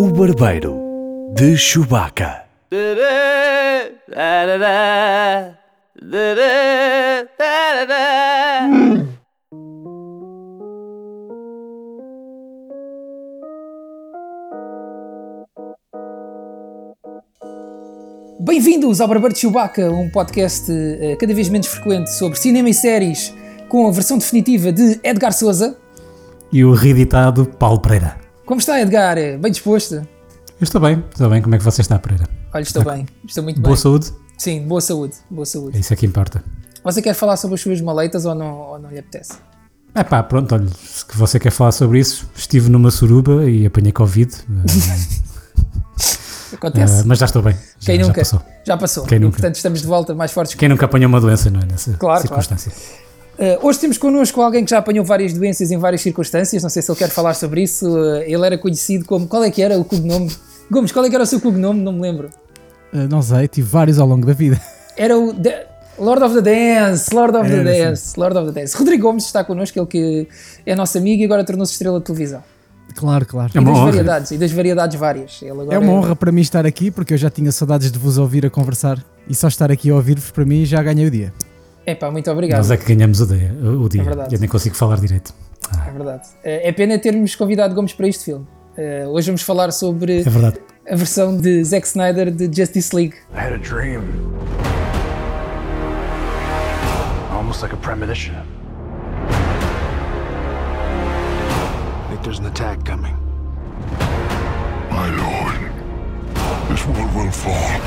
O 0.00 0.12
Barbeiro 0.12 0.78
de 1.34 1.56
Chewbacca. 1.56 2.44
Bem-vindos 18.38 19.00
ao 19.00 19.08
Barbeiro 19.08 19.34
de 19.34 19.40
Chewbacca, 19.40 19.90
um 19.90 20.08
podcast 20.10 20.70
eh, 20.70 21.16
cada 21.18 21.34
vez 21.34 21.48
menos 21.48 21.66
frequente 21.66 22.12
sobre 22.12 22.38
cinema 22.38 22.70
e 22.70 22.74
séries, 22.74 23.34
com 23.68 23.88
a 23.88 23.90
versão 23.90 24.16
definitiva 24.16 24.70
de 24.70 25.00
Edgar 25.02 25.32
Souza. 25.32 25.76
E 26.52 26.64
o 26.64 26.72
reeditado 26.72 27.44
Paulo 27.44 27.80
Pereira. 27.80 28.27
Como 28.48 28.60
está, 28.60 28.80
Edgar? 28.80 29.16
Bem 29.38 29.52
disposto? 29.52 29.96
Eu 29.96 30.06
estou 30.62 30.80
bem, 30.80 31.04
estou 31.12 31.28
bem. 31.28 31.42
Como 31.42 31.54
é 31.54 31.58
que 31.58 31.64
você 31.64 31.82
está, 31.82 31.98
Pereira? 31.98 32.24
Olha, 32.54 32.62
estou 32.62 32.82
bem, 32.82 33.06
estou 33.26 33.44
muito 33.44 33.60
Boa 33.60 33.74
bem. 33.74 33.82
saúde? 33.82 34.10
Sim, 34.38 34.66
boa 34.66 34.80
saúde, 34.80 35.16
boa 35.30 35.44
saúde. 35.44 35.76
É 35.76 35.80
isso 35.80 35.94
que 35.94 36.06
importa. 36.06 36.42
Você 36.82 37.02
quer 37.02 37.12
falar 37.12 37.36
sobre 37.36 37.56
as 37.56 37.60
suas 37.60 37.78
maleitas 37.82 38.24
ou 38.24 38.34
não, 38.34 38.56
ou 38.56 38.78
não 38.78 38.88
lhe 38.90 38.98
apetece? 39.00 39.34
É 39.94 40.02
pá, 40.02 40.22
pronto, 40.22 40.54
olha, 40.54 40.66
se 40.68 41.04
você 41.14 41.38
quer 41.38 41.50
falar 41.50 41.72
sobre 41.72 41.98
isso, 41.98 42.26
estive 42.34 42.70
numa 42.70 42.90
suruba 42.90 43.44
e 43.50 43.66
apanhei 43.66 43.92
Covid, 43.92 44.32
Acontece. 46.54 47.00
eh, 47.00 47.02
mas 47.04 47.18
já 47.18 47.26
estou 47.26 47.42
bem. 47.42 47.52
Já, 47.78 47.86
Quem 47.92 48.00
já 48.00 48.06
nunca? 48.06 48.20
passou. 48.22 48.42
Já 48.66 48.76
passou. 48.78 49.04
Quem 49.04 49.16
E, 49.16 49.20
nunca? 49.20 49.32
portanto, 49.36 49.56
estamos 49.56 49.82
de 49.82 49.86
volta 49.86 50.14
mais 50.14 50.32
fortes 50.32 50.54
que 50.54 50.58
Quem 50.60 50.68
nunca 50.70 50.86
apanhou 50.86 51.08
uma 51.10 51.20
doença, 51.20 51.50
não 51.50 51.60
é? 51.60 51.66
Nessa 51.66 51.92
Claro, 51.98 52.22
circunstância. 52.22 52.72
Uh, 53.38 53.64
hoje 53.66 53.78
temos 53.78 53.96
connosco 53.98 54.40
alguém 54.42 54.64
que 54.64 54.70
já 54.70 54.78
apanhou 54.78 55.04
várias 55.04 55.32
doenças 55.32 55.70
em 55.70 55.78
várias 55.78 56.00
circunstâncias. 56.00 56.62
Não 56.62 56.68
sei 56.70 56.82
se 56.82 56.90
ele 56.90 56.98
quer 56.98 57.08
falar 57.08 57.34
sobre 57.34 57.62
isso. 57.62 57.88
Uh, 57.88 58.16
ele 58.22 58.44
era 58.44 58.58
conhecido 58.58 59.04
como. 59.04 59.28
Qual 59.28 59.44
é 59.44 59.50
que 59.50 59.62
era 59.62 59.78
o 59.78 59.84
cognome? 59.84 60.30
Gomes, 60.70 60.90
qual 60.92 61.04
é 61.04 61.08
que 61.08 61.14
era 61.14 61.22
o 61.24 61.26
seu 61.26 61.40
cognome? 61.40 61.80
Não 61.80 61.92
me 61.92 62.00
lembro. 62.00 62.30
Uh, 62.92 63.06
não 63.08 63.22
sei, 63.22 63.46
tive 63.46 63.68
vários 63.68 63.98
ao 63.98 64.06
longo 64.08 64.26
da 64.26 64.32
vida. 64.32 64.60
Era 64.96 65.16
o 65.16 65.32
The- 65.32 65.66
Lord 65.98 66.22
of 66.24 66.34
the 66.34 66.42
Dance. 66.42 67.14
Lord 67.14 67.36
of 67.36 67.48
the 67.48 67.56
Era. 67.56 67.90
Dance. 67.90 68.18
Lord 68.18 68.36
of 68.38 68.52
the 68.52 68.60
Dance. 68.60 68.76
Rodrigo 68.76 69.02
Gomes 69.04 69.24
está 69.26 69.44
connosco, 69.44 69.78
ele 69.78 69.86
que 69.86 70.28
é 70.66 70.74
nosso 70.74 70.96
amigo 70.98 71.22
e 71.22 71.24
agora 71.24 71.44
tornou-se 71.44 71.72
estrela 71.72 71.98
de 72.00 72.04
televisão. 72.06 72.42
Claro, 72.96 73.24
claro. 73.26 73.52
É 73.54 73.60
E 73.60 73.64
das 73.64 73.74
honra. 73.74 73.84
variedades. 73.86 74.30
E 74.32 74.38
das 74.38 74.50
variedades 74.50 74.98
várias. 74.98 75.40
Ele 75.42 75.50
agora 75.52 75.74
É 75.74 75.78
uma 75.78 75.92
honra 75.92 76.16
para 76.16 76.32
mim 76.32 76.40
estar 76.40 76.66
aqui 76.66 76.90
porque 76.90 77.14
eu 77.14 77.18
já 77.18 77.30
tinha 77.30 77.52
saudades 77.52 77.92
de 77.92 77.98
vos 77.98 78.18
ouvir 78.18 78.44
a 78.46 78.50
conversar 78.50 79.04
e 79.28 79.34
só 79.34 79.46
estar 79.46 79.70
aqui 79.70 79.90
a 79.90 79.94
ouvir-vos 79.94 80.30
para 80.30 80.44
mim 80.44 80.64
já 80.64 80.82
ganhei 80.82 81.06
o 81.06 81.10
dia. 81.10 81.32
Epá, 81.90 82.10
muito 82.10 82.30
obrigado. 82.30 82.58
Nós 82.58 82.70
é 82.70 82.76
que 82.76 82.94
ganhamos 82.94 83.20
o 83.20 83.26
dia. 83.26 83.50
O 83.62 83.88
dia. 83.88 84.02
É 84.02 84.04
verdade. 84.04 84.34
Eu 84.34 84.40
nem 84.40 84.48
consigo 84.48 84.74
falar 84.74 84.96
direito. 85.00 85.32
É 85.86 85.90
verdade. 85.90 86.28
Uh, 86.28 86.40
É 86.44 86.72
pena 86.72 86.98
termos 86.98 87.34
convidado 87.34 87.74
Gomes 87.74 87.92
para 87.94 88.06
este 88.08 88.26
filme. 88.26 88.46
Uh, 88.76 89.08
hoje 89.08 89.26
vamos 89.28 89.42
falar 89.42 89.70
sobre 89.72 90.20
É 90.20 90.22
verdade. 90.30 90.58
a 90.90 90.94
versão 90.94 91.36
de 91.36 91.64
Zack 91.64 91.86
Snyder 91.86 92.30
de 92.30 92.44
Justice 92.54 92.94
League. 92.94 93.14
I 93.34 93.38
had 93.40 93.52
a 93.54 93.58
dream. 93.58 94.02
Almost 97.32 97.62
like 97.62 97.72
a 97.74 97.78
premonition. 97.78 98.34
I 102.04 102.10
think 102.10 102.22
there's 102.22 102.38
an 102.38 102.46
attack 102.46 102.84
coming. 102.84 103.16
My 104.90 105.08
lord, 105.16 105.72
this 106.68 106.84
world 106.86 107.14
will 107.16 107.32
fall. 107.32 107.80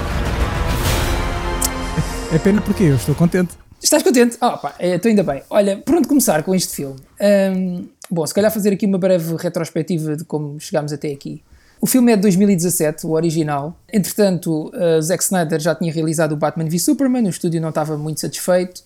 É 2.34 2.40
pena 2.40 2.62
porque 2.62 2.84
eu 2.84 2.96
estou 2.96 3.14
contente. 3.14 3.61
Estás 3.84 4.04
contente? 4.04 4.38
Ah, 4.40 4.58
pá, 4.58 4.76
eh, 4.78 4.96
estou 4.96 5.10
ainda 5.10 5.24
bem. 5.24 5.42
Olha, 5.50 5.78
por 5.78 5.96
onde 5.96 6.08
começar 6.08 6.44
com 6.44 6.54
este 6.54 6.76
filme? 6.76 7.00
Ahm, 7.20 7.86
bom, 8.10 8.26
se 8.28 8.34
calhar 8.34 8.52
fazer 8.52 8.74
aqui 8.74 8.86
uma 8.86 9.00
breve 9.00 9.36
retrospectiva 9.38 10.16
de 10.16 10.24
como 10.24 10.60
chegámos 10.60 10.94
até 10.94 11.12
aqui. 11.12 11.42
O 11.82 11.88
filme 11.88 12.12
é 12.12 12.16
de 12.16 12.22
2017, 12.22 13.08
o 13.08 13.12
original. 13.12 13.76
Entretanto, 13.92 14.72
uh, 14.76 15.02
Zack 15.02 15.24
Snyder 15.24 15.60
já 15.60 15.74
tinha 15.74 15.92
realizado 15.92 16.34
o 16.34 16.38
Batman 16.38 16.70
v 16.70 16.78
Superman, 16.78 17.26
o 17.26 17.30
estúdio 17.30 17.60
não 17.60 17.70
estava 17.70 17.98
muito 17.98 18.20
satisfeito 18.20 18.84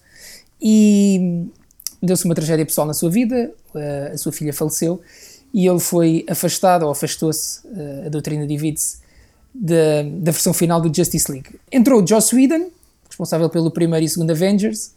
e 0.62 1.46
deu-se 2.02 2.24
uma 2.24 2.34
tragédia 2.34 2.66
pessoal 2.66 2.88
na 2.88 2.94
sua 2.94 3.10
vida, 3.10 3.52
uh, 3.74 4.14
a 4.14 4.18
sua 4.18 4.32
filha 4.32 4.54
faleceu 4.54 5.02
e 5.54 5.68
ele 5.68 5.80
foi 5.80 6.26
afastado, 6.30 6.84
ou 6.84 6.92
afastou-se, 6.92 7.68
uh, 7.68 8.06
a 8.06 8.10
doutrina 8.10 8.48
divide-se, 8.48 9.00
da, 9.54 10.04
da 10.04 10.32
versão 10.32 10.54
final 10.54 10.80
do 10.80 10.94
Justice 10.94 11.30
League. 11.30 11.50
Entrou 11.70 12.02
o 12.02 12.08
Joss 12.08 12.34
Whedon, 12.34 12.70
responsável 13.16 13.50
pelo 13.50 13.72
primeiro 13.72 14.06
e 14.06 14.10
segundo 14.10 14.32
Avengers, 14.32 14.94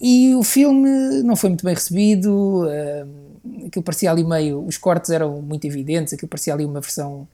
e 0.00 0.34
o 0.34 0.42
filme 0.42 1.22
não 1.22 1.36
foi 1.36 1.50
muito 1.50 1.64
bem 1.64 1.74
recebido, 1.74 2.64
uh, 2.64 3.66
aquilo 3.66 3.82
parecia 3.82 4.10
ali 4.10 4.24
meio, 4.24 4.64
os 4.64 4.78
cortes 4.78 5.10
eram 5.10 5.42
muito 5.42 5.66
evidentes, 5.66 6.14
aquilo 6.14 6.28
parecia 6.28 6.54
ali 6.54 6.64
uma 6.64 6.80
versão 6.80 7.28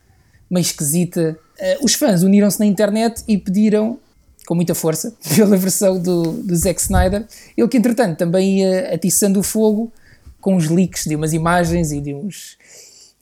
meio 0.50 0.62
esquisita. 0.62 1.38
Uh, 1.58 1.84
os 1.84 1.94
fãs 1.94 2.24
uniram-se 2.24 2.58
na 2.58 2.66
internet 2.66 3.22
e 3.28 3.38
pediram, 3.38 4.00
com 4.46 4.56
muita 4.56 4.74
força, 4.74 5.14
pela 5.36 5.56
versão 5.56 6.00
do, 6.00 6.32
do 6.42 6.56
Zack 6.56 6.80
Snyder, 6.80 7.24
ele 7.56 7.68
que 7.68 7.76
entretanto 7.76 8.18
também 8.18 8.60
ia 8.60 8.92
atiçando 8.92 9.38
o 9.38 9.44
fogo 9.44 9.92
com 10.40 10.56
os 10.56 10.68
leaks 10.68 11.04
de 11.04 11.14
umas 11.14 11.32
imagens 11.32 11.92
e 11.92 12.00
de 12.00 12.14
uns 12.14 12.56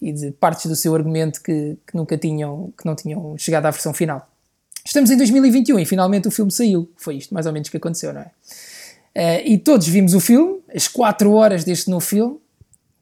e 0.00 0.12
de 0.12 0.30
partes 0.32 0.66
do 0.66 0.76
seu 0.76 0.94
argumento 0.94 1.42
que, 1.42 1.78
que 1.86 1.96
nunca 1.96 2.18
tinham, 2.18 2.72
que 2.76 2.84
não 2.84 2.94
tinham 2.94 3.36
chegado 3.38 3.66
à 3.66 3.70
versão 3.70 3.94
final. 3.94 4.28
Estamos 4.86 5.10
em 5.10 5.16
2021 5.16 5.78
e 5.78 5.86
finalmente 5.86 6.28
o 6.28 6.30
filme 6.30 6.50
saiu. 6.52 6.90
Foi 6.96 7.16
isto 7.16 7.32
mais 7.32 7.46
ou 7.46 7.52
menos 7.52 7.68
que 7.70 7.76
aconteceu, 7.76 8.12
não 8.12 8.20
é? 8.20 8.30
Uh, 9.16 9.42
e 9.48 9.58
todos 9.58 9.86
vimos 9.88 10.12
o 10.12 10.20
filme, 10.20 10.60
as 10.74 10.86
4 10.88 11.32
horas 11.32 11.64
deste 11.64 11.88
novo 11.88 12.04
filme, 12.04 12.36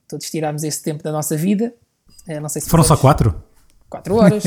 todos 0.06 0.30
tirámos 0.30 0.62
esse 0.62 0.80
tempo 0.82 1.02
da 1.02 1.10
nossa 1.10 1.36
vida. 1.36 1.74
Uh, 2.28 2.40
não 2.40 2.48
sei 2.48 2.62
se 2.62 2.68
Foram 2.70 2.84
só 2.84 2.94
fizemos- 2.94 3.00
quatro? 3.00 3.42
4 3.90 4.14
horas. 4.14 4.44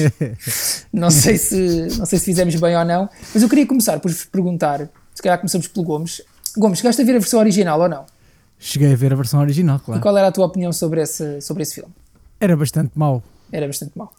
não, 0.94 1.12
sei 1.12 1.38
se, 1.38 1.88
não 1.98 2.06
sei 2.06 2.20
se 2.20 2.26
fizemos 2.26 2.56
bem 2.56 2.76
ou 2.78 2.86
não, 2.86 3.10
mas 3.34 3.44
eu 3.44 3.50
queria 3.50 3.68
começar 3.68 4.00
por 4.00 4.10
vos 4.10 4.24
perguntar, 4.26 4.90
se 5.14 5.22
calhar 5.22 5.38
começamos 5.38 5.68
pelo 5.68 5.86
Gomes. 5.86 6.22
Gomes, 6.58 6.80
chegaste 6.80 7.02
a 7.02 7.06
ver 7.06 7.16
a 7.18 7.20
versão 7.20 7.40
original 7.42 7.80
ou 7.82 7.90
não? 7.90 8.06
Cheguei 8.58 8.94
a 8.94 8.96
ver 8.96 9.12
a 9.12 9.16
versão 9.16 9.42
original, 9.42 9.78
E 9.78 9.82
claro. 9.82 10.02
qual 10.02 10.18
era 10.18 10.30
a 10.30 10.32
tua 10.32 10.46
opinião 10.46 10.72
sobre 10.72 11.02
esse, 11.02 11.42
sobre 11.42 11.64
esse 11.64 11.76
filme? 11.76 11.92
Era 12.40 12.56
bastante 12.56 12.92
mau. 12.96 13.22
Era 13.52 13.68
bastante 13.68 13.92
mau. 13.98 14.12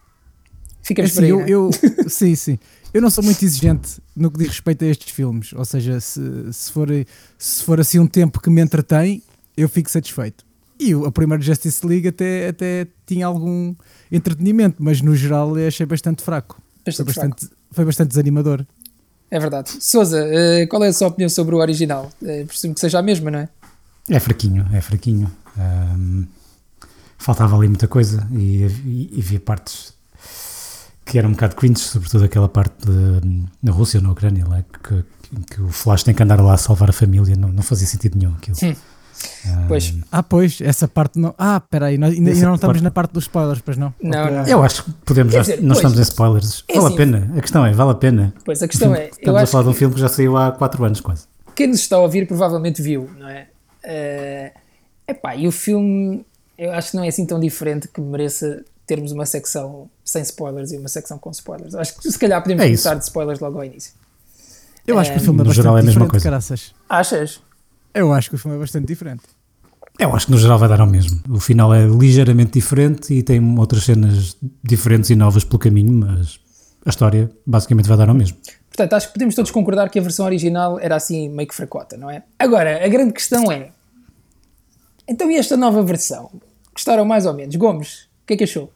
Ficamos 0.83 1.13
por 1.13 1.25
Assim, 1.25 1.33
aí, 1.43 1.51
eu, 1.51 1.63
não 1.63 1.71
é? 1.71 2.03
eu- 2.05 2.09
sim, 2.11 2.35
sim. 2.37 2.59
Eu 2.97 3.03
não 3.03 3.11
sou 3.11 3.23
muito 3.23 3.45
exigente 3.45 4.01
no 4.17 4.31
que 4.31 4.39
diz 4.39 4.49
respeito 4.49 4.83
a 4.83 4.89
estes 4.89 5.11
filmes. 5.13 5.53
Ou 5.53 5.65
seja, 5.67 6.01
se, 6.01 6.19
se, 6.51 6.73
for, 6.73 6.89
se 7.39 7.63
for 7.63 7.79
assim 7.79 7.99
um 7.99 8.07
tempo 8.07 8.41
que 8.41 8.49
me 8.49 8.63
entretém, 8.63 9.23
eu 9.55 9.69
fico 9.69 9.91
satisfeito. 9.91 10.47
E 10.81 10.95
o- 10.95 11.05
a 11.05 11.13
primeira 11.13 11.43
Justice 11.43 11.87
League 11.87 12.09
até, 12.09 12.49
até 12.49 12.87
tinha 13.07 13.27
algum 13.27 13.75
entretenimento, 14.11 14.77
mas 14.83 15.03
no 15.03 15.15
geral 15.15 15.59
eu 15.59 15.69
achei 15.69 15.85
bastante 15.85 16.23
fraco. 16.23 16.59
Bastante 16.87 17.13
foi, 17.13 17.23
bastante, 17.29 17.51
foi 17.71 17.85
bastante 17.85 18.09
desanimador. 18.09 18.65
É 19.31 19.39
verdade. 19.39 19.73
Souza, 19.79 20.19
eh, 20.27 20.67
qual 20.67 20.83
é 20.83 20.89
a 20.89 20.93
sua 20.95 21.09
opinião 21.09 21.29
sobre 21.29 21.55
o 21.55 21.59
original? 21.59 22.11
Eh, 22.25 22.45
Presumo 22.45 22.73
que 22.73 22.81
seja 22.81 22.99
a 22.99 23.03
mesma, 23.03 23.31
não 23.31 23.41
é? 23.41 23.49
É 24.09 24.19
fraquinho, 24.19 24.67
é 24.73 24.81
fraquinho. 24.81 25.31
Ahm, 25.59 26.25
faltava 27.19 27.57
ali 27.57 27.69
muita 27.69 27.89
coisa 27.89 28.27
e, 28.33 28.65
e, 28.87 29.11
e 29.17 29.21
havia 29.21 29.41
partes 29.41 29.93
que 31.07 31.19
eram 31.19 31.29
um 31.31 31.33
bocado 31.33 31.55
cringe, 31.57 31.79
sobretudo 31.81 32.25
aquela 32.25 32.49
parte 32.49 32.75
de, 32.85 33.45
na 33.63 33.73
Rússia, 33.73 34.01
na 34.01 34.11
Ucrânia, 34.11 34.45
lá, 34.47 34.63
que, 34.83 35.05
que 35.55 35.63
o 35.63 35.69
Flash 35.69 36.03
tem 36.03 36.13
que 36.15 36.23
andar 36.23 36.41
lá 36.41 36.55
a 36.55 36.57
salvar 36.59 36.91
a 36.91 36.93
família, 36.93 37.35
não, 37.37 37.49
não 37.49 37.63
fazia 37.63 37.87
sentido 37.87 38.19
nenhum 38.19 38.35
aquilo. 38.35 38.57
Hum. 38.63 38.75
Pois, 39.67 39.95
Ah, 40.13 40.23
pois, 40.23 40.61
essa 40.61 40.87
parte 40.87 41.19
não. 41.19 41.35
Ah, 41.39 41.59
peraí, 41.59 41.97
nós 41.97 42.13
ainda, 42.13 42.31
não 42.33 42.55
estamos 42.55 42.59
parte- 42.61 42.83
na 42.83 42.91
parte 42.91 43.13
dos 43.13 43.25
spoilers, 43.25 43.63
pois 43.65 43.79
não? 43.79 43.95
Não, 44.03 44.31
não. 44.31 44.47
Eu 44.47 44.63
acho 44.63 44.85
que 44.85 44.91
podemos, 45.07 45.33
já, 45.33 45.41
dizer, 45.41 45.63
nós 45.63 45.79
pois, 45.79 45.79
estamos 45.79 45.99
em 45.99 46.03
spoilers. 46.03 46.65
é 46.69 46.75
vale 46.75 46.85
assim. 46.87 46.95
a 46.95 46.99
pena, 46.99 47.33
a 47.35 47.41
questão 47.41 47.65
é, 47.65 47.73
vale 47.73 47.91
a 47.93 47.95
pena. 47.95 48.35
pois 48.45 48.63
a 48.63 48.69
questão 48.69 48.95
é, 48.95 49.09
Estamos 49.09 49.43
a 49.43 49.47
falar 49.47 49.63
de 49.65 49.71
um 49.71 49.73
filme 49.73 49.95
que 49.95 50.01
já 50.01 50.09
saiu 50.09 50.37
há 50.37 50.53
4 50.53 50.85
anos 50.85 51.01
quase. 51.01 51.27
quem 51.55 51.69
nos 51.69 51.81
está 51.81 51.97
a 51.97 52.01
ouvir 52.01 52.27
provavelmente 52.27 52.83
viu, 52.83 53.09
não 53.19 53.27
é? 53.27 53.47
Eh, 53.85 54.53
epá, 55.09 55.35
e 55.35 55.49
o 55.49 55.53
filme, 55.53 56.27
eu 56.59 56.73
acho 56.73 56.91
que 56.91 56.97
não 56.99 57.05
é 57.05 57.09
assim 57.09 57.25
tão 57.25 57.41
diferente 57.41 57.89
que 57.89 58.01
mereça 58.03 58.65
termos 58.87 59.13
uma 59.13 59.27
secção 59.27 59.91
sem 60.05 60.23
spoilers 60.23 60.73
e 60.73 60.79
uma 60.79 60.89
secção 60.89 61.19
com 61.19 61.31
spoilers. 61.31 61.75
Acho 61.75 61.97
que 61.97 62.11
se 62.11 62.19
calhar 62.19 62.41
podemos 62.43 62.65
É 62.65 62.69
isso. 62.69 62.83
começar 62.85 62.99
de 62.99 63.05
spoilers 63.05 63.41
logo 63.41 63.59
ao 63.59 63.65
início. 63.65 63.93
Eu 64.87 64.99
acho 64.99 65.11
que 65.13 65.19
o 65.19 65.21
filme 65.21 65.41
é 65.41 65.43
no 65.43 65.45
bastante 65.49 65.57
geral 65.65 65.77
é 65.77 65.81
a 65.81 65.83
mesma 65.83 65.91
diferente, 65.93 66.11
coisa. 66.11 66.25
caraças. 66.25 66.75
Achas? 66.89 67.41
Eu 67.93 68.13
acho 68.13 68.29
que 68.31 68.37
o 68.37 68.39
filme 68.39 68.57
é 68.57 68.61
bastante 68.61 68.87
diferente. 68.87 69.23
Eu 69.99 70.15
acho 70.15 70.27
que 70.27 70.33
no 70.33 70.39
geral 70.39 70.59
vai 70.59 70.69
dar 70.69 70.81
ao 70.81 70.87
mesmo. 70.87 71.21
O 71.29 71.41
final 71.41 71.75
é 71.75 71.85
ligeiramente 71.87 72.53
diferente 72.53 73.13
e 73.15 73.23
tem 73.23 73.41
outras 73.59 73.83
cenas 73.85 74.37
diferentes 74.63 75.11
e 75.11 75.17
novas 75.17 75.43
pelo 75.43 75.59
caminho, 75.59 75.93
mas 75.93 76.39
a 76.85 76.91
história 76.91 77.31
basicamente 77.47 77.89
vai 77.89 77.97
dar 77.97 78.09
ao 78.09 78.15
mesmo. 78.15 78.37
Portanto, 78.69 78.93
acho 78.93 79.07
que 79.09 79.15
podemos 79.15 79.35
todos 79.35 79.51
concordar 79.51 79.89
que 79.89 79.99
a 79.99 80.03
versão 80.03 80.27
original 80.27 80.79
era 80.79 80.95
assim 80.97 81.31
meio 81.31 81.49
que 81.49 81.55
fracota, 81.55 81.97
não 81.97 82.11
é? 82.11 82.23
Agora, 82.39 82.85
a 82.85 82.89
grande 82.89 83.13
questão 83.15 83.51
é: 83.51 83.71
então 85.09 85.31
e 85.31 85.37
esta 85.37 85.57
nova 85.57 85.83
versão? 85.83 86.31
Gostaram 86.75 87.05
mais 87.07 87.25
ou 87.25 87.33
menos? 87.33 87.57
Gomes, 87.57 88.03
o 88.23 88.27
que 88.27 88.35
é 88.35 88.37
que 88.37 88.45
achou? 88.45 88.71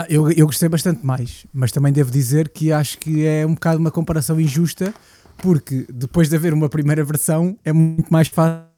Ah, 0.00 0.06
eu, 0.08 0.30
eu 0.30 0.46
gostei 0.46 0.68
bastante 0.68 1.04
mais, 1.04 1.44
mas 1.52 1.72
também 1.72 1.92
devo 1.92 2.08
dizer 2.08 2.50
que 2.50 2.70
acho 2.70 2.98
que 2.98 3.26
é 3.26 3.44
um 3.44 3.54
bocado 3.54 3.80
uma 3.80 3.90
comparação 3.90 4.40
injusta, 4.40 4.94
porque 5.38 5.84
depois 5.92 6.28
de 6.28 6.36
haver 6.36 6.54
uma 6.54 6.68
primeira 6.68 7.02
versão 7.02 7.58
é 7.64 7.72
muito 7.72 8.08
mais 8.08 8.28
fácil 8.28 8.68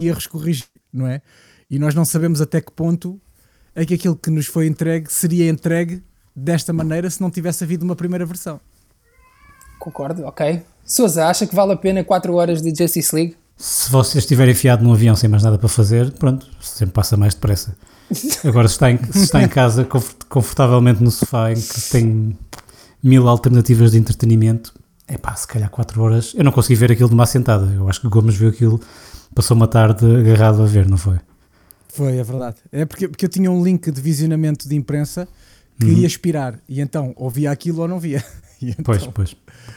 erros 0.00 0.28
corrigir, 0.28 0.66
não 0.92 1.08
é? 1.08 1.22
E 1.68 1.76
nós 1.76 1.92
não 1.92 2.04
sabemos 2.04 2.40
até 2.40 2.60
que 2.60 2.70
ponto 2.70 3.20
é 3.74 3.84
que 3.84 3.94
aquilo 3.94 4.14
que 4.14 4.30
nos 4.30 4.46
foi 4.46 4.68
entregue 4.68 5.12
seria 5.12 5.50
entregue 5.50 6.04
desta 6.36 6.72
maneira 6.72 7.10
se 7.10 7.20
não 7.20 7.30
tivesse 7.30 7.64
havido 7.64 7.84
uma 7.84 7.96
primeira 7.96 8.24
versão. 8.24 8.60
Concordo, 9.80 10.24
ok. 10.24 10.62
Souza, 10.84 11.26
acha 11.26 11.48
que 11.48 11.54
vale 11.54 11.72
a 11.72 11.76
pena 11.76 12.04
4 12.04 12.32
horas 12.32 12.62
de 12.62 12.72
Justice 12.72 13.12
League? 13.14 13.36
Se 13.56 13.90
você 13.90 14.18
estiver 14.18 14.48
enfiado 14.48 14.84
num 14.84 14.92
avião 14.92 15.16
sem 15.16 15.28
mais 15.28 15.42
nada 15.42 15.58
para 15.58 15.68
fazer, 15.68 16.12
pronto, 16.12 16.46
sempre 16.60 16.94
passa 16.94 17.16
mais 17.16 17.34
depressa. 17.34 17.76
Agora, 18.44 18.68
se 18.68 18.74
está 18.74 18.90
em, 18.90 18.98
se 19.12 19.24
está 19.24 19.42
em 19.42 19.48
casa, 19.48 19.84
confort- 19.84 20.24
confortavelmente 20.28 21.02
no 21.02 21.10
sofá, 21.10 21.52
em 21.52 21.60
que 21.60 21.80
tem 21.90 22.36
mil 23.02 23.28
alternativas 23.28 23.92
de 23.92 23.98
entretenimento, 23.98 24.74
é 25.06 25.16
pá, 25.18 25.34
se 25.34 25.46
calhar 25.46 25.70
4 25.70 26.02
horas. 26.02 26.32
Eu 26.36 26.44
não 26.44 26.52
consegui 26.52 26.74
ver 26.74 26.92
aquilo 26.92 27.08
de 27.08 27.14
uma 27.14 27.24
assentada. 27.24 27.66
Eu 27.74 27.88
acho 27.88 28.00
que 28.00 28.06
o 28.06 28.10
Gomes 28.10 28.34
viu 28.36 28.48
aquilo, 28.48 28.80
passou 29.34 29.56
uma 29.56 29.66
tarde 29.68 30.04
agarrado 30.04 30.62
a 30.62 30.66
ver, 30.66 30.88
não 30.88 30.96
foi? 30.98 31.18
Foi, 31.92 32.16
é 32.18 32.22
verdade. 32.22 32.56
É 32.70 32.84
porque, 32.84 33.08
porque 33.08 33.24
eu 33.24 33.28
tinha 33.28 33.50
um 33.50 33.62
link 33.64 33.90
de 33.90 34.00
visionamento 34.00 34.68
de 34.68 34.76
imprensa 34.76 35.26
que 35.78 35.86
Uhum. 35.86 35.92
ia 35.98 36.06
expirar 36.06 36.58
e 36.68 36.80
então 36.80 37.12
ou 37.16 37.30
via 37.30 37.50
aquilo 37.50 37.80
ou 37.80 37.88
não 37.88 37.98
via. 37.98 38.22
Então- 38.68 38.84
Pois, 38.84 39.06
pois. 39.06 39.36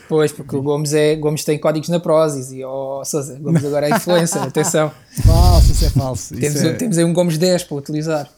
Pois, 0.09 0.31
porque 0.33 0.55
o 0.55 0.61
Gomes, 0.61 0.93
é, 0.93 1.15
Gomes 1.15 1.43
tem 1.45 1.57
códigos 1.57 1.87
na 1.89 1.99
Prozis 1.99 2.51
e, 2.51 2.63
oh, 2.65 3.01
Souza, 3.05 3.39
Gomes 3.39 3.63
agora 3.63 3.87
é 3.87 3.95
influencer, 3.95 4.41
atenção. 4.43 4.91
Falso, 5.25 5.71
isso 5.71 5.85
é 5.85 5.89
falso. 5.89 6.35
Temos, 6.35 6.55
Isso 6.55 6.67
é, 6.67 6.73
temos 6.73 6.97
aí 6.97 7.05
um 7.05 7.13
Gomes 7.13 7.37
10 7.37 7.63
para 7.63 7.77
utilizar. 7.77 8.29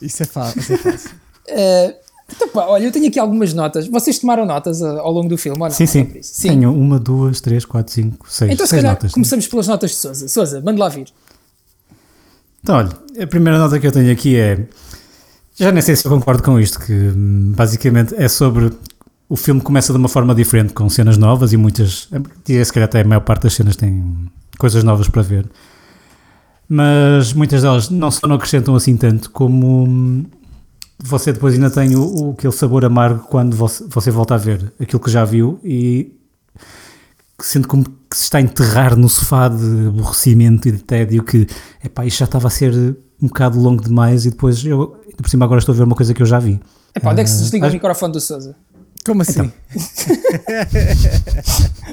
isso 0.00 0.22
é 0.22 0.26
falso. 0.26 0.58
Isso 0.58 0.72
é 0.72 0.76
falso. 0.76 1.08
Eh, 1.48 1.96
então, 2.34 2.48
pá, 2.50 2.66
olha, 2.66 2.84
eu 2.84 2.92
tenho 2.92 3.08
aqui 3.08 3.18
algumas 3.18 3.52
notas. 3.52 3.88
Vocês 3.88 4.16
tomaram 4.20 4.46
notas 4.46 4.80
ah, 4.80 5.00
ao 5.00 5.10
longo 5.10 5.28
do 5.28 5.36
filme, 5.36 5.58
ou 5.60 5.68
não? 5.68 5.74
Sim, 5.74 5.86
sim. 5.86 6.12
É? 6.14 6.22
Sim. 6.22 6.48
Tenho 6.50 6.72
uma, 6.72 6.98
duas, 7.00 7.40
três, 7.40 7.64
quatro, 7.64 7.92
cinco, 7.92 8.30
seis. 8.30 8.52
Então, 8.52 8.64
se 8.64 8.70
seis 8.70 8.80
calhar, 8.82 8.94
notas. 8.94 9.12
começamos 9.12 9.48
pelas 9.48 9.66
notas 9.66 9.90
de 9.90 9.96
Souza. 9.96 10.28
Souza, 10.28 10.60
manda 10.60 10.78
lá 10.78 10.88
vir. 10.88 11.08
Então, 12.62 12.76
olha, 12.76 12.90
a 13.20 13.26
primeira 13.26 13.58
nota 13.58 13.78
que 13.80 13.86
eu 13.86 13.90
tenho 13.92 14.10
aqui 14.12 14.36
é. 14.36 14.64
Já 15.56 15.72
nem 15.72 15.82
sei 15.82 15.96
se 15.96 16.06
eu 16.06 16.10
concordo 16.12 16.42
com 16.44 16.58
isto, 16.60 16.78
que 16.78 16.92
hum, 16.92 17.52
basicamente 17.56 18.14
é 18.16 18.28
sobre. 18.28 18.72
O 19.32 19.36
filme 19.36 19.60
começa 19.62 19.92
de 19.94 19.98
uma 19.98 20.08
forma 20.10 20.34
diferente, 20.34 20.74
com 20.74 20.86
cenas 20.90 21.16
novas 21.16 21.54
e 21.54 21.56
muitas. 21.56 22.06
Se 22.44 22.72
calhar 22.72 22.86
até 22.86 23.00
a 23.00 23.04
maior 23.04 23.20
parte 23.22 23.44
das 23.44 23.54
cenas 23.54 23.76
tem 23.76 24.04
coisas 24.58 24.84
novas 24.84 25.08
para 25.08 25.22
ver. 25.22 25.48
Mas 26.68 27.32
muitas 27.32 27.62
delas 27.62 27.88
não 27.88 28.10
só 28.10 28.26
não 28.26 28.36
acrescentam 28.36 28.74
assim 28.74 28.94
tanto, 28.96 29.30
como 29.30 29.84
hum, 29.84 30.24
você 31.02 31.32
depois 31.32 31.54
ainda 31.54 31.70
tem 31.70 31.96
o, 31.96 32.02
o- 32.02 32.30
aquele 32.32 32.52
sabor 32.52 32.84
amargo 32.84 33.24
quando 33.28 33.56
você, 33.56 33.84
você 33.88 34.10
volta 34.10 34.34
a 34.34 34.38
ver 34.38 34.72
aquilo 34.80 35.00
que 35.00 35.10
já 35.10 35.24
viu 35.24 35.58
e 35.64 36.12
sente 37.40 37.66
como 37.66 37.84
que 37.84 38.16
se 38.16 38.24
está 38.24 38.38
a 38.38 38.40
enterrar 38.42 38.96
no 38.96 39.08
sofá 39.08 39.48
de 39.48 39.88
aborrecimento 39.88 40.68
e 40.68 40.72
de 40.72 40.78
tédio 40.82 41.22
que, 41.24 41.46
epá, 41.82 42.04
isto 42.06 42.18
já 42.18 42.24
estava 42.26 42.48
a 42.48 42.50
ser 42.50 42.72
um 43.20 43.26
bocado 43.28 43.58
longo 43.58 43.82
demais 43.82 44.24
e 44.26 44.30
depois 44.30 44.64
eu, 44.64 44.88
por 45.16 45.28
cima 45.28 45.44
agora 45.46 45.58
estou 45.58 45.74
a 45.74 45.76
ver 45.78 45.84
uma 45.84 45.96
coisa 45.96 46.14
que 46.14 46.22
eu 46.22 46.26
já 46.26 46.38
vi. 46.38 46.60
Epá, 46.94 47.10
onde 47.10 47.22
é 47.22 47.24
que 47.24 47.30
se 47.30 47.36
Ah, 47.38 47.42
desliga 47.42 47.64
o 47.64 47.68
acho- 47.68 47.74
microfone 47.76 48.12
do 48.12 48.20
Souza? 48.20 48.54
Como 49.04 49.22
assim? 49.22 49.50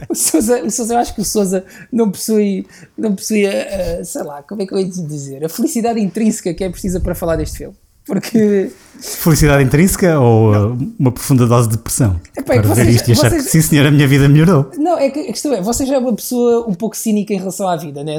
O 0.10 0.16
Souza, 0.16 0.64
o 0.64 0.72
Souza, 0.72 0.94
eu 0.94 0.98
acho 1.00 1.14
que 1.16 1.22
o 1.22 1.26
Souza 1.26 1.64
não 1.92 2.10
possui, 2.10 2.66
não 2.98 3.14
possui 3.16 3.46
a, 3.46 4.00
a- 4.00 4.04
sei 4.04 4.24
lá, 4.24 4.42
como 4.44 4.62
é 4.62 4.66
que 4.66 4.74
eu 4.74 4.80
ia 4.80 4.86
dizer, 4.88 5.44
a 5.46 5.50
felicidade 5.50 6.00
intrínseca 6.00 6.54
que 6.54 6.64
é 6.64 6.70
precisa 6.70 7.00
para 7.00 7.14
falar 7.14 7.36
deste 7.36 7.58
filme. 7.60 7.76
Porque, 8.06 8.72
Felicidade 9.00 9.64
intrínseca 9.64 10.20
ou 10.20 10.52
uh, 10.54 10.78
uma 10.98 11.12
profunda 11.12 11.46
dose 11.46 11.70
de 11.70 11.78
depressão? 11.78 12.20
Epá, 12.36 12.56
é 12.56 12.62
para 12.62 12.74
ver 12.74 12.90
isto 12.90 13.08
e 13.10 13.12
achar 13.12 13.30
vocês- 13.30 13.46
que 13.46 13.52
sim 13.52 13.62
senhor, 13.62 13.86
a 13.86 13.92
minha 13.92 14.08
vida 14.08 14.28
melhorou. 14.28 14.72
não, 14.78 14.98
é 14.98 15.10
que 15.12 15.20
a 15.20 15.26
questão 15.28 15.54
é, 15.54 15.62
você 15.62 15.86
já 15.86 15.96
é 15.96 16.00
uma 16.00 16.16
pessoa 16.16 16.68
um 16.68 16.74
pouco 16.74 16.98
cínica 16.98 17.34
em 17.34 17.38
relação 17.38 17.68
à 17.68 17.76
vida, 17.76 18.04
não 18.04 18.12
é? 18.14 18.18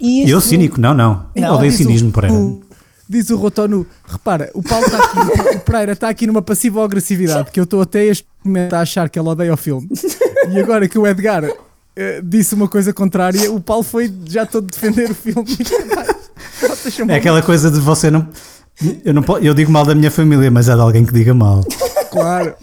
E 0.00 0.20
este 0.20 0.30
Eu 0.30 0.40
cínico? 0.40 0.80
Não, 0.80 0.94
não. 0.94 1.26
Não, 1.36 1.56
Odeio 1.56 1.70
Diz 1.72 1.80
o- 1.80 1.82
cinismo, 1.84 2.10
Pereira. 2.12 2.36
Diz 3.08 3.30
o 3.30 3.36
Rotonu, 3.36 3.86
repara, 4.06 4.50
o 4.52 4.62
Paulo 4.62 4.84
está 4.84 4.98
aqui, 4.98 5.56
o 5.56 5.60
Pereira 5.60 5.92
está 5.92 6.08
aqui 6.10 6.26
numa 6.26 6.42
passiva 6.42 6.84
agressividade 6.84 7.50
que 7.50 7.58
eu 7.58 7.64
estou 7.64 7.80
até 7.80 8.04
este 8.04 8.26
momento 8.44 8.74
a 8.74 8.80
achar 8.80 9.08
que 9.08 9.18
ele 9.18 9.28
odeia 9.28 9.54
o 9.54 9.56
filme. 9.56 9.88
E 10.50 10.58
agora 10.60 10.86
que 10.86 10.98
o 10.98 11.06
Edgar 11.06 11.44
eh, 11.96 12.20
disse 12.22 12.54
uma 12.54 12.68
coisa 12.68 12.92
contrária, 12.92 13.50
o 13.50 13.60
Paulo 13.60 13.82
foi 13.82 14.12
já 14.26 14.44
todo 14.44 14.66
defender 14.70 15.10
o 15.10 15.14
filme. 15.14 15.56
É 17.08 17.14
aquela 17.16 17.40
coisa 17.42 17.70
de 17.70 17.80
você 17.80 18.10
não. 18.10 18.28
Eu, 19.04 19.12
não 19.14 19.24
eu 19.42 19.54
digo 19.54 19.72
mal 19.72 19.84
da 19.84 19.94
minha 19.94 20.10
família, 20.10 20.50
mas 20.50 20.68
há 20.68 20.74
de 20.74 20.80
alguém 20.80 21.04
que 21.04 21.12
diga 21.12 21.32
mal. 21.34 21.64
claro. 22.10 22.54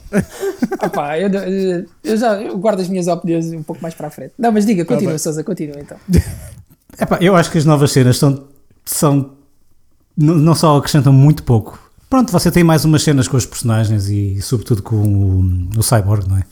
Ah 0.80 0.90
pá, 0.90 1.20
eu, 1.20 1.30
eu- 1.30 1.86
eu 2.04 2.18
já 2.18 2.42
eu 2.42 2.58
guardo 2.58 2.80
as 2.82 2.88
minhas 2.88 3.08
opiniões 3.08 3.52
um 3.52 3.64
pouco 3.64 3.82
mais 3.82 3.94
para 3.94 4.08
a 4.08 4.10
frente. 4.10 4.34
Não, 4.38 4.52
mas 4.52 4.66
diga, 4.66 4.86
continua, 4.86 5.12
bem. 5.14 5.18
Souza, 5.20 5.44
continua 5.44 5.78
então. 5.80 5.98
Epá, 7.00 7.18
eu 7.20 7.36
acho 7.36 7.52
que 7.52 7.58
as 7.58 7.66
novas 7.66 7.92
cenas 7.92 8.18
são, 8.18 8.46
são 8.86 9.32
não 10.18 10.56
só 10.56 10.78
acrescentam 10.78 11.12
muito 11.14 11.44
pouco. 11.44 11.80
Pronto, 12.10 12.32
você 12.32 12.50
tem 12.52 12.64
mais 12.64 12.86
umas 12.86 13.04
cenas 13.04 13.28
com 13.28 13.36
os 13.36 13.46
personagens 13.46 14.08
e 14.10 14.40
sobretudo 14.42 14.82
com 14.84 14.96
o, 14.96 15.80
o 15.80 15.84
Cyborg, 15.84 16.28
não 16.30 16.38
é? 16.38 16.44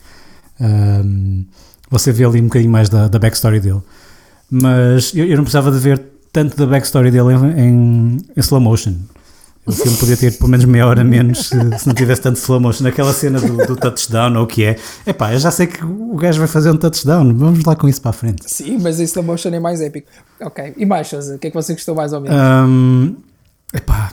Ahm, 0.60 1.44
você 1.90 2.12
vê 2.12 2.26
ali 2.26 2.42
um 2.42 2.46
bocadinho 2.46 2.72
mais 2.72 2.90
da, 2.90 3.08
da 3.08 3.20
backstory 3.20 3.60
dele. 3.60 3.82
Mas 4.50 5.12
eu, 5.16 5.26
eu 5.26 5.38
não 5.38 5.44
precisava 5.44 5.72
de 5.72 5.78
ver 5.80 6.02
tanto 6.32 6.58
da 6.58 6.66
backstory 6.66 7.12
dele 7.12 7.34
em, 7.34 7.60
em- 7.62 8.18
em 8.36 8.40
slow 8.40 8.60
motion. 8.60 8.96
O 9.66 9.72
filme 9.72 9.98
podia 9.98 10.18
ter 10.18 10.38
pelo 10.38 10.50
menos 10.50 10.66
meia 10.66 10.86
hora 10.86 11.06
menos 11.06 11.48
se, 11.48 11.56
se 11.80 11.88
não 11.88 11.94
tivesse 11.96 12.22
tanto 12.22 12.36
slow 12.38 12.60
motion. 12.60 12.84
Naquela 12.84 13.14
cena 13.14 13.40
do, 13.40 13.56
do 13.66 13.76
touchdown 13.78 14.36
ou 14.38 14.44
o 14.44 14.48
que 14.48 14.64
é. 14.66 14.76
Epá, 15.08 15.32
eu 15.34 15.40
já 15.40 15.52
sei 15.52 15.68
que 15.68 15.86
o 15.86 16.16
gajo 16.18 16.40
vai 16.40 16.48
fazer 16.50 16.70
um 16.72 16.76
touchdown. 16.76 17.34
Vamos 17.34 17.64
lá 17.64 17.74
com 17.76 17.88
isso 17.88 18.02
para 18.02 18.10
a 18.10 18.14
frente. 18.14 18.44
Sim, 18.52 18.78
mas 18.82 18.96
esse 19.00 19.12
slow 19.14 19.24
motion 19.24 19.50
é 19.54 19.60
mais 19.62 19.80
épico. 19.80 20.08
Ok, 20.42 20.74
e 20.76 20.86
mais, 20.86 21.10
o 21.14 21.38
que 21.40 21.48
é 21.48 21.50
que 21.50 21.56
você 21.56 21.74
gostou 21.74 21.96
mais 21.96 22.12
ou 22.12 22.20
menos? 22.20 22.38
Hum, 22.38 23.16
epá, 23.74 24.12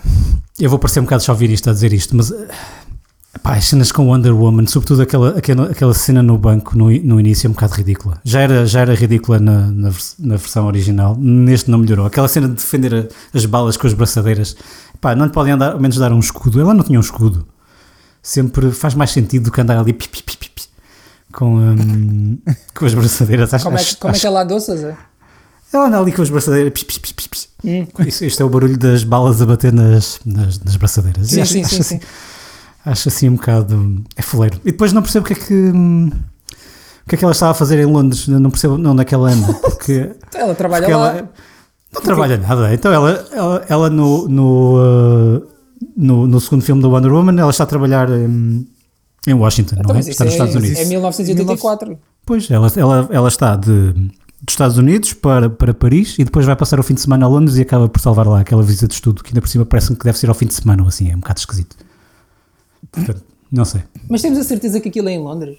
eu 0.58 0.70
vou 0.70 0.78
parecer 0.78 1.00
um 1.00 1.04
bocado 1.04 1.22
chovinista 1.22 1.70
a 1.70 1.72
dizer 1.72 1.92
isto, 1.92 2.16
mas 2.16 2.30
eh, 2.30 2.48
epá, 3.36 3.54
as 3.56 3.64
cenas 3.66 3.92
com 3.92 4.06
Wonder 4.08 4.34
Woman, 4.34 4.66
sobretudo 4.66 5.02
aquela, 5.02 5.36
aquela, 5.38 5.70
aquela 5.70 5.94
cena 5.94 6.22
no 6.22 6.36
banco 6.38 6.76
no, 6.76 6.90
no 6.90 7.20
início, 7.20 7.46
é 7.46 7.50
um 7.50 7.52
bocado 7.52 7.74
ridícula. 7.74 8.20
Já 8.24 8.40
era, 8.40 8.66
já 8.66 8.80
era 8.80 8.94
ridícula 8.94 9.38
na, 9.38 9.66
na, 9.70 9.90
na 10.18 10.36
versão 10.36 10.66
original, 10.66 11.16
neste 11.18 11.70
não 11.70 11.78
melhorou. 11.78 12.06
Aquela 12.06 12.28
cena 12.28 12.48
de 12.48 12.54
defender 12.54 12.94
a- 12.94 13.36
as 13.36 13.44
balas 13.46 13.76
com 13.76 13.86
as 13.86 13.92
braçadeiras, 13.94 14.56
epá, 14.94 15.14
não 15.14 15.26
lhe 15.26 15.32
podem 15.32 15.56
dar, 15.56 15.72
ao 15.72 15.80
menos 15.80 15.96
dar 15.96 16.12
um 16.12 16.20
escudo. 16.20 16.60
Ela 16.60 16.74
não 16.74 16.82
tinha 16.84 16.98
um 16.98 17.02
escudo. 17.02 17.46
Sempre 18.22 18.70
faz 18.72 18.94
mais 18.94 19.10
sentido 19.12 19.44
do 19.44 19.52
que 19.52 19.60
andar 19.60 19.78
ali 19.78 19.92
pi, 19.94 20.06
pi, 20.08 20.22
pi, 20.22 20.38
com, 21.32 21.54
hum, 21.56 22.38
com 22.74 22.84
as 22.84 22.92
braçadeiras. 22.92 23.54
Acho, 23.54 23.64
como 23.64 23.76
é, 23.78 23.80
acho- 23.80 23.96
como 23.98 24.10
é 24.10 24.12
acho- 24.12 24.20
que 24.20 24.26
ela 24.26 24.42
andou, 24.42 24.60
Souza? 24.60 24.98
Ela 25.72 25.86
anda 25.86 25.98
ali 26.00 26.12
com 26.12 26.22
as 26.22 26.30
braçadeiras. 26.30 26.72
Pis, 26.72 26.82
pis, 26.84 26.98
pis, 27.12 27.26
pis. 27.26 27.48
Hum. 27.64 27.86
Isto, 28.06 28.24
isto 28.24 28.42
é 28.42 28.46
o 28.46 28.48
barulho 28.48 28.76
das 28.78 29.04
balas 29.04 29.40
a 29.42 29.46
bater 29.46 29.72
nas, 29.72 30.20
nas, 30.24 30.58
nas 30.60 30.76
braçadeiras. 30.76 31.28
Sim, 31.28 31.40
acho, 31.40 31.52
sim, 31.52 31.60
acho 31.62 31.74
sim, 31.74 31.80
assim, 31.80 31.98
sim. 31.98 32.06
acho 32.84 33.08
assim 33.08 33.28
um 33.28 33.34
bocado. 33.36 34.02
É 34.16 34.22
foleiro. 34.22 34.58
E 34.64 34.72
depois 34.72 34.92
não 34.92 35.02
percebo 35.02 35.24
o 35.24 35.26
que 35.28 35.34
é 35.34 35.36
que. 35.36 35.54
hum, 35.54 36.10
O 37.06 37.08
que 37.08 37.14
é 37.14 37.18
que 37.18 37.24
ela 37.24 37.32
estava 37.32 37.52
a 37.52 37.54
fazer 37.54 37.78
em 37.78 37.86
Londres? 37.86 38.26
Não 38.28 38.50
percebo 38.50 38.76
não 38.78 38.92
onde 38.92 39.02
é 39.02 39.04
que 39.04 39.14
ela 39.14 39.30
anda. 39.30 39.52
Porque, 39.60 40.10
Ela 40.34 40.54
trabalha 40.54 40.82
porque 40.86 40.94
lá. 40.96 41.08
ela 41.16 41.28
não 41.92 42.02
trabalha 42.02 42.36
nada. 42.38 42.72
Então 42.74 42.92
ela, 42.92 43.26
ela, 43.32 43.64
ela 43.68 43.90
no, 43.90 44.28
no, 44.28 44.76
uh, 44.78 45.46
no, 45.96 46.26
no 46.26 46.40
segundo 46.40 46.62
filme 46.62 46.80
da 46.82 46.88
Wonder 46.88 47.12
Woman, 47.12 47.36
ela 47.40 47.50
está 47.50 47.64
a 47.64 47.66
trabalhar 47.66 48.08
em, 48.10 48.66
em 49.26 49.34
Washington, 49.34 49.76
Então, 49.78 49.88
não 49.88 49.94
é? 49.94 49.94
mas 49.98 50.06
isso 50.06 50.22
Está 50.22 50.24
nos 50.24 50.34
é, 50.34 50.36
Estados 50.36 50.54
Unidos. 50.54 50.78
é 50.78 50.84
1984. 50.84 51.98
Pois, 52.24 52.48
ela, 52.50 52.70
ela, 52.76 53.08
ela 53.10 53.28
está 53.28 53.56
de, 53.56 53.92
dos 54.42 54.54
Estados 54.54 54.78
Unidos 54.78 55.12
para, 55.12 55.50
para 55.50 55.74
Paris 55.74 56.18
e 56.18 56.24
depois 56.24 56.46
vai 56.46 56.56
passar 56.56 56.80
o 56.80 56.82
fim 56.82 56.94
de 56.94 57.00
semana 57.02 57.26
a 57.26 57.28
Londres 57.28 57.56
e 57.58 57.62
acaba 57.62 57.88
por 57.88 58.00
salvar 58.00 58.26
lá 58.26 58.40
aquela 58.40 58.62
visita 58.62 58.88
de 58.88 58.94
estudo 58.94 59.22
que 59.22 59.30
ainda 59.30 59.40
por 59.40 59.48
cima 59.48 59.66
parece-me 59.66 59.96
que 59.98 60.04
deve 60.04 60.18
ser 60.18 60.28
ao 60.28 60.34
fim 60.34 60.46
de 60.46 60.54
semana 60.54 60.82
ou 60.82 60.88
assim, 60.88 61.10
é 61.10 61.14
um 61.16 61.20
bocado 61.20 61.40
esquisito. 61.40 61.76
Portanto, 62.90 63.22
não 63.52 63.64
sei. 63.64 63.82
Mas 64.08 64.22
temos 64.22 64.38
a 64.38 64.44
certeza 64.44 64.80
que 64.80 64.88
aquilo 64.88 65.08
é 65.08 65.12
em 65.12 65.18
Londres? 65.18 65.58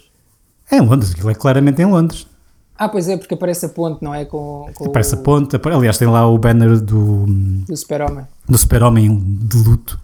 É 0.70 0.78
em 0.78 0.82
Londres, 0.82 1.12
aquilo 1.12 1.30
é 1.30 1.36
claramente 1.36 1.82
em 1.82 1.86
Londres. 1.86 2.26
Ah, 2.78 2.90
pois 2.90 3.08
é, 3.08 3.16
porque 3.18 3.36
aparece 3.36 3.66
a 3.66 3.70
ponte, 3.70 4.02
não 4.04 4.14
é? 4.14 4.26
Com, 4.26 4.68
com 4.74 4.86
Aparece 4.86 5.14
a 5.14 5.18
o, 5.20 5.22
ponta, 5.22 5.58
apa- 5.58 5.70
aliás, 5.76 5.98
tem 6.00 6.08
lá 6.08 6.28
o 6.28 6.38
banner 6.40 6.80
do, 6.82 7.26
do 7.28 7.78
super-homem. 7.78 8.26
do 8.50 8.58
super-homem 8.58 9.20
de 9.40 9.58
luto. 9.58 10.00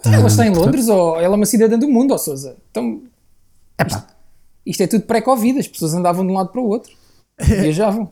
Então, 0.00 0.12
ela 0.12 0.26
está 0.26 0.44
em 0.44 0.48
portanto- 0.50 0.64
Londres 0.66 0.88
ou 0.88 1.16
ela 1.20 1.34
é 1.34 1.36
uma 1.36 1.46
cidadã 1.46 1.78
do 1.78 1.88
mundo, 1.88 2.12
ó 2.14 2.18
Souza? 2.18 2.56
Então, 2.70 3.02
Epá, 3.78 4.04
isto 4.66 4.82
é 4.82 4.86
tudo 4.88 5.02
pré-Covid, 5.04 5.60
as 5.60 5.68
pessoas 5.68 5.94
andavam 5.94 6.26
de 6.26 6.32
um 6.32 6.34
lado 6.36 6.48
para 6.48 6.60
o 6.60 6.66
outro. 6.66 6.90
Viajavam. 7.62 8.10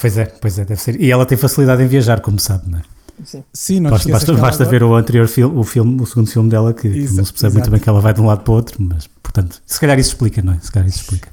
pois 0.00 0.16
é, 0.18 0.24
pois 0.26 0.58
é, 0.58 0.64
deve 0.64 0.80
ser. 0.80 1.00
E 1.00 1.10
ela 1.10 1.24
tem 1.26 1.36
facilidade 1.38 1.82
em 1.82 1.86
viajar, 1.86 2.20
como 2.20 2.38
sabe, 2.38 2.70
não 2.70 2.78
é? 2.78 2.82
Sim. 3.24 3.42
Sim, 3.52 3.80
não 3.80 3.90
Basta, 3.90 4.10
basta, 4.10 4.32
basta 4.34 4.62
agora- 4.62 4.78
ver 4.78 4.84
o 4.84 4.94
anterior 4.94 5.26
filme, 5.26 5.58
o, 5.58 5.62
filme, 5.64 6.02
o 6.02 6.06
segundo 6.06 6.28
filme 6.30 6.50
dela, 6.50 6.74
que, 6.74 6.82
que 6.90 6.98
Exa- 6.98 7.16
não 7.16 7.24
se 7.24 7.32
percebe 7.32 7.54
muito 7.54 7.70
bem 7.70 7.80
que 7.80 7.88
ela 7.88 8.00
vai 8.00 8.12
de 8.12 8.20
um 8.20 8.26
lado 8.26 8.42
para 8.42 8.52
o 8.52 8.54
outro, 8.54 8.76
mas, 8.78 9.06
portanto, 9.22 9.60
se 9.66 9.80
calhar 9.80 9.98
isso 9.98 10.10
explica, 10.10 10.42
não 10.42 10.52
é? 10.52 10.58
Se 10.60 10.70
calhar 10.70 10.86
isso 10.86 10.98
explica. 11.00 11.28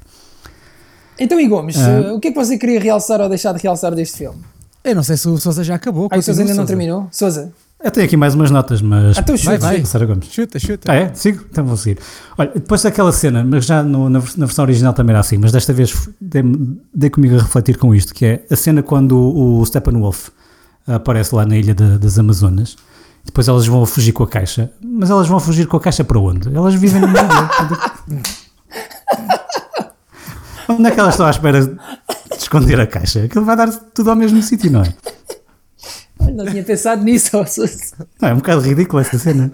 Então, 1.18 1.38
e 1.38 1.46
Gomes, 1.46 1.76
Ah. 1.78 1.90
eh, 1.90 2.12
o 2.12 2.18
que 2.18 2.28
é 2.28 2.30
que 2.32 2.36
você 2.36 2.56
queria 2.58 2.80
realçar 2.80 3.20
ou 3.20 3.28
deixar 3.28 3.52
de 3.52 3.62
realçar 3.62 3.94
deste 3.94 4.16
filme? 4.18 4.38
Eu 4.82 4.94
não 4.94 5.02
sei 5.02 5.16
se 5.16 5.28
o 5.28 5.36
Sousa 5.38 5.62
já 5.62 5.74
acabou. 5.74 6.08
Ah, 6.10 6.16
o 6.18 6.22
Souza 6.22 6.40
ainda 6.40 6.52
não 6.54 6.62
Sousa. 6.62 6.66
terminou? 6.68 7.08
Souza, 7.12 7.52
Eu 7.84 7.90
tenho 7.90 8.06
aqui 8.06 8.16
mais 8.16 8.34
umas 8.34 8.50
notas, 8.50 8.80
mas. 8.80 9.18
Então 9.18 9.36
Vai, 9.36 9.56
chuta. 9.56 9.66
vai. 9.66 9.84
Sara 9.84 10.06
Gomes. 10.06 10.26
Chuta, 10.30 10.58
chuta. 10.58 10.90
Ah, 10.90 10.94
é? 10.94 11.12
Sigo? 11.12 11.44
Então 11.50 11.66
vou 11.66 11.76
seguir. 11.76 11.98
Olha, 12.38 12.50
depois 12.54 12.82
daquela 12.82 13.12
cena, 13.12 13.44
mas 13.44 13.66
já 13.66 13.82
no- 13.82 14.08
na, 14.08 14.20
na 14.20 14.46
versão 14.46 14.64
original 14.64 14.94
também 14.94 15.12
era 15.12 15.20
assim, 15.20 15.36
mas 15.36 15.52
desta 15.52 15.70
vez 15.74 16.08
dei, 16.18 16.42
dei 16.94 17.10
comigo 17.10 17.36
a 17.36 17.42
refletir 17.42 17.76
com 17.76 17.94
isto, 17.94 18.14
que 18.14 18.24
é 18.24 18.44
a 18.50 18.56
cena 18.56 18.82
quando 18.82 19.12
o, 19.18 19.60
o 19.60 19.66
Steppenwolf 19.66 20.28
aparece 20.86 21.34
lá 21.34 21.44
na 21.44 21.56
ilha 21.58 21.74
da- 21.74 21.98
das 21.98 22.18
Amazonas 22.18 22.74
Depois 23.22 23.48
elas 23.48 23.66
vão 23.66 23.84
fugir 23.84 24.12
com 24.12 24.22
a 24.22 24.28
caixa. 24.28 24.70
Mas 24.82 25.10
elas 25.10 25.28
vão 25.28 25.38
fugir 25.38 25.66
com 25.66 25.76
a 25.76 25.80
caixa 25.80 26.02
para 26.04 26.18
onde? 26.18 26.54
Elas 26.56 26.74
vivem 26.74 27.02
no 27.02 27.08
meio. 27.08 27.26
dele. 28.08 28.22
onde 30.68 30.86
é 30.86 30.90
que 30.90 31.00
elas 31.00 31.14
estão 31.14 31.26
à 31.26 31.30
espera 31.30 31.66
de 31.66 31.76
esconder 32.38 32.80
a 32.80 32.86
caixa? 32.86 33.24
Aquilo 33.24 33.44
vai 33.44 33.56
dar 33.56 33.70
tudo 33.70 34.08
ao 34.10 34.16
mesmo 34.16 34.42
sítio, 34.42 34.70
não 34.70 34.80
é? 34.82 34.94
Não 36.32 36.46
tinha 36.46 36.62
pensado 36.62 37.02
nisso. 37.02 37.30
Não, 38.20 38.28
é 38.28 38.32
um 38.32 38.36
bocado 38.36 38.60
ridículo 38.60 39.00
essa 39.00 39.18
cena. 39.18 39.50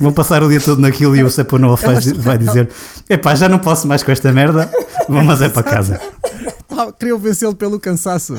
Vão 0.00 0.12
passar 0.12 0.42
o 0.42 0.48
dia 0.48 0.60
todo 0.60 0.80
naquilo 0.80 1.16
e 1.16 1.22
o 1.22 1.30
Saponov 1.30 1.80
vai, 1.82 2.00
vai 2.00 2.38
dizer: 2.38 2.68
Epá, 3.08 3.34
já 3.34 3.48
não 3.48 3.58
posso 3.58 3.86
mais 3.86 4.02
com 4.02 4.10
esta 4.10 4.32
merda, 4.32 4.70
vamos 5.08 5.40
é 5.40 5.48
para 5.48 5.62
casa. 5.62 6.00
Ah, 6.74 6.90
queriam 6.90 7.18
vencê-lo 7.18 7.54
pelo 7.54 7.78
cansaço. 7.78 8.34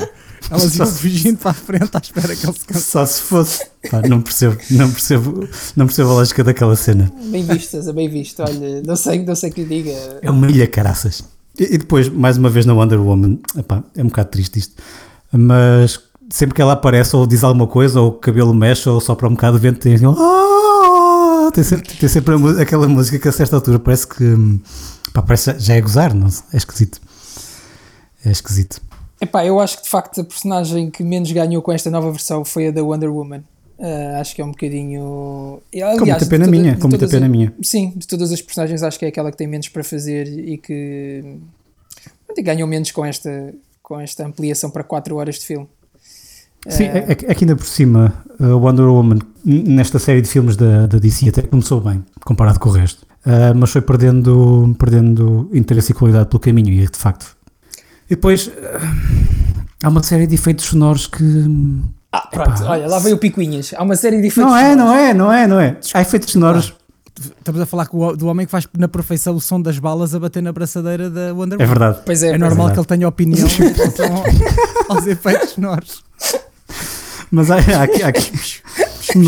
Elas 0.50 0.76
iam 0.76 0.88
fugindo 0.88 1.38
para 1.38 1.52
a 1.52 1.54
frente 1.54 1.92
à 1.94 2.00
espera 2.00 2.36
que 2.36 2.46
ele 2.46 2.54
se 2.58 2.66
cansasse. 2.66 2.92
Só 2.92 3.06
se 3.06 3.22
fosse. 3.22 3.66
Pá, 3.92 4.02
não 4.08 4.22
percebo, 4.22 4.58
não 4.72 4.92
percebo, 4.92 5.48
não 5.76 5.86
percebo 5.86 6.10
a 6.10 6.14
lógica 6.14 6.44
daquela 6.44 6.76
cena. 6.76 7.12
Bem 7.26 7.46
visto, 7.46 7.70
Sousa, 7.70 7.94
bem 7.94 8.10
visto. 8.10 8.42
Olha, 8.42 8.82
não 8.82 8.96
sei, 8.96 9.24
não 9.24 9.36
sei 9.36 9.52
o 9.52 9.54
que 9.54 9.64
lhe 9.64 9.84
diga. 9.84 10.20
É 10.22 10.32
uma 10.32 10.50
ilha 10.50 10.68
caraças. 10.68 11.24
E, 11.58 11.76
e 11.76 11.78
depois, 11.78 12.10
mais 12.10 12.36
uma 12.36 12.50
vez 12.50 12.66
na 12.66 12.74
Wonder 12.74 13.00
Woman, 13.00 13.40
epá, 13.56 13.84
é 13.96 14.02
um 14.02 14.08
bocado 14.08 14.30
triste 14.30 14.58
isto, 14.58 14.82
mas 15.32 16.00
sempre 16.34 16.56
que 16.56 16.62
ela 16.62 16.74
aparece 16.74 17.16
ou 17.16 17.28
diz 17.28 17.44
alguma 17.44 17.68
coisa, 17.68 18.02
ou 18.02 18.10
o 18.10 18.12
cabelo 18.14 18.54
mexe, 18.56 18.90
ou 18.90 19.00
sopra 19.00 19.28
um 19.28 19.32
bocado 19.34 19.58
de 19.58 19.62
vento, 19.62 19.80
tem, 19.80 19.94
assim, 19.94 20.06
"Ah!" 20.08 21.52
tem 21.54 21.64
sempre, 21.64 21.94
tem 21.96 22.10
sempre 22.10 22.34
aquela 22.62 22.88
música 22.88 23.20
que 23.20 23.28
a 23.28 23.32
certa 23.32 23.56
altura 23.58 23.78
parece 23.80 24.08
que 24.08 24.24
hum, 24.24 24.60
pá, 25.14 25.22
parece 25.22 25.54
já 25.60 25.76
é 25.76 25.82
gozar, 25.82 26.14
não 26.14 26.28
é 26.52 26.58
esquisito. 26.58 27.00
É 28.26 28.32
esquisito. 28.32 28.82
Epá, 29.22 29.46
eu 29.46 29.60
acho 29.60 29.78
que 29.78 29.84
de 29.84 29.90
facto 29.90 30.22
a 30.22 30.24
personagem 30.24 30.90
que 30.90 31.04
menos 31.04 31.32
ganhou 31.32 31.62
com 31.62 31.72
esta 31.72 31.90
nova 31.92 32.10
versão 32.12 32.44
foi 32.44 32.68
a 32.68 32.72
da 32.72 32.82
Wonder 32.84 33.12
Woman. 33.14 33.44
Ah, 33.80 34.20
acho 34.20 34.34
que 34.36 34.42
é 34.42 34.46
um 34.46 34.52
bocadinho. 34.52 35.62
aliás, 35.72 36.00
Com 36.00 36.06
muita 36.06 36.26
pena 36.26 36.46
toda- 36.46 36.58
minha, 36.58 36.78
com 36.78 36.88
muita 36.88 37.08
pena 37.08 37.26
a- 37.26 37.30
minha. 37.30 37.54
Sim, 37.62 37.94
de 37.96 38.08
todas 38.08 38.32
as 38.32 38.42
personagens, 38.42 38.82
acho 38.82 38.98
que 38.98 39.06
é 39.06 39.10
aquela 39.10 39.30
que 39.30 39.38
tem 39.38 39.46
menos 39.48 39.68
para 39.70 39.84
fazer 39.84 40.28
e 40.28 40.58
que 40.58 41.38
e 42.36 42.42
ganhou 42.42 42.68
menos 42.68 42.90
com 42.92 43.06
esta, 43.06 43.54
com 43.84 44.00
esta 44.00 44.26
ampliação 44.26 44.70
para 44.72 44.84
4 44.84 45.16
horas 45.18 45.36
de 45.36 45.46
filme. 45.46 45.68
Sim, 46.68 46.84
é, 46.86 47.06
é 47.10 47.16
que- 47.16 47.26
é 47.26 47.36
que 47.36 47.44
ainda 47.44 47.56
por 47.56 47.66
cima, 47.66 48.14
a 48.40 48.48
Wonder 48.56 48.86
Woman, 48.86 49.20
nesta 49.46 50.00
série 50.00 50.22
de 50.22 50.30
filmes 50.30 50.56
da, 50.56 50.88
da 50.88 50.98
DC, 50.98 51.30
até 51.30 51.42
começou 51.42 51.82
bem, 51.82 52.04
comparado 52.26 52.60
com 52.60 52.70
o 52.70 52.72
resto. 52.72 53.06
Ah, 53.26 53.54
mas 53.56 53.72
foi 53.72 53.82
perdendo, 53.82 54.76
perdendo 54.80 55.50
interesse 55.54 55.92
e 55.92 55.96
qualidade 55.96 56.28
pelo 56.30 56.40
caminho, 56.40 56.70
e 56.70 56.86
de 56.88 56.98
facto. 56.98 57.36
E 58.10 58.16
depois, 58.16 58.50
ah, 58.62 58.80
há 59.84 59.90
uma 59.90 60.04
série 60.04 60.28
de 60.28 60.36
efeitos 60.36 60.66
sonoros 60.66 61.08
que. 61.08 61.24
Ah, 62.12 62.28
pronto, 62.32 62.62
Epá. 62.62 62.70
olha, 62.72 62.88
lá 62.88 63.00
veio 63.00 63.16
o 63.16 63.20
Picuinhas. 63.20 63.74
Há 63.76 63.82
uma 63.84 63.96
série 63.96 64.22
de 64.22 64.28
efeitos. 64.28 64.52
Não 64.52 64.58
é, 64.58 64.72
sonoros. 64.72 64.86
não 64.92 64.96
é, 64.98 65.14
não 65.14 65.32
é, 65.34 65.48
não 65.48 65.60
é. 65.60 65.78
Há 65.94 66.02
efeitos 66.02 66.32
sonoros. 66.32 66.74
Estamos 67.40 67.62
a 67.62 67.66
falar 67.66 67.86
do 68.18 68.26
homem 68.28 68.46
que 68.46 68.52
faz 68.52 68.68
na 68.78 68.88
perfeição 68.88 69.36
o 69.36 69.42
som 69.42 69.62
das 69.62 69.78
balas 69.80 70.14
a 70.16 70.20
bater 70.20 70.42
na 70.42 70.52
braçadeira 70.52 71.10
da 71.10 71.34
Wonder 71.34 71.60
É 71.60 71.64
Woman. 71.64 71.68
verdade. 71.68 72.00
Pois 72.06 72.24
é, 72.24 72.30
É 72.30 72.38
normal 72.38 72.68
verdade. 72.68 72.74
que 72.74 72.80
ele 72.80 72.88
tenha 73.00 73.08
opinião 73.08 73.48
aos 74.90 75.08
efeitos 75.08 75.50
sonoros. 75.52 76.04
Mas 77.34 77.50
há, 77.50 77.56
há 77.56 77.84
aqui, 77.84 78.04
há 78.04 78.10
aqui- 78.10 78.32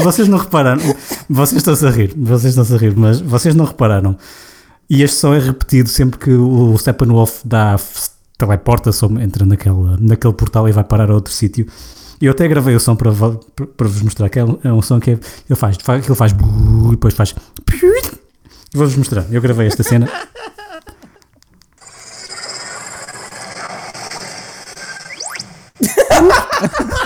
Vocês 0.04 0.28
não 0.28 0.38
repararam. 0.38 0.80
Vocês 1.28 1.58
estão-se 1.58 1.88
a 1.88 1.90
rir, 1.90 2.14
vocês 2.16 2.52
estão-se 2.52 2.72
a 2.76 2.78
rir, 2.78 2.96
mas 2.96 3.20
vocês 3.20 3.56
não 3.56 3.66
repararam. 3.66 4.16
E 4.88 5.02
este 5.02 5.18
som 5.18 5.34
é 5.34 5.40
repetido 5.40 5.90
sempre 5.90 6.20
que 6.20 6.30
o 6.32 6.78
Steppenwolf 6.78 7.42
dá 7.44 7.76
teleporta-se 8.38 9.04
ou 9.04 9.20
entra 9.20 9.44
naquele, 9.44 9.98
naquele 10.00 10.34
portal 10.34 10.70
e 10.70 10.72
vai 10.72 10.84
parar 10.84 11.10
a 11.10 11.16
outro 11.16 11.34
sítio. 11.34 11.66
Eu 12.22 12.32
até 12.32 12.48
gravei 12.48 12.76
o 12.76 12.80
som 12.80 12.96
para, 12.96 13.12
para, 13.12 13.88
vos 13.88 14.02
mostrar 14.04 14.30
que 14.30 14.38
é 14.38 14.46
um, 14.46 14.60
é 14.64 14.82
som 14.84 15.00
que 15.00 15.10
é- 15.12 15.20
ele 15.50 15.56
faz, 15.58 15.76
faz, 15.82 16.06
ele 16.06 16.16
faz 16.16 16.32
e 16.32 16.92
depois 16.92 17.14
faz 17.16 17.34
vou-vos 18.72 18.96
mostrar. 18.98 19.26
Eu 19.32 19.42
gravei 19.42 19.66
esta 19.66 19.82
cena. 19.82 20.08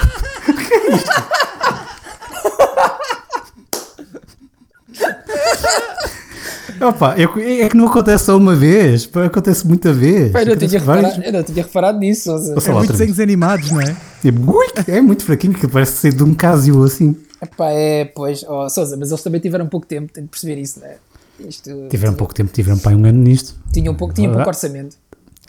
Opa, 6.81 7.15
eu- 7.17 7.33
é 7.37 7.67
que 7.67 7.75
não 7.75 7.87
acontece 7.87 8.25
só 8.25 8.37
uma 8.37 8.55
vez, 8.55 9.05
pá, 9.05 9.25
acontece 9.25 9.67
muita 9.67 9.91
vez. 9.91 10.31
Pá, 10.31 10.41
eu, 10.41 10.45
não 10.45 10.53
Acontece 10.53 10.69
tinha 10.69 10.79
reparado, 10.79 11.23
eu 11.23 11.33
não 11.33 11.43
tinha 11.43 11.63
reparado 11.63 11.99
nisso. 11.99 12.23
Sousa. 12.23 12.53
Ou 12.55 12.61
sei 12.61 12.71
É 12.71 12.73
lá, 12.73 12.79
muito 12.79 12.91
outra 12.91 13.05
vez. 13.05 13.15
desenhos 13.15 13.19
animados, 13.19 13.71
não 13.71 13.81
é? 13.81 13.95
É 14.23 14.31
muito, 14.31 14.91
é 14.91 15.01
muito 15.01 15.23
fraquinho, 15.25 15.53
que 15.53 15.67
parece 15.67 15.93
ser 15.97 16.13
de 16.13 16.23
um 16.23 16.33
Casio 16.33 16.81
assim. 16.83 17.15
Epá, 17.41 17.69
é, 17.71 18.05
pois, 18.05 18.43
oh, 18.47 18.69
Sousa, 18.69 18.95
mas 18.97 19.09
eles 19.11 19.21
também 19.23 19.41
tiveram 19.41 19.67
pouco 19.67 19.85
tempo, 19.85 20.11
tenho 20.13 20.25
de 20.25 20.31
perceber 20.31 20.59
isso, 20.61 20.79
né? 20.79 20.95
Isto, 21.39 21.87
Tiveram 21.89 22.13
pouco 22.13 22.33
tempo, 22.33 22.51
tiveram 22.53 22.77
para 22.77 22.95
um 22.95 23.05
ano 23.05 23.19
nisto. 23.19 23.55
Tinham 23.73 23.95
pouco, 23.95 24.13
tinha 24.13 24.29
pouco 24.29 24.47
orçamento. 24.47 24.95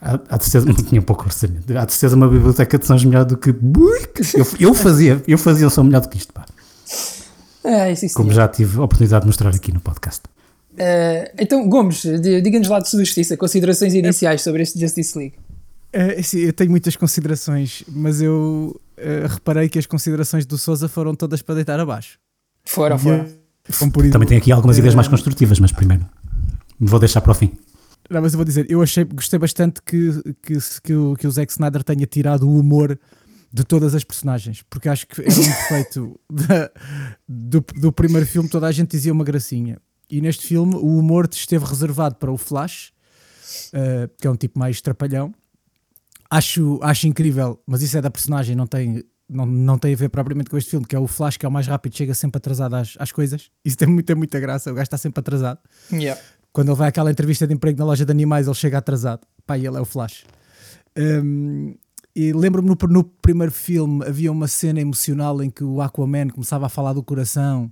Há, 0.01 0.37
de 0.37 0.45
certeza, 0.45 0.65
não 0.73 0.75
tinha 0.75 1.03
pouco 1.03 1.25
orçamento. 1.25 1.77
Há 1.77 1.85
de 1.85 1.93
certeza 1.93 2.17
uma 2.17 2.29
biblioteca 2.29 2.79
de 2.79 2.87
sons 2.87 3.05
melhor 3.05 3.25
do 3.25 3.37
que. 3.37 3.51
Eu, 3.51 4.47
eu 4.59 4.75
fazia, 4.75 5.23
eu 5.27 5.37
fazia 5.39 5.67
um 5.67 5.71
som 5.71 5.83
melhor 5.83 6.01
do 6.01 6.09
que 6.09 6.17
isto, 6.17 6.33
pá. 6.33 6.47
Ah, 7.65 7.91
isso, 7.91 8.07
isso 8.07 8.15
Como 8.15 8.33
já 8.33 8.49
tive 8.49 8.79
a 8.79 8.83
oportunidade 8.85 9.23
de 9.23 9.27
mostrar 9.27 9.51
aqui 9.55 9.71
no 9.73 9.81
podcast. 9.81 10.23
Ah, 10.79 11.31
então, 11.39 11.69
Gomes, 11.69 12.03
di- 12.03 12.41
diga-nos 12.41 12.69
lá 12.69 12.81
de 12.81 12.89
sua 12.89 13.01
justiça, 13.01 13.37
considerações 13.37 13.93
iniciais 13.95 14.41
sobre 14.43 14.63
este 14.63 14.79
Justice 14.81 15.17
League. 15.19 15.35
É, 15.93 16.23
sim, 16.23 16.39
eu 16.39 16.53
tenho 16.53 16.71
muitas 16.71 16.95
considerações, 16.97 17.83
mas 17.89 18.23
eu 18.23 18.81
eh, 18.97 19.27
reparei 19.29 19.69
que 19.69 19.77
as 19.77 19.87
considerações 19.87 20.47
do 20.47 20.57
Souza 20.57 20.89
foram 20.89 21.17
todas 21.17 21.43
para 21.43 21.57
deitar 21.57 21.81
abaixo. 21.81 22.17
Foram, 22.65 22.97
foram. 22.97 23.27
Também 24.13 24.29
tenho 24.29 24.41
aqui 24.41 24.53
algumas 24.53 24.79
ideias 24.79 24.95
mais 24.95 25.09
construtivas, 25.09 25.59
mas 25.59 25.73
primeiro 25.73 26.07
vou 26.79 26.99
deixar 27.01 27.21
para 27.21 27.33
o 27.33 27.35
fim. 27.35 27.53
Não, 28.11 28.21
mas 28.21 28.33
eu 28.33 28.39
vou 28.39 28.45
dizer, 28.45 28.67
eu 28.69 28.83
achei, 28.83 29.05
gostei 29.05 29.39
bastante 29.39 29.81
que, 29.83 30.11
que, 30.43 30.59
que, 30.83 30.93
o, 30.95 31.15
que 31.17 31.27
o 31.27 31.31
Zack 31.31 31.53
Snyder 31.53 31.85
tenha 31.85 32.05
tirado 32.07 32.49
o 32.49 32.59
humor 32.59 32.99
de 33.53 33.65
todas 33.65 33.95
as 33.95 34.03
personagens, 34.05 34.63
porque 34.69 34.89
acho 34.89 35.07
que 35.07 35.21
era 35.21 35.31
um 35.33 35.35
defeito 35.43 36.21
da- 36.31 36.71
do, 37.29 37.65
do 37.77 37.93
primeiro 37.93 38.27
filme, 38.27 38.49
toda 38.49 38.67
a 38.67 38.73
gente 38.73 38.91
dizia 38.91 39.13
uma 39.13 39.25
gracinha. 39.25 39.79
E 40.09 40.21
neste 40.21 40.47
filme 40.47 40.75
o 40.75 40.99
humor 40.99 41.29
esteve 41.33 41.65
reservado 41.65 42.17
para 42.17 42.31
o 42.33 42.37
Flash, 42.37 42.93
eh, 43.73 44.09
que 44.21 44.27
é 44.27 44.31
um 44.31 44.37
tipo 44.37 44.59
mais 44.59 44.81
trapalhão. 44.81 45.33
Acho, 46.29 46.79
acho 46.83 47.07
incrível, 47.09 47.61
mas 47.67 47.83
isso 47.83 47.97
é 47.99 48.01
da 48.01 48.11
personagem, 48.11 48.55
não 48.55 48.67
tem, 48.67 49.03
não, 49.29 49.45
não 49.47 49.79
tem 49.79 49.93
a 49.95 49.97
ver 49.97 50.09
propriamente 50.09 50.49
com 50.49 50.57
este 50.57 50.71
filme, 50.71 50.87
que 50.87 50.95
é 50.95 50.99
o 50.99 51.09
Flash, 51.09 51.37
que 51.37 51.45
é 51.45 51.49
o 51.49 51.53
mais 51.53 51.67
rápido, 51.67 51.97
chega 51.97 52.15
sempre 52.15 52.39
atrasado 52.39 52.75
às, 52.75 52.95
às 52.99 53.11
coisas. 53.11 53.51
Isso 53.65 53.77
tem 53.77 53.89
muita, 53.89 54.15
muita 54.15 54.39
graça, 54.39 54.71
o 54.71 54.75
gajo 54.75 54.85
está 54.85 54.97
sempre 54.99 55.19
atrasado 55.21 55.59
Yeah. 55.93 56.21
Quando 56.53 56.69
ele 56.69 56.77
vai 56.77 56.89
àquela 56.89 57.11
entrevista 57.11 57.47
de 57.47 57.55
emprego 57.55 57.79
na 57.79 57.85
loja 57.85 58.05
de 58.05 58.11
animais, 58.11 58.47
ele 58.47 58.55
chega 58.55 58.79
atrasado. 58.79 59.21
Pá, 59.47 59.57
ele 59.57 59.77
é 59.77 59.81
o 59.81 59.85
Flash. 59.85 60.25
Um, 60.97 61.75
e 62.15 62.33
lembro-me 62.33 62.69
no, 62.69 62.77
no 62.89 63.05
primeiro 63.05 63.53
filme 63.53 64.05
havia 64.05 64.33
uma 64.33 64.49
cena 64.49 64.81
emocional 64.81 65.41
em 65.43 65.49
que 65.49 65.63
o 65.63 65.81
Aquaman 65.81 66.29
começava 66.29 66.67
a 66.67 66.69
falar 66.69 66.93
do 66.93 67.03
coração. 67.03 67.71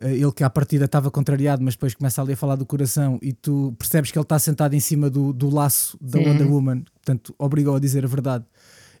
eh, 0.00 0.16
Ele 0.16 0.32
que 0.32 0.42
à 0.42 0.50
partida 0.50 0.86
estava 0.86 1.10
contrariado, 1.10 1.62
mas 1.62 1.74
depois 1.74 1.94
começa 1.94 2.20
ali 2.20 2.32
a 2.32 2.36
falar 2.36 2.56
do 2.56 2.66
coração 2.66 3.18
e 3.22 3.32
tu 3.32 3.74
percebes 3.78 4.10
que 4.10 4.18
ele 4.18 4.24
está 4.24 4.38
sentado 4.38 4.74
em 4.74 4.80
cima 4.80 5.08
do, 5.08 5.32
do 5.32 5.48
laço 5.48 5.96
da 6.00 6.18
Wonder 6.18 6.50
Woman, 6.50 6.82
portanto, 6.94 7.34
obrigou 7.38 7.76
a 7.76 7.78
dizer 7.78 8.04
a 8.04 8.08
verdade. 8.08 8.44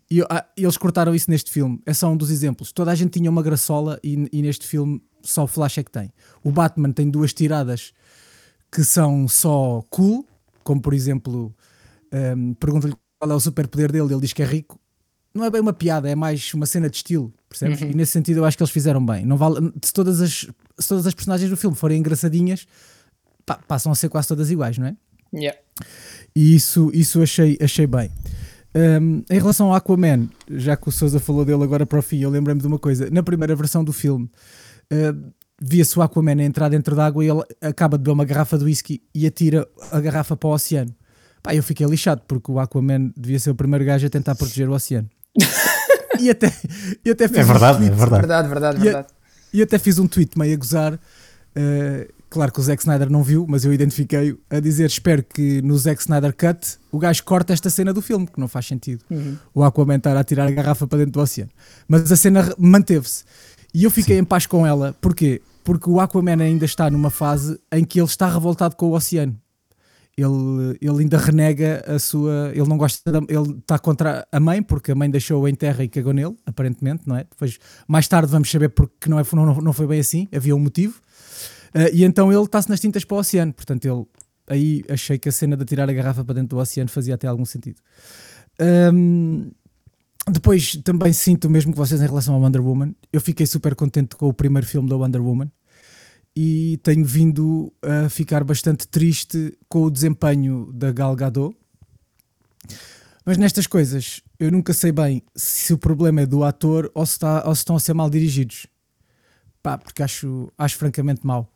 E 0.08 0.22
ah, 0.22 0.44
eles 0.56 0.76
cortaram 0.76 1.14
isso 1.14 1.30
neste 1.30 1.50
filme. 1.50 1.80
É 1.86 1.94
só 1.94 2.10
um 2.10 2.16
dos 2.16 2.30
exemplos. 2.30 2.72
Toda 2.72 2.90
a 2.90 2.94
gente 2.94 3.10
tinha 3.10 3.30
uma 3.30 3.42
graçola 3.42 3.98
e, 4.02 4.28
e 4.32 4.42
neste 4.42 4.66
filme 4.66 5.00
só 5.22 5.44
o 5.44 5.46
Flash 5.46 5.78
é 5.78 5.82
que 5.84 5.90
tem. 5.90 6.12
O 6.42 6.50
Batman 6.50 6.92
tem 6.92 7.08
duas 7.08 7.32
tiradas 7.32 7.92
que 8.70 8.84
são 8.84 9.26
só 9.26 9.82
cool, 9.90 10.26
como 10.62 10.80
por 10.80 10.94
exemplo, 10.94 11.54
um, 12.12 12.54
pergunta-lhe 12.54 12.94
qual 13.18 13.30
é 13.30 13.34
o 13.34 13.40
superpoder 13.40 13.92
dele, 13.92 14.12
ele 14.12 14.20
diz 14.20 14.32
que 14.32 14.42
é 14.42 14.46
rico. 14.46 14.78
Não 15.34 15.44
é 15.44 15.50
bem 15.50 15.60
uma 15.60 15.72
piada, 15.72 16.08
é 16.10 16.14
mais 16.14 16.52
uma 16.54 16.66
cena 16.66 16.90
de 16.90 16.96
estilo, 16.96 17.32
percebes? 17.48 17.80
E 17.80 17.94
nesse 17.94 18.12
sentido 18.12 18.38
eu 18.38 18.44
acho 18.44 18.56
que 18.56 18.62
eles 18.62 18.72
fizeram 18.72 19.04
bem. 19.04 19.24
Não 19.24 19.36
vale, 19.36 19.72
se, 19.82 19.92
todas 19.92 20.20
as, 20.20 20.48
se 20.78 20.88
todas 20.88 21.06
as 21.06 21.14
personagens 21.14 21.48
do 21.48 21.56
filme 21.56 21.76
forem 21.76 21.98
engraçadinhas, 21.98 22.66
pá, 23.46 23.56
passam 23.68 23.92
a 23.92 23.94
ser 23.94 24.08
quase 24.08 24.26
todas 24.26 24.50
iguais, 24.50 24.76
não 24.78 24.86
é? 24.86 24.96
Yeah. 25.32 25.58
E 26.34 26.54
isso, 26.54 26.90
isso 26.92 27.22
achei, 27.22 27.56
achei 27.60 27.86
bem. 27.86 28.10
Um, 28.74 29.24
em 29.28 29.38
relação 29.38 29.68
ao 29.68 29.74
Aquaman, 29.74 30.28
já 30.48 30.76
que 30.76 30.88
o 30.88 30.92
Souza 30.92 31.18
falou 31.18 31.44
dele 31.44 31.62
agora 31.62 31.84
para 31.84 31.98
o 31.98 32.02
fim, 32.02 32.20
eu 32.20 32.30
lembrei-me 32.30 32.60
de 32.60 32.66
uma 32.66 32.78
coisa. 32.78 33.08
Na 33.10 33.22
primeira 33.22 33.54
versão 33.54 33.84
do 33.84 33.92
filme, 33.92 34.28
uh, 34.92 35.32
via-se 35.60 35.98
o 35.98 36.02
Aquaman 36.02 36.40
a 36.40 36.44
entrar 36.44 36.68
dentro 36.68 36.96
da 36.96 37.04
água 37.06 37.24
e 37.24 37.28
ele 37.28 37.42
acaba 37.60 37.96
de 37.98 38.02
beber 38.02 38.12
uma 38.14 38.24
garrafa 38.24 38.56
de 38.58 38.64
whisky 38.64 39.02
e 39.14 39.26
atira 39.26 39.66
a 39.92 40.00
garrafa 40.00 40.36
para 40.36 40.48
o 40.48 40.52
oceano. 40.52 40.94
Pá, 41.42 41.54
eu 41.54 41.62
fiquei 41.62 41.86
lixado 41.86 42.22
porque 42.26 42.50
o 42.50 42.58
Aquaman 42.58 43.12
devia 43.16 43.38
ser 43.38 43.50
o 43.50 43.54
primeiro 43.54 43.84
gajo 43.84 44.06
a 44.06 44.10
tentar 44.10 44.34
proteger 44.34 44.68
o 44.68 44.72
oceano. 44.72 45.08
e 46.20 46.30
até, 46.30 46.52
e 47.04 47.10
até 47.10 47.28
fiz 47.28 47.38
É 47.38 47.44
um 47.44 47.46
verdade, 47.46 47.76
é 47.76 47.86
tweet- 47.88 47.94
verdade. 47.98 48.20
Verdade, 48.26 48.48
verdade, 48.48 48.78
E 48.78 48.82
verdade. 48.82 49.08
e 49.52 49.62
até 49.62 49.78
fiz 49.78 49.98
um 49.98 50.06
tweet 50.06 50.38
meio 50.38 50.54
a 50.54 50.56
gozar. 50.56 50.94
uh, 50.94 52.12
claro 52.28 52.52
que 52.52 52.60
o 52.60 52.62
Zack 52.62 52.82
Snyder 52.82 53.10
não 53.10 53.22
viu, 53.22 53.46
mas 53.48 53.64
eu 53.64 53.72
identifiquei-o 53.72 54.38
a 54.50 54.60
dizer: 54.60 54.86
Espero 54.86 55.22
que 55.22 55.60
no 55.62 55.76
Zack 55.78 56.00
Snyder 56.00 56.34
Cut 56.34 56.78
o 56.92 56.98
gajo 56.98 57.22
corte 57.24 57.52
esta 57.52 57.70
cena 57.70 57.92
do 57.92 58.02
filme, 58.02 58.26
que 58.26 58.38
não 58.40 58.48
faz 58.48 58.66
sentido. 58.66 59.02
O 59.54 59.62
Aquaman 59.64 59.96
estar 59.96 60.16
a 60.16 60.24
tirar 60.24 60.46
a 60.46 60.50
garrafa 60.50 60.86
para 60.86 60.98
dentro 60.98 61.12
do 61.12 61.20
oceano. 61.20 61.50
Mas 61.88 62.10
a 62.12 62.16
cena 62.16 62.54
manteve-se. 62.58 63.24
E 63.72 63.84
eu 63.84 63.90
fiquei 63.90 64.18
em 64.18 64.24
paz 64.24 64.46
com 64.46 64.66
ela. 64.66 64.94
Porquê? 65.00 65.40
Porque 65.62 65.88
o 65.88 66.00
Aquaman 66.00 66.42
ainda 66.42 66.64
está 66.64 66.90
numa 66.90 67.10
fase 67.10 67.58
em 67.72 67.84
que 67.84 68.00
ele 68.00 68.06
está 68.06 68.28
revoltado 68.28 68.76
com 68.76 68.86
o 68.86 68.92
oceano. 68.92 69.36
Ele, 70.16 70.76
ele 70.80 71.02
ainda 71.02 71.16
renega 71.16 71.82
a 71.86 71.98
sua. 71.98 72.50
Ele 72.54 72.68
não 72.68 72.76
gosta. 72.76 73.10
Da, 73.10 73.18
ele 73.28 73.58
está 73.58 73.78
contra 73.78 74.26
a 74.30 74.40
mãe, 74.40 74.62
porque 74.62 74.92
a 74.92 74.94
mãe 74.94 75.10
deixou-o 75.10 75.48
em 75.48 75.54
terra 75.54 75.82
e 75.84 75.88
cagou 75.88 76.12
nele, 76.12 76.36
aparentemente, 76.44 77.06
não 77.06 77.16
é? 77.16 77.24
Depois, 77.24 77.58
mais 77.86 78.06
tarde, 78.06 78.30
vamos 78.30 78.50
saber 78.50 78.68
porque 78.70 79.08
não, 79.08 79.18
é, 79.18 79.22
não, 79.32 79.54
não 79.60 79.72
foi 79.72 79.86
bem 79.86 80.00
assim. 80.00 80.28
Havia 80.34 80.54
um 80.54 80.58
motivo. 80.58 81.00
Uh, 81.74 81.94
e 81.94 82.04
então 82.04 82.32
ele 82.32 82.42
está-se 82.42 82.68
nas 82.68 82.80
tintas 82.80 83.04
para 83.04 83.16
o 83.16 83.20
oceano. 83.20 83.52
Portanto, 83.52 83.84
ele. 83.84 84.04
Aí 84.48 84.82
achei 84.88 85.16
que 85.16 85.28
a 85.28 85.32
cena 85.32 85.56
de 85.56 85.64
tirar 85.64 85.88
a 85.88 85.92
garrafa 85.92 86.24
para 86.24 86.34
dentro 86.34 86.56
do 86.56 86.60
oceano 86.60 86.90
fazia 86.90 87.14
até 87.14 87.28
algum 87.28 87.44
sentido. 87.44 87.80
Um, 88.92 89.52
depois 90.30 90.76
também 90.84 91.12
sinto 91.12 91.44
o 91.46 91.50
mesmo 91.50 91.72
que 91.72 91.78
vocês 91.78 92.00
em 92.00 92.06
relação 92.06 92.34
ao 92.34 92.40
Wonder 92.40 92.64
Woman. 92.64 92.94
Eu 93.12 93.20
fiquei 93.20 93.46
super 93.46 93.74
contente 93.74 94.16
com 94.16 94.28
o 94.28 94.34
primeiro 94.34 94.66
filme 94.66 94.88
da 94.88 94.96
Wonder 94.96 95.22
Woman 95.22 95.50
e 96.34 96.78
tenho 96.82 97.04
vindo 97.04 97.72
a 97.82 98.08
ficar 98.08 98.44
bastante 98.44 98.86
triste 98.86 99.56
com 99.68 99.82
o 99.82 99.90
desempenho 99.90 100.72
da 100.72 100.92
Gal 100.92 101.14
Gadot. 101.16 101.56
Mas 103.24 103.36
nestas 103.36 103.66
coisas 103.66 104.22
eu 104.38 104.50
nunca 104.50 104.72
sei 104.72 104.92
bem 104.92 105.22
se 105.34 105.74
o 105.74 105.78
problema 105.78 106.22
é 106.22 106.26
do 106.26 106.44
ator 106.44 106.90
ou 106.94 107.04
se, 107.04 107.12
está, 107.12 107.46
ou 107.46 107.54
se 107.54 107.60
estão 107.60 107.76
a 107.76 107.80
ser 107.80 107.94
mal 107.94 108.08
dirigidos. 108.08 108.66
Pá, 109.62 109.76
porque 109.76 110.02
acho, 110.02 110.50
acho 110.56 110.76
francamente 110.76 111.26
mal. 111.26 111.46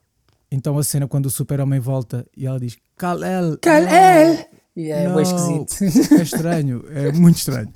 Então 0.51 0.79
a 0.79 0.85
cena 0.85 1.09
quando 1.09 1.27
o 1.27 1.31
super-homem 1.31 1.81
volta 1.81 2.27
e 2.37 2.47
ela 2.47 2.61
diz 2.61 2.77
Kal-El, 2.97 3.59
Kal-El! 3.59 4.64
E 4.77 4.91
é 4.91 5.09
não, 5.09 5.21
esquisito. 5.21 6.15
É 6.15 6.23
estranho, 6.23 6.85
é 6.91 7.13
muito 7.13 7.37
estranho. 7.39 7.69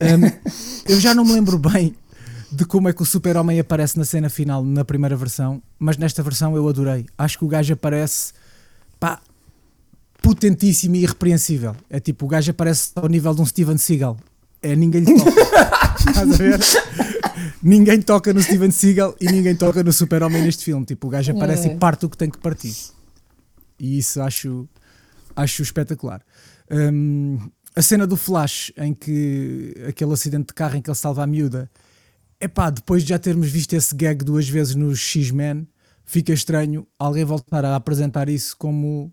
Um, 0.00 0.90
eu 0.92 1.00
já 1.00 1.14
não 1.14 1.24
me 1.24 1.32
lembro 1.32 1.58
bem 1.58 1.94
de 2.52 2.64
como 2.66 2.88
é 2.88 2.92
que 2.92 3.00
o 3.00 3.06
Super-Homem 3.06 3.58
aparece 3.58 3.96
na 3.98 4.04
cena 4.04 4.28
final 4.28 4.62
na 4.62 4.84
primeira 4.84 5.16
versão, 5.16 5.62
mas 5.78 5.96
nesta 5.96 6.22
versão 6.22 6.54
eu 6.56 6.68
adorei. 6.68 7.06
Acho 7.16 7.38
que 7.38 7.44
o 7.44 7.48
gajo 7.48 7.72
aparece 7.72 8.32
pá, 8.98 9.20
potentíssimo 10.22 10.96
e 10.96 11.02
irrepreensível. 11.04 11.74
É 11.88 11.98
tipo, 12.00 12.26
o 12.26 12.28
gajo 12.28 12.50
aparece 12.50 12.90
ao 12.96 13.08
nível 13.08 13.34
de 13.34 13.40
um 13.40 13.46
Steven 13.46 13.78
Seagal. 13.78 14.18
É 14.62 14.76
ninguém 14.76 15.02
lhe 15.02 15.14
toca. 15.16 15.30
Estás 16.10 16.18
a 16.18 16.36
ver? 16.36 16.60
ninguém 17.62 18.02
toca 18.02 18.34
no 18.34 18.42
Steven 18.42 18.70
Seagal 18.70 19.14
e 19.18 19.26
ninguém 19.26 19.56
toca 19.56 19.82
no 19.82 19.90
Super-Homem 19.92 20.42
neste 20.42 20.64
filme. 20.64 20.84
Tipo, 20.84 21.06
o 21.06 21.10
gajo 21.10 21.32
aparece 21.32 21.68
É. 21.68 21.72
e 21.72 21.76
parte 21.78 22.04
o 22.04 22.10
que 22.10 22.16
tem 22.18 22.28
que 22.28 22.36
partir. 22.38 22.74
E 23.78 23.96
isso 23.98 24.20
acho, 24.20 24.68
acho 25.42 25.62
espetacular. 25.62 26.22
Hum, 26.70 27.50
a 27.74 27.82
cena 27.82 28.06
do 28.06 28.16
Flash, 28.16 28.72
em 28.76 28.92
que 28.92 29.74
aquele 29.88 30.12
acidente 30.12 30.48
de 30.48 30.54
carro 30.54 30.76
em 30.76 30.82
que 30.82 30.90
ele 30.90 30.96
salva 30.96 31.22
a 31.22 31.26
miúda, 31.26 31.70
epá, 32.40 32.70
depois 32.70 33.02
de 33.02 33.10
já 33.10 33.18
termos 33.18 33.48
visto 33.48 33.72
esse 33.74 33.94
gag 33.94 34.24
duas 34.24 34.48
vezes 34.48 34.74
no 34.74 34.94
X-Men, 34.94 35.68
fica 36.04 36.32
estranho 36.32 36.86
alguém 36.98 37.24
voltar 37.24 37.64
a 37.64 37.76
apresentar 37.76 38.28
isso 38.28 38.56
como. 38.56 39.12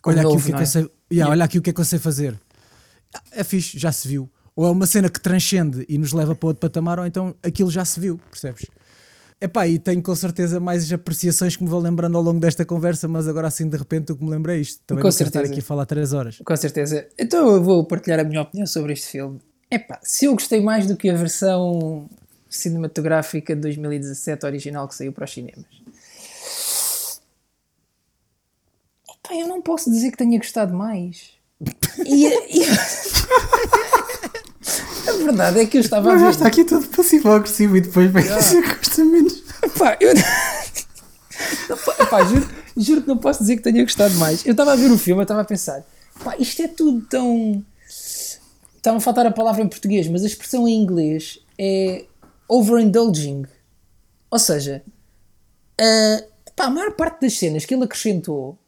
Como 0.00 0.16
olha, 0.16 0.20
aqui 0.22 0.32
novo, 0.32 0.38
o 0.38 0.46
que 0.46 0.52
é 0.52 0.56
que 0.56 0.62
é? 0.62 0.66
sei, 0.66 0.90
yeah, 1.12 1.30
olha 1.30 1.44
aqui 1.44 1.58
o 1.58 1.62
que 1.62 1.70
é 1.70 1.72
que 1.72 1.80
eu 1.80 1.84
sei 1.84 1.98
fazer. 1.98 2.38
É 3.32 3.42
fixe, 3.42 3.78
já 3.78 3.90
se 3.90 4.06
viu. 4.06 4.30
Ou 4.54 4.66
é 4.66 4.70
uma 4.70 4.86
cena 4.86 5.08
que 5.08 5.20
transcende 5.20 5.84
e 5.88 5.98
nos 5.98 6.12
leva 6.12 6.34
para 6.34 6.48
outro 6.48 6.60
patamar, 6.60 6.98
ou 6.98 7.06
então 7.06 7.34
aquilo 7.42 7.70
já 7.70 7.84
se 7.84 7.98
viu, 7.98 8.18
percebes? 8.30 8.66
Epá, 9.40 9.68
e 9.68 9.78
tenho 9.78 10.02
com 10.02 10.14
certeza 10.16 10.58
mais 10.58 10.92
apreciações 10.92 11.56
que 11.56 11.62
me 11.62 11.68
vou 11.70 11.78
lembrando 11.80 12.16
ao 12.16 12.22
longo 12.22 12.40
desta 12.40 12.64
conversa, 12.64 13.06
mas 13.06 13.28
agora 13.28 13.46
assim 13.46 13.68
de 13.68 13.76
repente 13.76 14.10
o 14.10 14.16
que 14.16 14.24
me 14.24 14.30
lembrei 14.30 14.56
é 14.56 14.60
isto. 14.60 14.82
Também 14.84 15.00
Com 15.02 15.08
quero 15.10 15.22
estar 15.22 15.32
certeza. 15.38 15.52
aqui 15.52 15.60
a 15.60 15.64
falar 15.64 15.86
três 15.86 16.12
horas. 16.12 16.38
Com 16.44 16.56
certeza. 16.56 17.06
Então 17.16 17.46
eu 17.54 17.62
vou 17.62 17.84
partilhar 17.84 18.18
a 18.18 18.24
minha 18.24 18.42
opinião 18.42 18.66
sobre 18.66 18.92
este 18.94 19.06
filme. 19.06 19.38
Epá, 19.70 20.00
se 20.02 20.24
eu 20.24 20.32
gostei 20.32 20.60
mais 20.60 20.86
do 20.88 20.96
que 20.96 21.08
a 21.08 21.14
versão 21.14 22.08
cinematográfica 22.50 23.54
de 23.54 23.60
2017 23.62 24.44
original 24.44 24.88
que 24.88 24.94
saiu 24.96 25.12
para 25.12 25.24
os 25.24 25.30
cinemas. 25.32 25.64
Epá, 29.08 29.34
eu 29.36 29.46
não 29.46 29.62
posso 29.62 29.88
dizer 29.90 30.10
que 30.10 30.16
tenha 30.16 30.38
gostado 30.38 30.74
mais. 30.74 31.30
E, 32.06 32.26
e- 32.26 32.64
a 35.20 35.24
verdade 35.24 35.60
é 35.60 35.66
que 35.66 35.76
eu 35.76 35.80
estava 35.80 36.12
a 36.12 36.16
ver. 36.16 36.46
aqui 36.46 36.64
todo 36.64 36.86
passivo-agressivo 36.88 37.76
e 37.76 37.80
depois 37.80 38.10
vem 38.10 38.22
dizer 38.22 38.62
que 38.62 38.74
gosta 38.76 39.04
menos. 39.04 39.42
Epá, 39.62 39.96
eu... 40.00 40.12
Epá, 42.00 42.24
juro, 42.24 42.48
juro 42.76 43.02
que 43.02 43.08
não 43.08 43.18
posso 43.18 43.40
dizer 43.40 43.56
que 43.56 43.62
tenha 43.62 43.82
gostado 43.82 44.14
mais. 44.14 44.44
Eu 44.44 44.52
estava 44.52 44.72
a 44.72 44.76
ver 44.76 44.90
o 44.90 44.98
filme, 44.98 45.20
eu 45.20 45.24
estava 45.24 45.40
a 45.42 45.44
pensar, 45.44 45.84
pá, 46.22 46.36
isto 46.38 46.62
é 46.62 46.68
tudo 46.68 47.00
tão. 47.06 47.64
Estava 48.76 48.96
a 48.96 49.00
faltar 49.00 49.26
a 49.26 49.30
palavra 49.30 49.62
em 49.62 49.68
português, 49.68 50.08
mas 50.08 50.22
a 50.22 50.26
expressão 50.26 50.66
em 50.66 50.80
inglês 50.80 51.40
é 51.58 52.04
overindulging. 52.48 53.44
Ou 54.30 54.38
seja, 54.38 54.82
a, 55.80 56.22
pá, 56.54 56.64
a 56.64 56.70
maior 56.70 56.92
parte 56.92 57.20
das 57.20 57.34
cenas 57.38 57.64
que 57.64 57.74
ele 57.74 57.84
acrescentou 57.84 58.58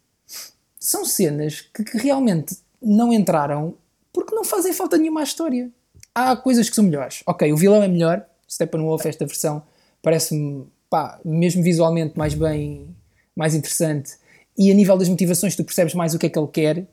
são 0.79 1.05
cenas 1.05 1.61
que, 1.61 1.85
que 1.85 1.99
realmente 1.99 2.57
não 2.83 3.13
entraram 3.13 3.75
porque 4.13 4.35
não 4.35 4.45
fazem 4.45 4.73
falta 4.73 4.97
nenhuma 4.97 5.21
à 5.21 5.25
história. 5.25 5.71
Há 6.21 6.37
coisas 6.37 6.69
que 6.69 6.75
são 6.75 6.85
melhores. 6.85 7.23
Ok, 7.27 7.51
o 7.53 7.57
vilão 7.57 7.83
é 7.83 7.89
melhor. 7.89 8.27
Steppenwolf, 8.49 9.07
esta 9.07 9.25
versão, 9.25 9.63
parece-me, 10.03 10.67
pá, 10.91 11.19
mesmo 11.25 11.63
visualmente 11.63 12.19
mais 12.19 12.35
bem, 12.35 12.89
mais 13.35 13.55
interessante. 13.55 14.13
E 14.59 14.71
a 14.71 14.75
nível 14.75 14.99
das 14.99 15.09
motivações, 15.09 15.57
tu 15.57 15.65
percebes 15.65 15.95
mais 15.95 16.15
o 16.15 16.19
que 16.19 16.27
é 16.27 16.29
que 16.29 16.39
ele 16.39 16.49
quer. 16.49 16.87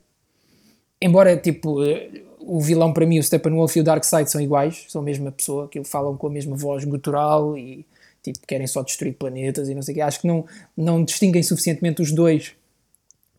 Embora, 1.01 1.35
tipo, 1.35 1.83
eh, 1.83 2.21
o 2.39 2.61
vilão 2.61 2.93
para 2.93 3.05
mim, 3.05 3.19
o 3.19 3.23
Steppenwolf 3.23 3.75
e 3.75 3.81
o 3.81 3.83
Darkseid 3.83 4.31
são 4.31 4.39
iguais, 4.39 4.85
são 4.87 5.01
a 5.01 5.03
mesma 5.03 5.31
pessoa, 5.31 5.67
que 5.67 5.83
falam 5.83 6.15
com 6.15 6.27
a 6.27 6.29
mesma 6.29 6.55
voz 6.55 6.85
gutural 6.85 7.57
e, 7.57 7.85
tipo, 8.23 8.39
querem 8.47 8.67
só 8.67 8.81
destruir 8.81 9.13
planetas 9.13 9.67
e 9.67 9.75
não 9.75 9.81
sei 9.81 9.93
o 9.93 9.95
quê. 9.95 10.01
Acho 10.01 10.21
que 10.21 10.27
não, 10.27 10.45
não 10.75 11.03
distinguem 11.03 11.43
suficientemente 11.43 12.01
os 12.01 12.11
dois 12.11 12.53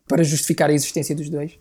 para 0.07 0.23
justificar 0.23 0.69
a 0.69 0.73
existência 0.73 1.15
dos 1.15 1.29
dois. 1.29 1.57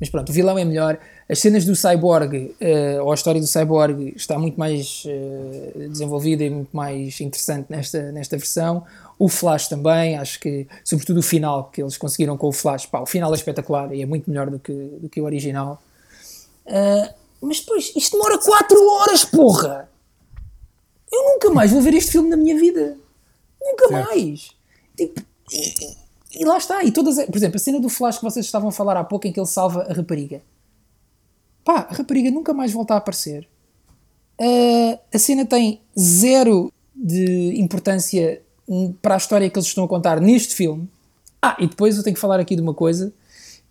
Mas 0.00 0.08
pronto, 0.08 0.30
o 0.30 0.32
vilão 0.32 0.56
é 0.56 0.64
melhor. 0.64 0.98
As 1.28 1.40
cenas 1.40 1.64
do 1.64 1.74
Cyborg, 1.74 2.54
eh, 2.60 3.00
ou 3.00 3.10
a 3.10 3.14
história 3.14 3.40
do 3.40 3.46
Cyborg, 3.46 4.14
está 4.16 4.38
muito 4.38 4.58
mais 4.58 5.04
eh, 5.06 5.88
desenvolvida 5.88 6.44
e 6.44 6.50
muito 6.50 6.74
mais 6.74 7.20
interessante 7.20 7.66
nesta, 7.68 8.12
nesta 8.12 8.36
versão. 8.36 8.84
O 9.18 9.28
Flash 9.28 9.68
também, 9.68 10.16
acho 10.16 10.38
que, 10.38 10.68
sobretudo 10.84 11.18
o 11.18 11.22
final 11.22 11.64
que 11.72 11.82
eles 11.82 11.96
conseguiram 11.96 12.36
com 12.36 12.46
o 12.46 12.52
Flash, 12.52 12.86
pá, 12.86 13.00
o 13.00 13.06
final 13.06 13.32
é 13.32 13.36
espetacular 13.36 13.92
e 13.92 14.00
é 14.00 14.06
muito 14.06 14.30
melhor 14.30 14.48
do 14.48 14.58
que, 14.58 14.72
do 14.72 15.08
que 15.08 15.20
o 15.20 15.24
original. 15.24 15.82
Eh, 16.64 17.14
mas 17.40 17.60
depois, 17.60 17.92
isto 17.96 18.16
demora 18.16 18.38
4 18.38 18.88
horas, 18.88 19.24
porra! 19.24 19.88
Eu 21.10 21.24
nunca 21.24 21.50
mais 21.50 21.70
vou 21.70 21.80
ver 21.80 21.94
este 21.94 22.12
filme 22.12 22.28
na 22.28 22.36
minha 22.36 22.56
vida. 22.56 22.96
Nunca 23.60 23.90
mais. 23.90 24.50
Tipo, 24.96 25.20
e, 26.34 26.44
lá 26.44 26.58
está. 26.58 26.84
E 26.84 26.92
todas, 26.92 27.16
por 27.26 27.36
exemplo, 27.36 27.56
a 27.56 27.58
cena 27.58 27.80
do 27.80 27.88
Flash 27.88 28.18
que 28.18 28.24
vocês 28.24 28.44
estavam 28.44 28.68
a 28.68 28.72
falar 28.72 28.96
há 28.96 29.04
pouco 29.04 29.26
em 29.26 29.32
que 29.32 29.40
ele 29.40 29.46
salva 29.46 29.86
a 29.88 29.92
rapariga. 29.92 30.42
Pá, 31.64 31.86
a 31.90 31.94
rapariga 31.94 32.30
nunca 32.30 32.52
mais 32.52 32.72
volta 32.72 32.94
a 32.94 32.96
aparecer. 32.98 33.46
Ah, 34.40 34.98
a 35.12 35.18
cena 35.18 35.44
tem 35.44 35.80
zero 35.98 36.72
de 36.94 37.54
importância 37.60 38.42
hum, 38.68 38.94
para 39.00 39.14
a 39.14 39.18
história 39.18 39.48
que 39.48 39.58
eles 39.58 39.66
estão 39.66 39.84
a 39.84 39.88
contar 39.88 40.20
neste 40.20 40.54
filme. 40.54 40.88
Ah, 41.40 41.56
e 41.58 41.66
depois 41.66 41.96
eu 41.96 42.02
tenho 42.02 42.14
que 42.14 42.20
falar 42.20 42.40
aqui 42.40 42.56
de 42.56 42.62
uma 42.62 42.74
coisa 42.74 43.12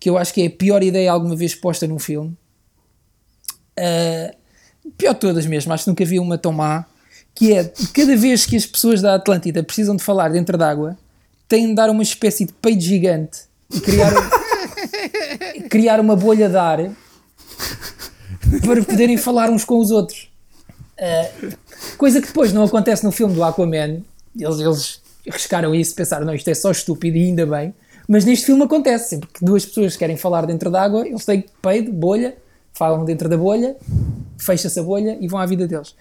que 0.00 0.08
eu 0.08 0.16
acho 0.16 0.32
que 0.32 0.42
é 0.42 0.46
a 0.46 0.50
pior 0.50 0.82
ideia 0.82 1.10
alguma 1.10 1.36
vez 1.36 1.54
posta 1.54 1.86
num 1.86 1.98
filme. 1.98 2.36
Ah, 3.78 4.34
pior 4.96 5.14
de 5.14 5.20
todas 5.20 5.46
mesmo, 5.46 5.72
acho 5.72 5.84
que 5.84 5.90
nunca 5.90 6.04
vi 6.04 6.18
uma 6.18 6.38
tão 6.38 6.52
má. 6.52 6.84
Que 7.34 7.52
é 7.52 7.72
cada 7.94 8.16
vez 8.16 8.44
que 8.46 8.56
as 8.56 8.66
pessoas 8.66 9.00
da 9.00 9.14
Atlântida 9.14 9.62
precisam 9.62 9.94
de 9.94 10.02
falar 10.02 10.28
dentro 10.30 10.58
d'água, 10.58 10.98
têm 11.48 11.68
de 11.68 11.74
dar 11.74 11.90
uma 11.90 12.02
espécie 12.02 12.44
de 12.44 12.52
peito 12.52 12.82
gigante 12.82 13.40
e 13.72 13.80
criar, 13.80 14.12
criar 15.68 16.00
uma 16.00 16.14
bolha 16.14 16.48
de 16.48 16.56
ar 16.56 16.78
para 18.64 18.84
poderem 18.84 19.16
falar 19.16 19.50
uns 19.50 19.64
com 19.64 19.78
os 19.78 19.90
outros. 19.90 20.30
Uh, 20.98 21.56
coisa 21.96 22.20
que 22.20 22.26
depois 22.26 22.52
não 22.52 22.64
acontece 22.64 23.04
no 23.04 23.12
filme 23.12 23.34
do 23.34 23.42
Aquaman. 23.42 24.02
Eles, 24.38 24.60
eles 24.60 25.00
arriscaram 25.28 25.74
isso, 25.74 25.94
pensaram, 25.94 26.26
não, 26.26 26.34
isto 26.34 26.48
é 26.48 26.54
só 26.54 26.70
estúpido 26.70 27.16
e 27.16 27.24
ainda 27.24 27.46
bem. 27.46 27.74
Mas 28.06 28.24
neste 28.24 28.46
filme 28.46 28.64
acontece, 28.64 29.10
sempre 29.10 29.28
que 29.28 29.44
duas 29.44 29.66
pessoas 29.66 29.96
querem 29.96 30.16
falar 30.16 30.46
dentro 30.46 30.70
d'água, 30.70 31.06
eles 31.06 31.24
têm 31.24 31.44
peido, 31.60 31.92
bolha, 31.92 32.36
falam 32.72 33.04
dentro 33.04 33.28
da 33.28 33.36
bolha, 33.36 33.76
fecha-se 34.38 34.80
a 34.80 34.82
bolha 34.82 35.18
e 35.20 35.28
vão 35.28 35.38
à 35.38 35.44
vida 35.44 35.66
deles. 35.66 35.94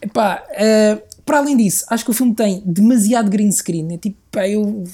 Epá, 0.00 0.44
uh, 0.50 1.02
para 1.24 1.38
além 1.38 1.56
disso, 1.56 1.84
acho 1.88 2.04
que 2.04 2.10
o 2.10 2.14
filme 2.14 2.34
tem 2.34 2.62
demasiado 2.66 3.30
green 3.30 3.50
screen. 3.50 3.94
É 3.94 3.98
tipo, 3.98 4.16
eu, 4.40 4.84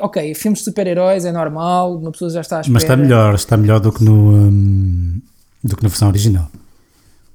ok, 0.00 0.34
filmes 0.34 0.60
de 0.60 0.64
super-heróis 0.64 1.24
é 1.24 1.32
normal, 1.32 1.96
uma 1.96 2.10
pessoa 2.10 2.30
já 2.30 2.40
está 2.40 2.58
à 2.58 2.60
espera. 2.60 2.72
Mas 2.74 2.82
está 2.84 2.96
melhor, 2.96 3.34
está 3.34 3.56
melhor 3.56 3.80
do 3.80 3.92
que, 3.92 4.02
no, 4.02 4.12
hum, 4.34 5.20
do 5.62 5.76
que 5.76 5.82
na 5.82 5.88
versão 5.88 6.08
original. 6.08 6.50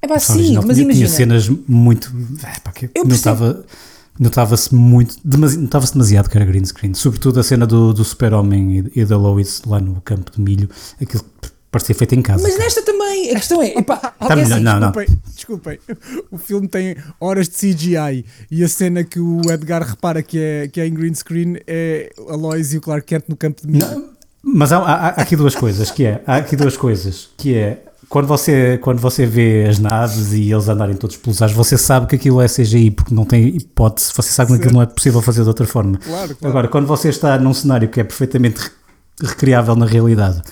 É 0.02 0.06
pá, 0.06 0.18
sim, 0.18 0.32
original 0.34 0.64
mas 0.66 0.76
tinha, 0.76 0.84
imagina. 0.84 1.06
tinha 1.06 1.16
cenas 1.16 1.48
muito. 1.68 2.12
é, 2.42 2.60
pá, 2.60 2.72
que 2.72 2.90
Eu 2.94 3.04
notava, 3.04 3.64
notava-se 4.18 4.74
muito. 4.74 5.16
demasi- 5.24 5.58
Notava-se 5.58 5.92
demasiado 5.92 6.28
que 6.28 6.36
era 6.36 6.44
green 6.44 6.64
screen. 6.64 6.92
Sobretudo 6.94 7.40
a 7.40 7.42
cena 7.42 7.66
do, 7.66 7.92
do 7.94 8.04
Super-Homem 8.04 8.90
e, 8.94 9.00
e 9.00 9.04
da 9.04 9.16
Lois 9.16 9.62
lá 9.66 9.80
no 9.80 10.00
campo 10.02 10.30
de 10.32 10.40
milho. 10.40 10.68
Aquilo 11.00 11.24
parecia 11.74 11.94
feito 11.94 12.14
em 12.14 12.22
casa. 12.22 12.42
Mas 12.42 12.52
cara. 12.52 12.64
nesta 12.64 12.82
também, 12.82 13.30
a 13.30 13.34
questão 13.34 13.60
é, 13.62 13.76
epá, 13.78 13.96
Tá 13.96 14.36
melhor, 14.36 14.52
assim, 14.54 14.62
não, 14.62 14.80
não. 14.80 14.92
Desculpem, 14.92 15.18
desculpem. 15.34 15.78
O 16.30 16.38
filme 16.38 16.68
tem 16.68 16.96
horas 17.20 17.48
de 17.48 17.54
CGI 17.56 18.24
e 18.50 18.62
a 18.64 18.68
cena 18.68 19.02
que 19.02 19.18
o 19.18 19.40
Edgar 19.50 19.82
repara 19.82 20.22
que 20.22 20.38
é, 20.38 20.68
que 20.68 20.80
é 20.80 20.86
em 20.86 20.94
green 20.94 21.14
screen 21.14 21.56
é 21.66 22.10
a 22.28 22.36
Lois 22.36 22.72
e 22.72 22.78
o 22.78 22.80
Clark 22.80 23.06
Kent 23.06 23.24
no 23.28 23.36
campo 23.36 23.60
de 23.66 23.72
milho. 23.72 24.10
Mas 24.42 24.72
há, 24.72 24.78
há- 24.78 25.06
há 25.08 25.08
aqui 25.22 25.34
duas 25.36 25.54
coisas, 25.54 25.90
que 25.90 26.04
é, 26.04 26.22
há 26.26 26.36
aqui 26.36 26.54
duas 26.54 26.76
coisas, 26.76 27.30
que 27.36 27.54
é, 27.56 27.82
quando 28.08 28.26
você, 28.26 28.78
quando 28.82 28.98
você 29.00 29.24
vê 29.26 29.66
as 29.68 29.78
naves 29.78 30.32
e 30.34 30.52
eles 30.52 30.68
andarem 30.68 30.94
todos 30.96 31.16
pelos 31.16 31.40
ares, 31.42 31.54
você 31.56 31.76
sabe 31.78 32.06
que 32.06 32.14
aquilo 32.16 32.40
é 32.40 32.46
CGI, 32.46 32.90
porque 32.90 33.14
não 33.14 33.24
tem 33.24 33.48
hipótese, 33.48 34.12
você 34.14 34.30
sabe 34.30 34.50
que 34.52 34.56
aquilo 34.58 34.74
não 34.74 34.82
é 34.82 34.86
possível 34.86 35.20
fazer 35.22 35.42
de 35.42 35.48
outra 35.48 35.66
forma. 35.66 35.98
Claro, 35.98 36.36
claro. 36.36 36.48
Agora, 36.48 36.68
quando 36.68 36.86
você 36.86 37.08
está 37.08 37.38
num 37.38 37.54
cenário 37.54 37.88
que 37.88 37.98
é 38.00 38.04
perfeitamente 38.04 38.60
re- 38.60 38.70
recriável 39.28 39.74
na 39.74 39.86
realidade 39.86 40.42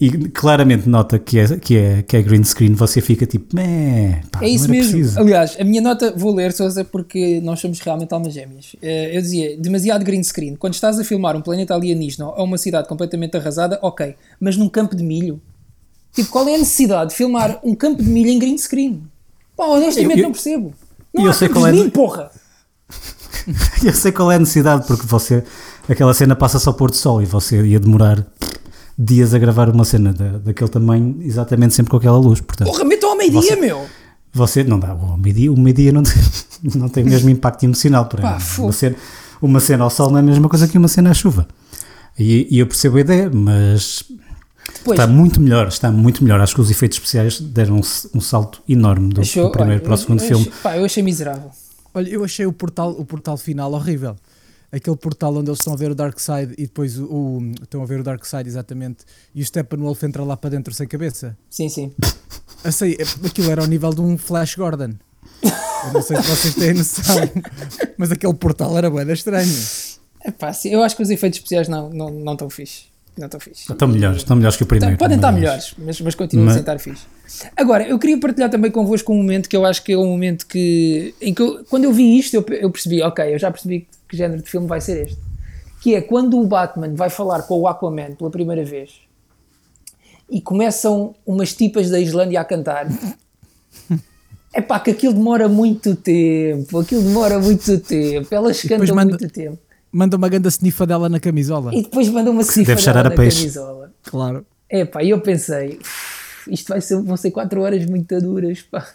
e 0.00 0.10
claramente 0.28 0.88
nota 0.88 1.18
que 1.18 1.38
é, 1.38 1.56
que 1.56 1.76
é, 1.76 2.02
que 2.02 2.16
é 2.16 2.22
green 2.22 2.42
screen, 2.42 2.74
você 2.74 3.00
fica 3.00 3.24
tipo, 3.26 3.54
meh, 3.54 4.20
pá, 4.30 4.40
É 4.42 4.48
isso 4.48 4.68
mesmo. 4.68 4.90
preciso." 4.92 5.20
Aliás, 5.20 5.56
a 5.58 5.64
minha 5.64 5.80
nota, 5.80 6.12
vou 6.16 6.34
ler, 6.34 6.52
Sousa, 6.52 6.84
porque 6.84 7.40
nós 7.42 7.60
somos 7.60 7.78
realmente 7.80 8.12
almas 8.12 8.32
gêmeas. 8.34 8.74
Eh, 8.82 9.16
Eu 9.16 9.22
dizia, 9.22 9.56
demasiado 9.56 10.04
green 10.04 10.22
screen. 10.22 10.56
Quando 10.56 10.74
estás 10.74 10.98
a 10.98 11.04
filmar 11.04 11.36
um 11.36 11.40
planeta 11.40 11.74
alienígena 11.74 12.26
ou 12.28 12.44
uma 12.44 12.58
cidade 12.58 12.88
completamente 12.88 13.36
arrasada, 13.36 13.78
ok. 13.82 14.14
Mas 14.40 14.56
num 14.56 14.68
campo 14.68 14.96
de 14.96 15.02
milho? 15.04 15.40
Tipo, 16.12 16.28
qual 16.30 16.48
é 16.48 16.54
a 16.54 16.58
necessidade 16.58 17.10
de 17.10 17.16
filmar 17.16 17.58
um 17.64 17.74
campo 17.74 18.02
de 18.02 18.08
milho 18.08 18.30
em 18.30 18.38
green 18.38 18.58
screen? 18.58 19.02
Pá, 19.56 19.64
honestamente 19.66 20.12
Eu- 20.12 20.18
eu- 20.18 20.22
não 20.24 20.32
percebo. 20.32 20.72
Não 21.14 21.26
eu 21.26 21.32
sei 21.32 21.48
qual 21.48 21.66
é 21.66 21.72
milho, 21.72 21.90
porra! 21.90 22.30
Eu 23.84 23.92
sei 23.92 24.10
qual 24.12 24.30
é 24.32 24.36
a 24.36 24.38
necessidade, 24.38 24.86
porque 24.86 25.06
você, 25.06 25.42
aquela 25.88 26.14
cena 26.14 26.34
passa-se 26.34 26.66
ao 26.68 26.74
pôr 26.74 26.90
do 26.90 26.96
sol 26.96 27.20
e 27.22 27.26
você 27.26 27.60
ia 27.64 27.78
demorar 27.78 28.24
dias 28.98 29.34
a 29.34 29.38
gravar 29.38 29.68
uma 29.70 29.84
cena 29.84 30.12
da, 30.12 30.38
daquele 30.38 30.70
tamanho, 30.70 31.16
exatamente 31.20 31.74
sempre 31.74 31.90
com 31.90 31.96
aquela 31.96 32.18
luz. 32.18 32.40
Portanto, 32.40 32.68
Porra, 32.68 32.84
metam 32.84 33.10
ao 33.10 33.16
meio-dia, 33.16 33.56
meu! 33.56 33.86
você 34.32 34.64
não 34.64 34.78
dá, 34.78 34.94
o 34.94 35.16
meio-dia, 35.16 35.52
o 35.52 35.58
meio-dia 35.58 35.92
não, 35.92 36.02
tem- 36.02 36.22
não 36.76 36.88
tem 36.88 37.04
o 37.04 37.08
mesmo 37.08 37.30
impacto 37.30 37.62
emocional. 37.64 38.06
Para 38.06 38.22
Pá, 38.22 38.40
fogo. 38.40 38.68
uma, 38.68 38.72
cena, 38.72 38.96
uma 39.42 39.60
cena 39.60 39.84
ao 39.84 39.90
sol 39.90 40.10
não 40.10 40.16
é 40.18 40.20
a 40.20 40.24
mesma 40.24 40.48
coisa 40.48 40.66
que 40.68 40.76
uma 40.78 40.88
cena 40.88 41.10
à 41.10 41.14
chuva. 41.14 41.46
E, 42.18 42.46
e 42.50 42.58
eu 42.60 42.66
percebo 42.66 42.96
a 42.96 43.00
ideia, 43.00 43.28
mas 43.32 44.04
Pois, 44.84 44.98
está 44.98 45.10
muito 45.10 45.40
melhor, 45.40 45.68
está 45.68 45.90
muito 45.90 46.22
melhor. 46.22 46.40
Acho 46.40 46.54
que 46.54 46.60
os 46.60 46.70
efeitos 46.70 46.96
especiais 46.98 47.40
deram 47.40 47.76
um, 47.76 47.80
um 48.14 48.20
salto 48.20 48.62
enorme 48.68 49.12
do, 49.12 49.20
achou- 49.20 49.44
do 49.46 49.50
primeiro 49.52 49.80
olha, 49.80 49.84
para 49.84 49.94
o 49.94 49.96
segundo 49.98 50.20
eu, 50.22 50.26
filme. 50.28 50.42
achei- 50.48 50.60
Pá, 50.62 50.76
eu 50.78 50.84
achei 50.84 51.02
miserável. 51.02 51.50
Olha, 51.92 52.08
eu 52.08 52.24
achei 52.24 52.44
o 52.46 52.52
portal, 52.52 52.90
o 52.90 53.04
portal 53.04 53.36
final 53.36 53.72
horrível. 53.72 54.16
Aquele 54.74 54.96
portal 54.96 55.34
onde 55.36 55.48
eles 55.50 55.60
estão 55.60 55.72
a 55.72 55.76
ver 55.76 55.90
o 55.90 55.94
Dark 55.94 56.18
Side 56.18 56.54
e 56.58 56.62
depois 56.62 56.98
o, 56.98 57.04
o- 57.04 57.52
estão 57.62 57.82
a 57.82 57.86
ver 57.86 58.00
o 58.00 58.02
Dark 58.02 58.24
Side 58.24 58.48
exatamente 58.48 59.04
e 59.34 59.40
o 59.40 59.44
Steppenwolf 59.46 60.02
entra 60.02 60.24
lá 60.24 60.36
para 60.36 60.50
dentro 60.50 60.74
sem 60.74 60.86
cabeça. 60.88 61.36
Sim, 61.48 61.68
sim. 61.68 61.92
Assim, 62.64 62.96
aquilo 63.24 63.50
era 63.50 63.60
ao 63.62 63.68
nível 63.68 63.90
de 63.94 64.00
um 64.00 64.16
Flash 64.18 64.56
Gordon. 64.56 64.94
Eu 65.42 65.92
não 65.92 66.02
sei 66.02 66.16
se 66.16 66.22
vocês 66.22 66.54
têm 66.54 66.74
noção, 66.74 67.16
mas 67.98 68.10
aquele 68.10 68.34
portal 68.34 68.76
era 68.76 68.88
bué 68.90 69.04
da 69.04 69.12
estranho. 69.12 69.52
Epá, 70.26 70.52
sim, 70.52 70.70
eu 70.70 70.82
acho 70.82 70.96
que 70.96 71.02
os 71.02 71.10
efeitos 71.10 71.38
especiais 71.38 71.68
não 71.68 71.88
estão 71.90 72.10
não, 72.10 72.18
não 72.20 72.32
estão 72.32 72.48
fixe. 72.50 72.84
Não 73.16 73.26
estão 73.26 73.38
fixe. 73.38 73.70
Estão 73.70 73.86
melhores, 73.86 74.16
estão 74.18 74.34
melhores 74.36 74.56
que 74.56 74.62
o 74.64 74.66
primeiro. 74.66 74.96
Podem 74.96 75.16
estar 75.16 75.30
mas- 75.30 75.40
melhores, 75.40 75.74
mas, 75.78 76.00
mas 76.00 76.14
continuam 76.16 76.46
Mas- 76.46 76.56
a 76.56 76.60
estar 76.60 76.78
fixe. 76.80 77.02
Agora, 77.56 77.86
eu 77.86 77.96
queria 77.98 78.18
partilhar 78.18 78.50
também 78.50 78.70
convosco 78.72 79.12
um 79.12 79.16
momento 79.18 79.48
que 79.48 79.56
eu 79.56 79.64
acho 79.64 79.84
que 79.84 79.92
é 79.92 79.98
um 79.98 80.06
momento 80.06 80.46
que. 80.46 81.14
Em 81.20 81.32
que 81.32 81.40
eu- 81.42 81.64
quando 81.70 81.84
eu 81.84 81.92
vi 81.92 82.18
isto, 82.18 82.34
eu, 82.34 82.44
eu 82.58 82.70
percebi, 82.70 83.02
ok, 83.02 83.34
eu 83.34 83.38
já 83.38 83.50
percebi 83.52 83.80
que 83.80 83.86
género 84.16 84.42
de 84.42 84.50
filme 84.50 84.66
vai 84.66 84.80
ser 84.80 85.06
este. 85.06 85.18
Que 85.80 85.94
é 85.94 86.00
quando 86.00 86.40
o 86.40 86.46
Batman 86.46 86.94
vai 86.94 87.10
falar 87.10 87.42
com 87.42 87.58
o 87.60 87.68
Aquaman 87.68 88.14
pela 88.14 88.30
primeira 88.30 88.64
vez 88.64 88.92
e 90.30 90.40
começam 90.40 91.14
umas 91.26 91.52
tipas 91.54 91.90
da 91.90 92.00
Islândia 92.00 92.40
a 92.40 92.44
cantar. 92.44 92.86
É 94.56 94.60
pá, 94.60 94.78
que 94.78 94.92
aquilo 94.92 95.12
demora 95.14 95.48
muito 95.48 95.96
tempo, 95.96 96.78
aquilo 96.78 97.02
demora 97.02 97.40
muito 97.40 97.76
tempo, 97.80 98.32
elas 98.32 98.62
cantam 98.62 98.94
manda- 98.94 99.10
muito 99.18 99.28
tempo. 99.28 99.58
Manda 99.90 100.16
uma 100.16 100.28
ganda 100.28 100.48
sniffa 100.48 100.86
dela 100.86 101.08
na 101.08 101.18
camisola. 101.18 101.74
E 101.74 101.82
depois 101.82 102.08
mandam 102.08 102.32
uma 102.32 102.44
deve 102.44 102.76
cheirar 102.78 103.02
na 103.02 103.10
peixe. 103.10 103.40
camisola. 103.40 103.92
Claro. 104.04 104.46
É 104.70 104.84
pá, 104.84 105.02
e 105.02 105.10
eu 105.10 105.20
pensei, 105.20 105.80
"Uf, 105.80 106.50
isto 106.52 106.68
vai 106.68 106.80
ser, 106.80 107.00
vão 107.02 107.16
ser 107.16 107.32
4 107.32 107.60
horas 107.62 107.84
muito 107.86 108.16
duras, 108.20 108.62
pá. 108.62 108.86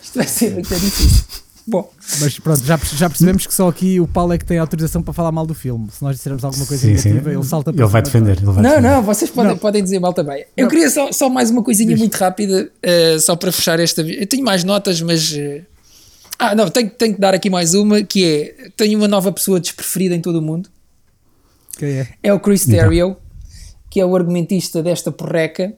Isto 0.00 0.14
vai 0.18 0.26
ser 0.28 0.52
muito 0.52 0.68
difícil. 0.68 1.24
Bom, 1.68 1.90
Mas 2.20 2.38
pronto, 2.38 2.64
já, 2.64 2.76
já 2.76 3.10
percebemos 3.10 3.44
que 3.44 3.52
só 3.52 3.68
aqui 3.68 4.00
o 4.00 4.06
Paulo 4.06 4.32
é 4.32 4.38
que 4.38 4.44
tem 4.44 4.56
autorização 4.56 5.02
para 5.02 5.12
falar 5.12 5.32
mal 5.32 5.44
do 5.44 5.54
filme. 5.54 5.88
Se 5.90 6.00
nós 6.00 6.14
dissermos 6.14 6.44
alguma 6.44 6.64
coisa 6.64 6.80
Sim, 6.86 6.96
sim. 6.96 7.08
negativa, 7.08 7.32
ele 7.34 7.42
salta 7.44 7.72
para 7.72 7.82
Ele 7.82 7.90
vai 7.90 8.02
defender. 8.02 8.36
Ele 8.36 8.46
vai 8.46 8.54
não, 8.62 8.62
defender. 8.70 8.88
não, 8.88 9.02
vocês 9.02 9.30
podem, 9.30 9.56
podem 9.56 9.82
dizer 9.82 9.98
mal 9.98 10.12
também. 10.12 10.44
Eu 10.56 10.68
queria 10.68 10.88
só, 10.88 11.10
só 11.10 11.28
mais 11.28 11.50
uma 11.50 11.64
coisinha 11.64 11.96
muito 11.96 12.14
rápida, 12.14 12.70
eh, 12.80 13.18
só 13.18 13.34
para 13.34 13.50
fechar 13.50 13.80
esta. 13.80 14.00
Eu 14.02 14.26
tenho 14.28 14.44
mais 14.44 14.62
notas, 14.62 15.00
mas. 15.00 15.32
eh, 15.36 15.62
ah, 16.38 16.54
não, 16.54 16.68
tenho, 16.70 16.88
tenho 16.90 17.14
que 17.14 17.20
dar 17.20 17.34
aqui 17.34 17.50
mais 17.50 17.74
uma, 17.74 18.00
que 18.02 18.24
é: 18.24 18.68
tenho 18.76 18.96
uma 18.96 19.08
nova 19.08 19.32
pessoa 19.32 19.58
despreferida 19.58 20.14
em 20.14 20.20
todo 20.20 20.36
o 20.38 20.42
mundo. 20.42 20.68
Quem 21.78 21.88
é? 21.88 22.08
é 22.22 22.32
o 22.32 22.38
Chris 22.38 22.64
Terrio, 22.64 23.16
que 23.90 24.00
é 24.00 24.06
o 24.06 24.14
argumentista 24.14 24.82
desta 24.82 25.10
porreca, 25.10 25.74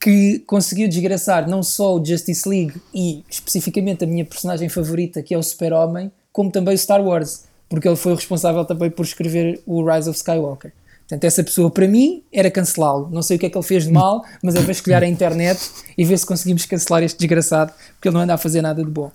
que 0.00 0.38
conseguiu 0.46 0.88
desgraçar 0.88 1.46
não 1.48 1.62
só 1.62 1.94
o 1.96 2.04
Justice 2.04 2.48
League 2.48 2.80
e 2.94 3.22
especificamente 3.28 4.02
a 4.04 4.06
minha 4.06 4.24
personagem 4.24 4.68
favorita, 4.68 5.22
que 5.22 5.34
é 5.34 5.38
o 5.38 5.42
Super-Homem, 5.42 6.10
como 6.32 6.50
também 6.50 6.74
o 6.74 6.78
Star 6.78 7.04
Wars, 7.04 7.44
porque 7.68 7.86
ele 7.86 7.96
foi 7.96 8.12
o 8.12 8.14
responsável 8.14 8.64
também 8.64 8.90
por 8.90 9.04
escrever 9.04 9.60
o 9.66 9.84
Rise 9.84 10.08
of 10.08 10.16
Skywalker. 10.16 10.72
Portanto, 11.00 11.24
essa 11.24 11.42
pessoa, 11.42 11.68
para 11.70 11.88
mim, 11.88 12.22
era 12.32 12.48
cancelá-lo. 12.50 13.08
Não 13.10 13.20
sei 13.20 13.36
o 13.36 13.40
que 13.40 13.46
é 13.46 13.50
que 13.50 13.58
ele 13.58 13.66
fez 13.66 13.82
de 13.84 13.90
mal, 13.90 14.24
mas 14.42 14.54
é 14.54 14.60
vasculhar 14.60 15.02
a 15.02 15.06
internet 15.06 15.60
e 15.98 16.04
ver 16.04 16.16
se 16.16 16.24
conseguimos 16.24 16.64
cancelar 16.66 17.02
este 17.02 17.18
desgraçado, 17.18 17.72
porque 17.94 18.08
ele 18.08 18.14
não 18.14 18.22
anda 18.22 18.34
a 18.34 18.38
fazer 18.38 18.62
nada 18.62 18.82
de 18.84 18.88
bom. 18.90 19.10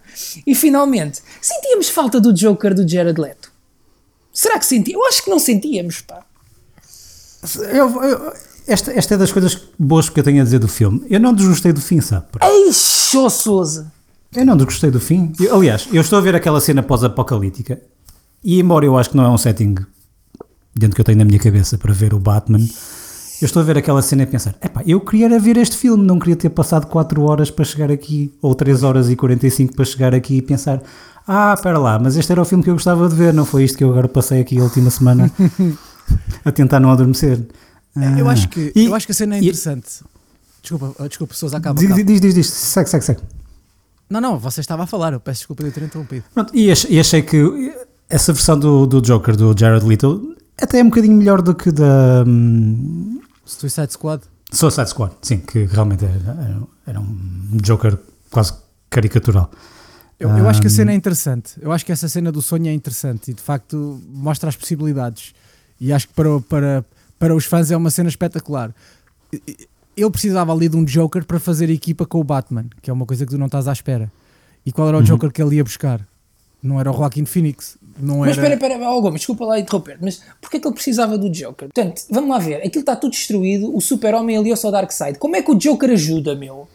E, 0.46 0.54
finalmente, 0.54 1.22
sentíamos 1.42 1.88
falta 1.90 2.20
do 2.20 2.34
Joker 2.34 2.74
do 2.76 2.88
Jared 2.88 3.20
Leto. 3.20 3.50
Será 4.34 4.60
que 4.60 4.66
sentíamos? 4.66 5.02
Eu 5.06 5.08
acho 5.10 5.24
que 5.24 5.30
não 5.30 5.40
sentíamos, 5.40 6.02
pá. 6.02 6.26
Eu- 7.74 8.04
eu- 8.04 8.34
esta, 8.68 8.92
esta 8.92 9.14
é 9.14 9.18
das 9.18 9.32
coisas 9.32 9.58
boas 9.78 10.10
que 10.10 10.20
eu 10.20 10.24
tenho 10.24 10.42
a 10.42 10.44
dizer 10.44 10.60
do 10.60 10.68
filme. 10.68 11.02
Eu 11.10 11.20
não 11.20 11.34
desgostei 11.34 11.72
do 11.74 11.82
fim, 11.82 12.02
sabe? 12.02 12.26
Eixo, 12.42 13.30
Souza! 13.30 13.92
Eu 14.36 14.46
não 14.46 14.58
desgostei 14.58 14.92
do 14.92 15.00
fim. 15.00 15.32
Eu- 15.40 15.56
aliás, 15.56 15.88
eu 15.94 16.02
estou 16.02 16.20
a 16.20 16.22
ver 16.22 16.36
aquela 16.36 16.60
cena 16.60 16.84
pós-apocalíptica 16.84 17.80
e, 18.44 18.60
embora 18.60 18.86
eu 18.86 18.98
acho 18.98 19.12
que 19.12 19.18
não 19.18 19.24
é 19.26 19.30
um 19.30 19.38
setting 19.38 19.76
dentro 20.76 20.96
que 20.96 21.02
eu 21.02 21.06
tenho 21.06 21.18
na 21.18 21.26
minha 21.26 21.40
cabeça 21.40 21.78
para 21.78 21.94
ver 21.94 22.14
o 22.14 22.20
Batman, 22.20 22.60
eu 23.42 23.46
estou 23.46 23.62
a 23.62 23.66
ver 23.66 23.78
aquela 23.78 24.02
cena 24.02 24.24
e 24.24 24.26
pensar: 24.26 24.56
epá, 24.62 24.82
eu 24.86 25.00
queria 25.00 25.40
ver 25.40 25.58
este 25.58 25.78
filme, 25.78 26.06
não 26.06 26.20
queria 26.20 26.36
ter 26.36 26.50
passado 26.50 26.88
4 26.88 27.22
horas 27.22 27.50
para 27.50 27.64
chegar 27.66 27.92
aqui, 27.92 28.34
ou 28.42 28.54
3 28.56 28.84
horas 28.84 29.10
e 29.10 29.16
45 29.16 29.74
para 29.76 29.86
chegar 29.86 30.14
aqui 30.14 30.38
e 30.38 30.42
pensar: 30.42 30.82
ah, 31.28 31.54
espera 31.54 31.78
lá, 31.80 31.98
mas 31.98 32.18
este 32.18 32.32
era 32.32 32.42
o 32.42 32.46
filme 32.46 32.64
que 32.64 32.70
eu 32.70 32.74
gostava 32.76 33.08
de 33.08 33.16
ver, 33.16 33.34
não 33.34 33.46
foi 33.46 33.64
isto 33.64 33.78
que 33.78 33.84
eu 33.84 33.90
agora 33.90 34.08
passei 34.08 34.42
aqui 34.42 34.60
a 34.60 34.64
última 34.64 34.90
semana 34.90 35.32
a 36.44 36.52
tentar 36.52 36.80
não 36.80 36.92
adormecer. 36.92 37.42
Eu 37.96 38.28
Ah. 38.28 38.32
acho, 38.34 38.50
que, 38.50 38.72
E- 38.76 38.86
eu 38.86 38.94
acho 38.96 39.06
que 39.06 39.12
a 39.12 39.16
cena 39.16 39.36
é 39.36 39.40
e- 39.40 39.42
interessante. 39.44 40.04
Desculpa, 40.62 40.94
ah, 41.00 41.08
desculpa, 41.08 41.34
pessoas, 41.34 41.54
acaba. 41.54 41.80
Diz, 41.80 41.90
acaba. 41.92 42.04
diz, 42.04 42.20
diz, 42.22 42.34
diz, 42.34 42.48
segue, 42.48 42.90
segue, 42.90 43.06
segue. 43.06 43.22
Não, 44.10 44.20
não, 44.22 44.38
você 44.40 44.62
estava 44.62 44.84
a 44.84 44.88
falar, 44.88 45.14
eu 45.14 45.20
peço 45.20 45.40
desculpa 45.40 45.64
de 45.64 45.72
ter 45.72 45.84
interrompido. 45.84 46.26
Pronto, 46.34 46.56
e, 46.56 46.72
ach- 46.72 46.86
e 46.90 47.00
achei 47.00 47.22
que 47.22 47.38
essa 48.10 48.34
versão 48.34 48.58
do, 48.60 48.86
do 48.86 49.02
Joker, 49.02 49.36
do 49.36 49.56
Jared 49.58 49.86
Leto, 49.86 50.36
até 50.62 50.80
é 50.80 50.84
um 50.84 50.90
bocadinho 50.90 51.16
melhor 51.16 51.42
do 51.42 51.54
que 51.56 51.72
da 51.72 52.24
hum, 52.28 53.20
Suicide 53.46 53.94
Squad. 53.94 54.24
Suicide 54.52 54.90
Squad. 54.90 55.14
Sim, 55.22 55.38
que 55.40 55.66
realmente 55.66 56.06
era, 56.06 56.60
era- 56.88 57.00
um 57.00 57.58
Joker 57.64 57.98
quase 58.30 58.54
caricatural. 58.90 59.50
Eu, 60.20 60.30
eu 60.30 60.48
acho 60.48 60.62
que 60.62 60.68
a 60.68 60.70
Ahm. 60.70 60.76
cena 60.76 60.92
é 60.92 60.96
interessante. 60.96 61.54
Eu 61.62 61.72
acho 61.72 61.86
que 61.86 61.92
essa 61.92 62.08
cena 62.08 62.32
do 62.32 62.42
sonho 62.42 62.68
é 62.68 62.74
interessante 62.74 63.32
e 63.32 63.34
de 63.34 63.42
facto 63.42 64.00
mostra 64.08 64.48
as 64.50 64.56
possibilidades. 64.56 65.34
E 65.80 65.92
acho 65.92 66.08
que 66.08 66.14
para, 66.14 66.40
para, 66.42 66.86
para 67.20 67.36
os 67.36 67.46
fãs 67.46 67.72
é 67.72 67.78
uma 67.78 67.90
cena 67.90 68.10
espetacular. 68.10 68.74
Ele 69.98 70.10
precisava 70.10 70.52
ali 70.54 70.68
de 70.68 70.76
um 70.76 70.84
Joker 70.84 71.24
para 71.26 71.40
fazer 71.40 71.70
equipa 71.70 72.06
com 72.06 72.20
o 72.20 72.24
Batman, 72.24 72.66
que 72.82 72.90
é 72.90 72.94
uma 72.94 73.06
coisa 73.06 73.26
que 73.26 73.32
tu 73.32 73.38
não 73.38 73.46
estás 73.46 73.68
à 73.68 73.74
espera. 73.74 74.12
E 74.66 74.72
qual 74.72 74.88
era 74.88 74.98
o 74.98 75.00
Uhum. 75.00 75.06
Joker 75.06 75.32
que 75.32 75.42
ele 75.42 75.56
ia 75.56 75.64
buscar? 75.64 76.06
Não 76.62 76.80
era 76.80 76.92
o 76.92 76.94
Joaquin 76.96 77.26
Phoenix. 77.26 77.78
Não 77.98 78.20
Mas 78.20 78.38
era... 78.38 78.54
espera, 78.54 78.74
espera, 78.76 78.92
oh, 78.92 79.02
Gomes, 79.02 79.22
desculpa 79.22 79.46
lá 79.46 79.58
interromper, 79.60 79.98
mas 80.02 80.22
porquê 80.42 80.58
é 80.58 80.60
que 80.60 80.68
ele 80.68 80.74
precisava 80.74 81.18
do 81.18 81.30
Joker? 81.30 81.70
Portanto, 81.70 82.02
vamos 82.10 82.30
lá 82.30 82.40
ver, 82.40 82.56
aquilo 82.56 82.82
está 82.82 82.94
tudo 82.96 83.12
destruído, 83.12 83.74
o 83.74 83.80
super-homem 83.80 84.36
aliou-se 84.36 84.66
ao 84.66 84.72
Darkseid. 84.72 85.18
Como 85.18 85.36
é 85.38 85.42
que 85.42 85.50
o 85.52 85.56
Joker 85.56 85.90
ajuda, 85.92 86.36
meu? 86.36 86.68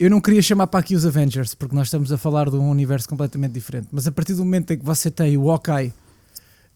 Eu 0.00 0.10
não 0.10 0.20
queria 0.20 0.42
chamar 0.42 0.66
para 0.66 0.80
aqui 0.80 0.96
os 0.96 1.06
Avengers, 1.06 1.54
porque 1.54 1.76
nós 1.76 1.86
estamos 1.86 2.10
a 2.10 2.18
falar 2.18 2.50
de 2.50 2.56
um 2.56 2.68
universo 2.68 3.08
completamente 3.08 3.52
diferente. 3.52 3.86
Mas 3.92 4.06
a 4.08 4.10
partir 4.10 4.34
do 4.34 4.44
momento 4.44 4.72
em 4.72 4.78
que 4.78 4.84
você 4.84 5.12
tem 5.12 5.36
o 5.36 5.48
Hawkeye, 5.48 5.92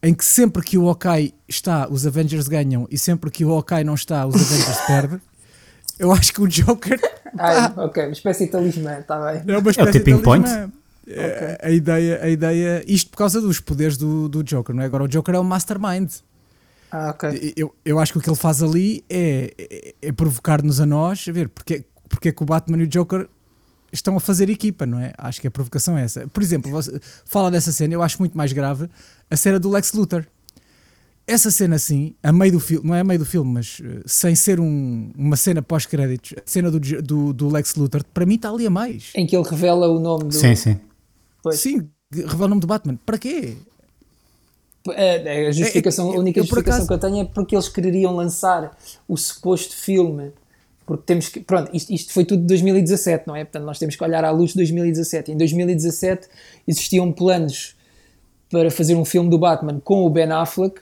em 0.06 0.14
que 0.14 0.24
sempre 0.24 0.62
que 0.62 0.78
o 0.78 0.88
Hawkeye 0.88 1.34
está, 1.48 1.88
os 1.90 2.06
Avengers 2.06 2.46
ganham, 2.46 2.86
e 2.88 2.96
sempre 2.96 3.28
que 3.28 3.44
o 3.44 3.50
Hawkeye 3.52 3.82
não 3.82 3.94
está, 3.94 4.24
os 4.24 4.36
Avengers 4.36 4.78
perdem, 4.86 5.20
eu 5.98 6.12
acho 6.12 6.32
que 6.32 6.40
o 6.40 6.46
Joker 6.46 7.00
Ai, 7.36 7.72
ok, 7.76 8.04
uma 8.04 8.12
espécie 8.12 8.46
de 8.46 8.52
talismã, 8.52 9.00
está 9.00 9.18
bem. 9.32 9.42
é 9.52 9.58
uma 9.58 9.70
espécie 9.70 9.92
tipping 9.92 10.18
de 10.18 10.22
talismã. 10.22 10.72
É, 11.08 11.58
A 11.60 11.70
ideia, 11.70 12.20
a 12.22 12.28
ideia, 12.28 12.84
isto 12.86 13.10
por 13.10 13.16
causa 13.16 13.40
dos 13.40 13.58
poderes 13.58 13.96
do, 13.96 14.28
do 14.28 14.44
Joker, 14.44 14.74
não 14.74 14.82
é? 14.84 14.86
Agora 14.86 15.02
o 15.02 15.08
Joker 15.08 15.34
é 15.34 15.40
um 15.40 15.44
mastermind. 15.44 16.10
Ah, 16.92 17.10
ok. 17.10 17.52
Eu, 17.56 17.74
eu 17.84 17.98
acho 17.98 18.12
que 18.12 18.18
o 18.18 18.22
que 18.22 18.28
ele 18.30 18.36
faz 18.36 18.62
ali 18.62 19.04
é, 19.10 19.52
é, 19.58 19.94
é 20.02 20.12
provocar-nos 20.12 20.80
a 20.80 20.86
nós 20.86 21.26
a 21.28 21.32
ver 21.32 21.48
porque, 21.48 21.84
porque 22.08 22.28
é 22.28 22.32
que 22.32 22.42
o 22.42 22.46
Batman 22.46 22.78
e 22.78 22.84
o 22.84 22.86
Joker 22.86 23.28
estão 23.92 24.16
a 24.16 24.20
fazer 24.20 24.48
equipa, 24.50 24.84
não 24.86 24.98
é? 24.98 25.12
Acho 25.18 25.40
que 25.40 25.46
a 25.46 25.50
provocação 25.50 25.96
é 25.96 26.02
essa. 26.04 26.26
Por 26.28 26.42
exemplo, 26.42 26.70
você 26.70 27.00
fala 27.24 27.50
dessa 27.50 27.72
cena, 27.72 27.94
eu 27.94 28.02
acho 28.02 28.18
muito 28.18 28.36
mais 28.36 28.52
grave 28.52 28.88
a 29.30 29.36
cena 29.36 29.58
do 29.58 29.70
Lex 29.70 29.92
Luthor. 29.92 30.24
Essa 31.26 31.50
cena 31.50 31.74
assim, 31.74 32.14
a 32.22 32.30
meio 32.32 32.52
do 32.52 32.60
filme, 32.60 32.86
não 32.86 32.94
é 32.94 33.00
a 33.00 33.04
meio 33.04 33.18
do 33.18 33.24
filme, 33.26 33.52
mas 33.52 33.82
eh, 33.84 34.00
sem 34.06 34.36
ser 34.36 34.60
um- 34.60 35.10
uma 35.16 35.36
cena 35.36 35.60
pós-créditos, 35.60 36.34
a 36.38 36.42
cena 36.46 36.70
do, 36.70 36.78
do, 36.78 37.32
do 37.32 37.48
Lex 37.48 37.74
Luthor, 37.74 38.04
para 38.14 38.24
mim 38.24 38.36
está 38.36 38.48
ali 38.48 38.64
a 38.66 38.70
mais. 38.70 39.10
Em 39.14 39.26
que 39.26 39.36
ele 39.36 39.48
revela 39.48 39.88
o 39.88 39.98
nome 39.98 40.24
do. 40.26 40.32
Sim, 40.34 40.54
sim. 40.54 40.78
Pois. 41.42 41.58
Sim, 41.58 41.88
revela 42.12 42.44
o 42.44 42.48
nome 42.48 42.60
do 42.60 42.66
Batman. 42.68 42.96
Para 43.04 43.18
quê? 43.18 43.56
É, 44.90 45.44
é 45.44 45.48
a 45.48 45.50
justificação, 45.52 46.10
É, 46.10 46.12
é, 46.12 46.16
a 46.16 46.20
única 46.20 46.40
justificação 46.42 46.84
acaso- 46.84 46.86
que 46.88 46.94
eu 46.94 46.98
tenho 47.10 47.22
é 47.22 47.24
porque 47.24 47.56
eles 47.56 47.68
quereriam 47.68 48.14
lançar 48.14 48.76
o 49.08 49.16
suposto 49.16 49.74
filme. 49.74 50.30
Porque 50.86 51.02
temos 51.04 51.28
que. 51.28 51.40
Pronto, 51.40 51.68
isto, 51.74 51.92
isto 51.92 52.12
foi 52.12 52.24
tudo 52.24 52.40
de 52.42 52.46
2017, 52.46 53.26
não 53.26 53.34
é? 53.34 53.44
Portanto, 53.44 53.64
nós 53.64 53.78
temos 53.78 53.96
que 53.96 54.04
olhar 54.04 54.24
à 54.24 54.30
luz 54.30 54.50
de 54.52 54.56
2017. 54.58 55.32
Em 55.32 55.36
2017 55.36 56.28
existiam 56.66 57.10
planos 57.12 57.74
para 58.50 58.70
fazer 58.70 58.94
um 58.94 59.04
filme 59.04 59.28
do 59.28 59.36
Batman 59.38 59.80
com 59.82 60.06
o 60.06 60.10
Ben 60.10 60.30
Affleck, 60.30 60.80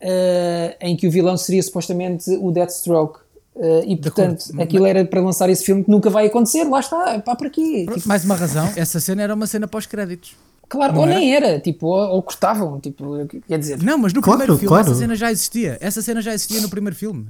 eh, 0.00 0.76
em 0.80 0.96
que 0.96 1.06
o 1.08 1.10
vilão 1.10 1.36
seria 1.36 1.62
supostamente 1.62 2.30
o 2.30 2.50
Deathstroke. 2.52 3.20
Eh, 3.56 3.84
e 3.88 3.96
portanto, 3.96 4.44
aquilo 4.60 4.86
era 4.86 5.04
para 5.04 5.20
lançar 5.20 5.48
esse 5.50 5.64
filme 5.64 5.82
que 5.84 5.90
nunca 5.90 6.10
vai 6.10 6.26
acontecer, 6.26 6.64
lá 6.64 6.80
está, 6.80 7.20
pá, 7.20 7.34
para 7.36 7.50
quê? 7.50 7.86
Tipo, 7.92 8.08
Mais 8.08 8.24
uma 8.24 8.34
razão, 8.34 8.68
essa 8.76 8.98
cena 9.00 9.22
era 9.22 9.34
uma 9.34 9.46
cena 9.46 9.66
pós-créditos. 9.68 10.36
claro, 10.68 10.92
não 10.94 11.00
ou 11.02 11.08
era? 11.08 11.18
nem 11.18 11.34
era, 11.34 11.60
tipo, 11.60 11.86
ou, 11.86 12.14
ou 12.16 12.22
cortavam, 12.22 12.80
tipo, 12.80 13.14
quer 13.48 13.58
dizer, 13.58 13.82
Não, 13.82 13.96
mas 13.98 14.12
no 14.12 14.20
Claro, 14.20 14.38
primeiro 14.38 14.58
filme 14.58 14.68
claro. 14.68 14.86
essa 14.90 14.98
cena 14.98 15.14
já 15.14 15.30
existia. 15.30 15.78
Essa 15.80 16.02
cena 16.02 16.20
já 16.20 16.34
existia 16.34 16.60
no 16.60 16.68
primeiro 16.68 16.96
filme. 16.96 17.26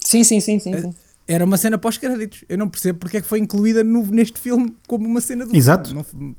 sim, 0.00 0.22
sim, 0.24 0.40
sim, 0.40 0.58
sim. 0.58 0.80
sim. 0.80 0.94
Era 1.26 1.44
uma 1.44 1.56
cena 1.56 1.78
pós-créditos. 1.78 2.44
Eu 2.48 2.58
não 2.58 2.68
percebo 2.68 2.98
porque 2.98 3.16
é 3.16 3.20
que 3.20 3.26
foi 3.26 3.38
incluída 3.38 3.82
no- 3.82 4.06
neste 4.06 4.38
filme 4.38 4.74
como 4.86 5.06
uma 5.06 5.20
cena 5.20 5.46
do 5.46 5.56
Exato. 5.56 5.90
filme. 5.90 6.04
Não, 6.18 6.34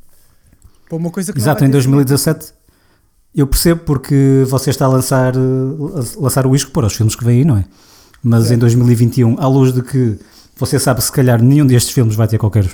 para 0.87 0.97
uma 0.97 1.09
coisa 1.09 1.33
que 1.33 1.39
Exato, 1.39 1.61
não 1.61 1.67
em 1.67 1.71
vai 1.71 1.81
ter 1.81 1.87
2017 1.89 2.53
eu 3.33 3.47
percebo 3.47 3.81
porque 3.81 4.43
você 4.47 4.69
está 4.69 4.85
a 4.85 4.87
lançar, 4.87 5.33
a 5.35 6.21
lançar 6.21 6.47
o 6.47 6.55
isco 6.55 6.71
para 6.71 6.85
os 6.87 6.93
filmes 6.93 7.15
que 7.15 7.25
vêm 7.25 7.39
aí, 7.39 7.45
não 7.45 7.57
é? 7.57 7.65
Mas 8.23 8.49
em 8.49 8.57
2021, 8.57 9.35
à 9.39 9.47
luz 9.47 9.73
de 9.73 9.81
que 9.81 10.17
você 10.55 10.79
sabe 10.79 11.03
se 11.03 11.11
calhar 11.11 11.41
nenhum 11.43 11.65
destes 11.65 11.93
filmes 11.93 12.15
vai 12.15 12.27
ter 12.29 12.37
qualquer 12.37 12.65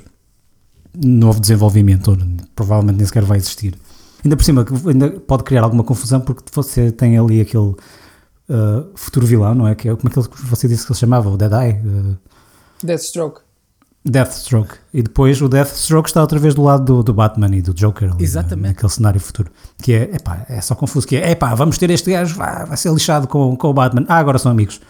novo 1.04 1.40
desenvolvimento, 1.40 2.12
ou 2.12 2.18
provavelmente 2.56 2.98
nem 2.98 3.06
sequer 3.08 3.24
vai 3.24 3.38
existir. 3.38 3.74
Ainda 4.24 4.38
por 4.38 4.44
cima, 4.44 4.64
ainda 4.88 5.10
pode 5.12 5.44
criar 5.44 5.64
alguma 5.64 5.84
confusão 5.84 6.22
porque 6.22 6.44
você 6.54 6.92
tem 6.92 7.18
ali 7.18 7.42
aquele 7.42 7.74
eh, 8.52 8.84
futuro 8.96 9.26
vilão, 9.26 9.56
não 9.56 9.68
é? 9.68 9.74
Que 9.76 9.90
é 9.90 9.96
como 9.96 10.10
é 10.10 10.12
que 10.12 10.46
você 10.46 10.68
disse 10.68 10.86
que 10.86 10.92
ele 10.92 11.00
chamava? 11.00 11.30
O 11.30 11.38
Dead 11.38 11.52
Eye? 11.52 11.72
eh, 11.74 12.16
Deathstroke. 12.84 13.42
Deathstroke. 14.04 14.76
E 14.94 15.04
depois 15.04 15.40
o 15.42 15.48
Deathstroke 15.48 16.10
está 16.10 16.22
outra 16.22 16.40
vez 16.40 16.56
do 16.56 16.64
lado 16.64 16.84
do, 16.84 17.04
do 17.04 17.14
Batman 17.14 17.56
e 17.56 17.62
do 17.62 17.72
Joker. 17.74 18.12
ali, 18.14 18.24
Exatamente. 18.24 18.62
na- 18.64 18.68
Naquele 18.70 18.92
cenário 18.92 19.20
futuro. 19.20 19.52
Que 19.82 19.94
é, 19.94 20.16
epá, 20.16 20.46
é 20.50 20.60
só 20.60 20.74
confuso. 20.74 21.06
Que 21.08 21.18
é, 21.18 21.32
epá, 21.32 21.54
vamos 21.54 21.78
ter 21.78 21.90
este 21.92 22.10
gajo, 22.12 22.36
vai, 22.36 22.66
vai 22.66 22.78
ser 22.78 22.92
lixado 22.92 23.28
com, 23.28 23.56
com 23.56 23.68
o 23.68 23.74
Batman. 23.74 24.06
Ah, 24.08 24.18
agora 24.18 24.40
são 24.40 24.52
amigos. 24.52 24.82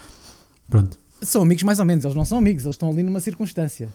Pronto. 0.69 0.97
São 1.21 1.41
amigos 1.41 1.63
mais 1.63 1.79
ou 1.79 1.85
menos, 1.85 2.05
eles 2.05 2.15
não 2.15 2.23
são 2.25 2.37
amigos, 2.37 2.63
eles 2.63 2.75
estão 2.75 2.89
ali 2.89 3.03
numa 3.03 3.19
circunstância. 3.19 3.89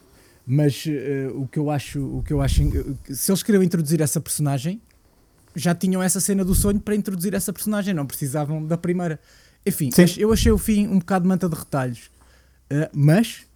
Mas 0.46 0.84
eh, 0.86 1.28
o 1.34 1.48
que 1.48 1.58
eu 1.58 1.70
acho, 1.70 1.98
o 2.18 2.22
que 2.22 2.32
eu 2.32 2.40
acho, 2.42 2.62
se 3.10 3.32
eles 3.32 3.42
queriam 3.42 3.62
introduzir 3.64 4.00
essa 4.00 4.20
personagem, 4.20 4.80
já 5.56 5.74
tinham 5.74 6.00
essa 6.02 6.20
cena 6.20 6.44
do 6.44 6.54
sonho 6.54 6.78
para 6.78 6.94
introduzir 6.94 7.32
essa 7.34 7.52
personagem, 7.52 7.94
não 7.94 8.04
precisavam 8.06 8.62
da 8.64 8.76
primeira. 8.76 9.18
Enfim, 9.66 9.90
Sim. 9.90 10.04
eu 10.18 10.32
achei 10.32 10.52
o 10.52 10.58
fim 10.58 10.86
um 10.86 10.98
bocado 10.98 11.28
manta 11.28 11.48
de 11.48 11.56
retalhos, 11.56 12.10
Eh, 12.68 12.90
mas, 12.92 13.46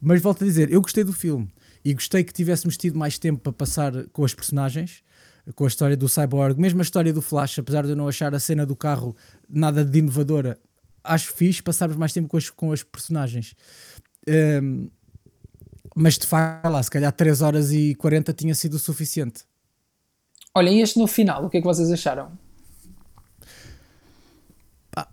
mas 0.00 0.22
volto 0.22 0.44
a 0.44 0.46
dizer, 0.46 0.70
eu 0.70 0.80
gostei 0.80 1.02
do 1.02 1.12
filme 1.12 1.48
e 1.84 1.92
gostei 1.92 2.22
que 2.22 2.32
tivéssemos 2.32 2.76
tido 2.76 2.96
mais 2.96 3.18
tempo 3.18 3.40
para 3.40 3.52
passar 3.52 3.92
com 4.12 4.24
as 4.24 4.32
personagens, 4.32 5.02
com 5.56 5.64
a 5.64 5.66
história 5.68 5.96
do 5.96 6.08
Cyborg, 6.08 6.58
mesmo 6.58 6.80
a 6.80 6.82
história 6.82 7.12
do 7.12 7.20
Flash, 7.20 7.58
apesar 7.58 7.82
de 7.82 7.90
eu 7.90 7.96
não 7.96 8.06
achar 8.06 8.32
a 8.32 8.38
cena 8.38 8.64
do 8.64 8.76
carro 8.76 9.16
nada 9.48 9.84
de 9.84 9.98
inovadora, 9.98 10.56
acho 11.02 11.32
fixe 11.32 11.62
passarmos 11.62 11.96
mais 11.96 12.12
tempo 12.12 12.28
com 12.28 12.36
as, 12.36 12.48
com 12.48 12.72
as 12.72 12.82
personagens. 12.82 13.54
Ehm, 14.26 14.86
mas 15.96 16.16
de 16.16 16.26
facto, 16.26 16.68
lá, 16.68 16.82
se 16.82 16.90
calhar 16.90 17.12
3 17.12 17.42
horas 17.42 17.72
e 17.72 17.94
40 17.96 18.32
tinha 18.32 18.54
sido 18.54 18.74
o 18.74 18.78
suficiente. 18.78 19.42
Olha, 20.54 20.70
e 20.70 20.80
este 20.80 20.98
no 20.98 21.06
final, 21.06 21.44
o 21.44 21.50
que 21.50 21.58
é 21.58 21.60
que 21.60 21.66
vocês 21.66 21.90
acharam? 21.90 22.32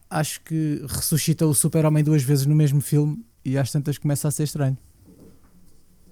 Acho 0.10 0.42
que 0.42 0.84
ressuscita 0.88 1.46
o 1.46 1.54
Super-Homem 1.54 2.04
duas 2.04 2.24
vezes 2.24 2.46
no 2.46 2.56
mesmo 2.56 2.82
filme 2.82 3.24
e 3.44 3.58
às 3.58 3.72
tantas 3.72 3.98
começa 3.98 4.28
a 4.28 4.32
ser 4.32 4.44
estranho. 4.44 4.78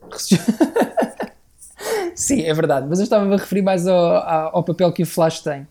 Sim, 2.15 2.41
é 2.41 2.53
verdade, 2.53 2.87
mas 2.89 2.99
eu 2.99 3.03
estava 3.03 3.33
a 3.33 3.37
referir 3.37 3.61
mais 3.61 3.87
ao, 3.87 4.55
ao- 4.55 4.63
papel 4.63 4.91
que 4.91 5.03
o 5.03 5.05
Flash 5.05 5.41
tem. 5.41 5.67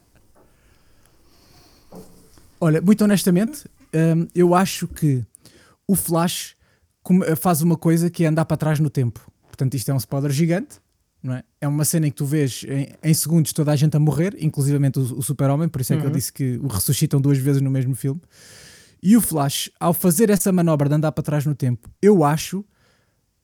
Olha, 2.61 2.80
muito 2.80 3.04
honestamente, 3.04 3.66
hum, 3.94 4.26
eu 4.34 4.54
acho 4.54 4.88
que 4.88 5.24
o 5.87 5.94
Flash 5.94 6.56
faz 7.37 7.62
uma 7.62 7.76
coisa 7.76 8.11
que 8.11 8.24
é 8.24 8.28
andar 8.28 8.44
para 8.44 8.56
trás 8.56 8.80
no 8.80 8.90
tempo. 8.90 9.20
Portanto, 9.46 9.74
isto 9.74 9.90
é 9.90 9.94
um 9.94 9.98
spoiler 9.98 10.30
gigante, 10.30 10.76
é? 11.26 11.42
É 11.61 11.66
uma 11.68 11.85
cena 11.85 12.07
em 12.07 12.11
que 12.11 12.16
tu 12.16 12.24
vês 12.24 12.64
em, 12.68 12.88
em 13.02 13.14
segundos 13.14 13.52
toda 13.52 13.72
a 13.72 13.76
gente 13.76 13.96
a 13.96 14.00
morrer, 14.00 14.37
inclusivamente 14.40 14.98
o, 14.98 15.18
o 15.18 15.22
Super-Homem, 15.22 15.68
por 15.68 15.81
isso 15.81 15.92
é 15.92 15.96
que 16.00 16.07
eu 16.07 16.11
disse 16.11 16.33
que 16.33 16.59
o 16.62 16.68
ressuscitam 16.68 17.20
duas 17.20 17.38
vezes 17.38 17.61
no 17.61 17.70
mesmo 17.70 17.94
filme. 17.94 18.20
E 19.02 19.16
o 19.16 19.20
Flash, 19.20 19.70
ao 19.78 19.92
fazer 19.92 20.31
essa 20.31 20.50
manobra 20.52 20.88
de 20.88 20.94
andar 20.94 21.12
para 21.12 21.22
trás 21.22 21.44
no 21.44 21.54
tempo, 21.54 21.88
eu 22.00 22.24
acho, 22.24 22.64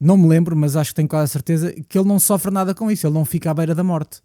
não 0.01 0.17
me 0.17 0.27
lembro, 0.29 0.57
mas 0.57 0.77
acho 0.77 0.91
que 0.91 0.97
tenho 0.97 1.09
quase 1.09 1.25
a 1.25 1.33
certeza, 1.33 1.73
que 1.89 1.99
ele 1.99 2.09
não 2.09 2.19
sofre 2.19 2.51
nada 2.53 2.75
com 2.75 2.91
isso, 2.91 3.07
ele 3.07 3.15
não 3.15 3.25
fica 3.25 3.51
à 3.51 3.55
beira 3.55 3.75
da 3.75 3.83
morte. 3.85 4.21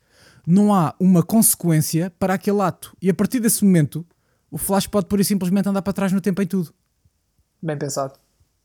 Não 0.46 0.74
há 0.74 0.96
uma 1.00 1.22
consequência 1.22 2.12
para 2.20 2.34
aquele 2.36 2.62
ato. 2.62 2.96
E 3.02 3.10
a 3.10 3.14
partir 3.14 3.40
desse 3.40 3.64
momento, 3.64 4.06
o 4.50 4.58
Flash 4.58 4.88
pode 4.88 5.06
pura 5.08 5.22
e 5.22 5.26
simplesmente 5.26 5.68
andar 5.70 5.82
para 5.82 5.94
trás 5.94 6.12
no 6.12 6.22
tempo 6.22 6.42
em 6.42 6.48
tudo. 6.48 6.74
Bem 7.62 7.78
pensado. 7.78 8.14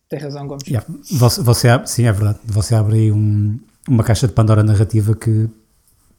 Tem 0.09 0.19
razão, 0.19 0.47
Gomes. 0.47 0.67
Yeah. 0.67 0.87
Você, 1.11 1.43
você 1.43 1.69
abre, 1.69 1.89
sim, 1.91 2.05
é 2.05 2.13
verdade. 2.13 2.39
Você 2.45 2.75
abre 2.75 2.97
aí 2.97 3.13
um- 3.13 3.59
uma 3.89 4.03
caixa 4.05 4.27
de 4.27 4.33
Pandora 4.33 4.63
narrativa 4.63 5.15
que 5.15 5.49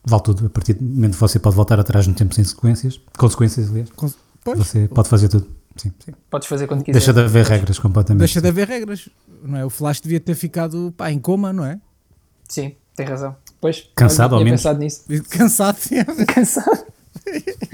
vale 0.04 0.24
tudo. 0.24 0.46
A 0.46 0.50
partir 0.50 0.74
do 0.74 0.84
momento 0.84 1.14
que 1.14 1.20
você 1.20 1.40
pode 1.40 1.56
voltar 1.56 1.80
atrás 1.80 2.06
no 2.08 2.14
tempo 2.14 2.34
sem 2.36 2.44
sequências, 2.44 3.00
consequências, 3.18 3.70
aliás, 3.70 3.90
Con- 3.92 4.12
Pois, 4.44 4.58
você 4.60 4.88
pode 4.88 5.10
fazer 5.10 5.28
tudo. 5.28 5.48
Sim, 5.76 5.92
sim. 6.06 6.12
Podes 6.30 6.48
fazer 6.48 6.68
quando 6.68 6.84
quiser. 6.84 6.94
Deixa 7.00 7.12
de 7.12 7.20
haver 7.20 7.46
regras 7.46 7.80
completamente. 7.80 8.20
deixa 8.20 8.40
de 8.42 8.48
haver 8.48 8.68
regras. 8.68 9.10
Não 9.44 9.58
é? 9.58 9.66
O 9.66 9.70
Flash 9.70 10.00
devia 10.00 10.20
ter 10.20 10.36
ficado 10.36 10.94
pá, 10.96 11.12
em 11.12 11.20
coma, 11.20 11.52
não 11.52 11.66
é? 11.66 11.80
Sim, 12.48 12.76
tem 12.96 13.06
razão. 13.06 13.36
Pois, 13.60 13.90
Cansado, 13.96 14.36
ao 14.36 14.44
menos. 14.44 14.62
pensado 14.62 14.80
nisso. 14.80 15.04
Cansado, 15.30 15.78
Cansado. 16.34 16.86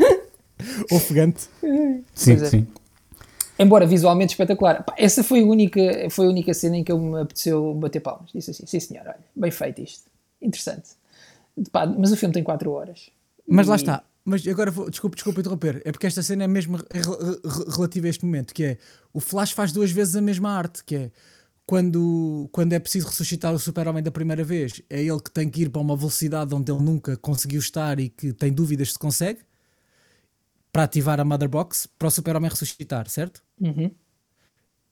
ofegante. 0.91 1.41
Sim, 2.15 2.31
é. 2.33 2.45
sim. 2.45 2.67
Embora 3.61 3.85
visualmente 3.85 4.33
espetacular. 4.33 4.83
Pá, 4.83 4.93
essa 4.97 5.23
foi 5.23 5.41
a, 5.41 5.45
única, 5.45 5.81
foi 6.09 6.25
a 6.25 6.29
única 6.29 6.53
cena 6.53 6.77
em 6.77 6.83
que 6.83 6.91
eu 6.91 6.99
me 6.99 7.19
apeteceu 7.21 7.73
bater 7.75 7.99
palmas. 7.99 8.31
Disse 8.33 8.51
assim, 8.51 8.65
sim 8.65 8.79
senhor, 8.79 9.03
olha, 9.05 9.19
bem 9.35 9.51
feito 9.51 9.81
isto. 9.81 10.05
Interessante. 10.41 10.89
Pá, 11.71 11.85
mas 11.85 12.11
o 12.11 12.17
filme 12.17 12.33
tem 12.33 12.43
4 12.43 12.71
horas. 12.71 13.09
Mas 13.47 13.67
lá 13.67 13.75
E- 13.75 13.77
está. 13.77 14.03
Mas 14.23 14.47
agora 14.47 14.69
vou, 14.69 14.89
desculpa, 14.89 15.15
desculpa 15.15 15.39
interromper. 15.39 15.81
É 15.83 15.91
porque 15.91 16.05
esta 16.07 16.21
cena 16.21 16.43
é 16.43 16.47
mesmo 16.47 16.77
re- 16.77 16.83
re- 16.93 17.71
relativa 17.75 18.05
a 18.07 18.09
este 18.09 18.23
momento, 18.23 18.53
que 18.53 18.63
é 18.63 18.77
o 19.11 19.19
Flash 19.19 19.51
faz 19.51 19.71
duas 19.71 19.91
vezes 19.91 20.15
a 20.15 20.21
mesma 20.21 20.51
arte, 20.51 20.83
que 20.83 20.95
é 20.95 21.11
quando, 21.65 22.47
quando 22.51 22.73
é 22.73 22.79
preciso 22.79 23.07
ressuscitar 23.07 23.53
o 23.53 23.59
super-homem 23.59 24.03
da 24.03 24.11
primeira 24.11 24.43
vez, 24.43 24.81
é 24.89 25.01
ele 25.01 25.19
que 25.19 25.31
tem 25.31 25.49
que 25.49 25.61
ir 25.63 25.69
para 25.69 25.81
uma 25.81 25.95
velocidade 25.95 26.53
onde 26.53 26.71
ele 26.71 26.81
nunca 26.83 27.15
conseguiu 27.17 27.59
estar 27.59 27.99
e 27.99 28.09
que 28.09 28.31
tem 28.33 28.51
dúvidas 28.51 28.91
se 28.93 28.99
consegue 28.99 29.39
para 30.71 30.83
ativar 30.83 31.19
a 31.19 31.25
Mother 31.25 31.49
Box 31.49 31.87
para 31.97 32.07
o 32.07 32.11
super-homem 32.11 32.49
ressuscitar, 32.49 33.09
certo? 33.09 33.41
Uhum. 33.59 33.91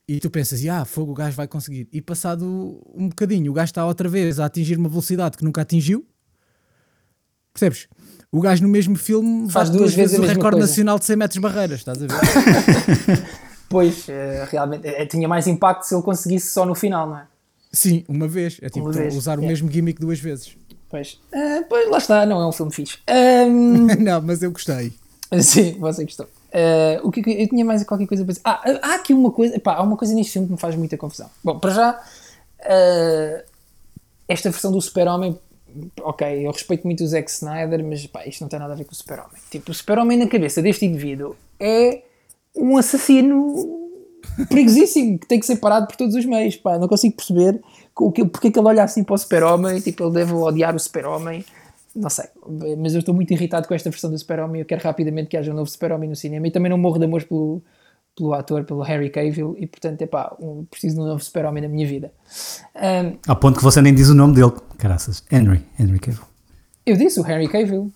E 0.08 0.20
tu 0.20 0.30
pensas, 0.30 0.66
ah, 0.66 0.84
fogo, 0.86 1.12
o 1.12 1.16
gajo 1.16 1.36
vai 1.36 1.48
conseguir. 1.48 1.88
E 1.94 2.02
passado 2.02 2.82
um 2.96 3.10
bocadinho, 3.10 3.52
o 3.52 3.54
gajo 3.54 3.70
está 3.70 3.86
outra 3.86 4.10
vez 4.10 4.40
a 4.40 4.46
atingir 4.46 4.78
uma 4.78 4.90
velocidade 4.90 5.38
que 5.38 5.44
nunca 5.44 5.62
atingiu. 5.62 6.06
Percebes? 7.54 7.88
O 8.32 8.42
gajo 8.42 8.64
no 8.64 8.70
mesmo 8.70 8.96
filme 8.96 9.50
Faz 9.50 9.70
bate 9.70 9.78
duas 9.80 9.94
vezes 9.94 10.20
a 10.20 10.22
o 10.22 10.26
recorde 10.26 10.58
coisa. 10.58 10.68
nacional 10.68 11.00
de 11.00 11.06
100 11.06 11.16
metros 11.16 11.40
barreiras, 11.40 11.80
estás 11.80 12.02
a 12.02 12.08
ver? 12.08 13.30
Pois, 13.70 14.10
eh, 14.10 14.48
realmente, 14.50 14.88
eh, 14.88 15.06
tinha 15.06 15.28
mais 15.28 15.46
impacto 15.46 15.84
se 15.84 15.94
ele 15.94 16.02
conseguisse 16.02 16.52
só 16.52 16.66
no 16.66 16.74
final, 16.74 17.08
não 17.08 17.18
é? 17.20 17.28
Sim, 17.72 18.04
uma 18.10 18.28
vez. 18.28 18.58
É 18.64 18.70
tipo 18.70 18.92
vez, 18.92 19.16
usar 19.16 19.38
o 19.38 19.44
é. 19.44 19.48
mesmo 19.48 19.72
gimmick 19.72 20.02
duas 20.02 20.20
vezes. 20.20 20.58
Pois. 20.90 21.20
Eh, 21.32 21.62
pois, 21.70 21.88
lá 21.88 22.00
está, 22.00 22.26
não 22.26 22.42
é 22.42 22.48
um 22.48 22.52
filme 22.52 22.74
fixe. 22.74 22.98
Ahm, 23.08 23.86
Não, 24.02 24.20
mas 24.24 24.42
eu 24.42 24.52
gostei. 24.52 24.92
Sim, 25.42 25.74
você 25.80 26.04
gostou. 26.04 26.28
Eh, 26.52 27.00
o 27.04 27.12
que, 27.12 27.22
que- 27.22 27.42
eu 27.44 27.48
tinha 27.48 27.64
mais 27.64 27.84
qualquer 27.84 28.08
coisa 28.08 28.24
para 28.24 28.32
dizer. 28.34 28.42
Ah, 28.44 28.62
há 28.82 28.96
aqui 28.96 29.14
uma 29.14 29.32
coisa. 29.32 29.60
Pá, 29.60 29.76
há 29.76 29.82
uma 29.84 29.96
coisa 29.98 30.14
neste 30.16 30.34
filme 30.34 30.48
que 30.48 30.54
me 30.54 30.60
faz 30.60 30.76
muita 30.76 30.98
confusão. 30.98 31.30
Bom, 31.44 31.60
para 31.60 31.72
já, 31.72 32.02
eh, 32.62 33.46
esta 34.28 34.50
versão 34.50 34.72
do 34.72 34.82
Super-Homem. 34.82 35.38
Ok, 36.02 36.48
eu 36.48 36.52
respeito 36.52 36.84
muito 36.86 37.04
o 37.04 37.08
Zack 37.08 37.30
Snyder, 37.30 37.84
mas 37.84 38.06
pá, 38.08 38.26
isto 38.26 38.42
não 38.42 38.50
tem 38.50 38.58
nada 38.60 38.74
a 38.74 38.76
ver 38.76 38.86
com 38.86 38.92
o 38.92 38.96
Super-Homem. 38.96 39.38
Tipo, 39.52 39.70
o 39.72 39.74
Super-Homem 39.74 40.18
na 40.18 40.28
cabeça 40.28 40.62
deste 40.64 40.86
indivíduo 40.86 41.36
é 41.60 42.02
um 42.56 42.76
assassino 42.76 43.78
perigosíssimo 44.50 45.20
que 45.20 45.28
tem 45.28 45.40
que 45.40 45.46
ser 45.46 45.58
parado 45.58 45.86
por 45.88 45.96
todos 45.96 46.16
os 46.16 46.26
meios. 46.26 46.56
Pá, 46.56 46.80
não 46.80 46.88
consigo 46.88 47.16
perceber 47.16 47.62
o 47.96 48.12
que, 48.12 48.26
porque 48.26 48.48
é 48.48 48.52
que 48.52 48.58
ele 48.58 48.68
olha 48.68 48.84
assim 48.84 49.04
para 49.04 49.14
o 49.14 49.18
super-homem, 49.18 49.80
tipo, 49.82 50.04
ele 50.06 50.14
deve 50.14 50.34
odiar 50.34 50.76
o 50.76 50.80
super-homem. 50.80 51.46
Não 51.96 52.10
sei, 52.10 52.26
mas 52.78 52.94
eu 52.94 53.00
estou 53.00 53.16
muito 53.16 53.32
irritado 53.32 53.68
com 53.68 53.74
esta 53.74 53.90
versão 53.90 54.12
do 54.12 54.18
super-homem. 54.18 54.62
Eu 54.62 54.66
quero 54.66 54.84
rapidamente 54.84 55.30
que 55.30 55.38
haja 55.38 55.52
um 55.52 55.56
novo 55.56 55.70
super-homem 55.70 56.08
no 56.08 56.16
cinema 56.16 56.48
e 56.48 56.52
também 56.52 56.70
não 56.70 56.78
morro 56.78 57.00
de 57.00 57.06
amor 57.06 57.24
pelo, 57.24 57.64
pelo 58.16 58.34
ator, 58.34 58.64
pelo 58.64 58.82
Harry 58.82 59.10
Cavill, 59.10 59.56
e 59.58 59.66
portanto, 59.66 60.02
é 60.02 60.06
pá, 60.06 60.36
um, 60.40 60.66
preciso 60.66 60.96
de 60.96 61.02
um 61.02 61.06
novo 61.06 61.24
super-homem 61.24 61.64
na 61.64 61.70
minha 61.70 61.88
vida. 61.88 62.12
Um, 62.76 63.18
Ao 63.28 63.36
ponto 63.36 63.58
que 63.58 63.64
você 63.64 63.82
nem 63.82 63.94
diz 63.94 64.10
o 64.10 64.16
nome 64.16 64.36
dele, 64.36 64.52
caraças. 64.78 65.24
Henry, 65.32 65.66
Henry 65.80 66.00
Cavill. 66.00 66.24
eu 66.86 66.96
disse 66.96 67.20
o 67.20 67.24
Harry 67.24 67.48
Cavill. 67.48 67.92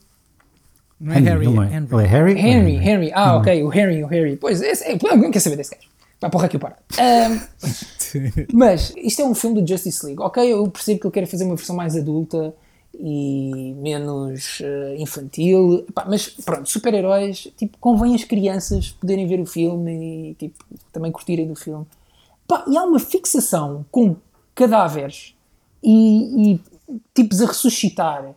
Não 1.00 1.14
é 1.14 1.20
Harry, 1.20 1.46
ele 1.46 1.54
não 1.54 1.64
é 1.64 1.68
é. 1.68 1.76
Henry. 1.76 1.88
Ele 1.92 2.04
é 2.04 2.08
Harry? 2.08 2.32
Henry, 2.40 2.78
é 2.78 2.90
Henry, 2.90 3.12
ah, 3.14 3.38
ok, 3.38 3.64
o 3.64 3.68
Harry, 3.68 4.04
o 4.04 4.08
Harry. 4.08 4.38
Pois, 4.38 4.62
esse, 4.62 4.86
é, 4.86 4.98
não 5.16 5.30
quer 5.30 5.40
saber 5.40 5.58
desse 5.58 5.76
gajo. 5.76 5.88
Vai 6.20 6.32
porra 6.32 6.46
aqui 6.46 6.56
o 6.56 6.60
para. 6.60 6.78
mas 8.54 8.94
isto 8.96 9.22
é 9.22 9.26
um 9.26 9.36
filme 9.36 9.62
do 9.62 9.68
Justice 9.68 10.06
League, 10.06 10.22
ok? 10.22 10.54
Eu 10.54 10.66
percebo 10.70 11.02
que 11.02 11.08
ele 11.08 11.14
quer 11.14 11.26
fazer 11.28 11.44
uma 11.44 11.56
versão 11.56 11.76
mais 11.76 11.98
adulta 11.98 12.56
e 12.94 13.74
menos 13.78 14.60
eh, 14.62 14.96
infantil, 15.00 15.86
Pá, 15.94 16.06
mas 16.08 16.30
pronto, 16.30 16.70
super-heróis, 16.70 17.52
tipo, 17.58 17.78
convém 17.80 18.14
as 18.14 18.24
crianças 18.24 18.92
poderem 18.92 19.28
ver 19.28 19.40
o 19.40 19.46
filme 19.46 20.32
e 20.32 20.34
tipo, 20.36 20.64
também 20.92 21.12
curtirem 21.12 21.48
do 21.48 21.56
filme. 21.56 21.86
Pá, 22.48 22.64
e 22.68 22.78
há 22.78 22.84
uma 22.84 23.00
fixação 23.00 23.86
com 23.92 24.16
cadáveres 24.54 25.36
e, 25.84 26.54
e 26.54 26.62
tipos 27.14 27.42
a 27.42 27.48
ressuscitar 27.48 28.36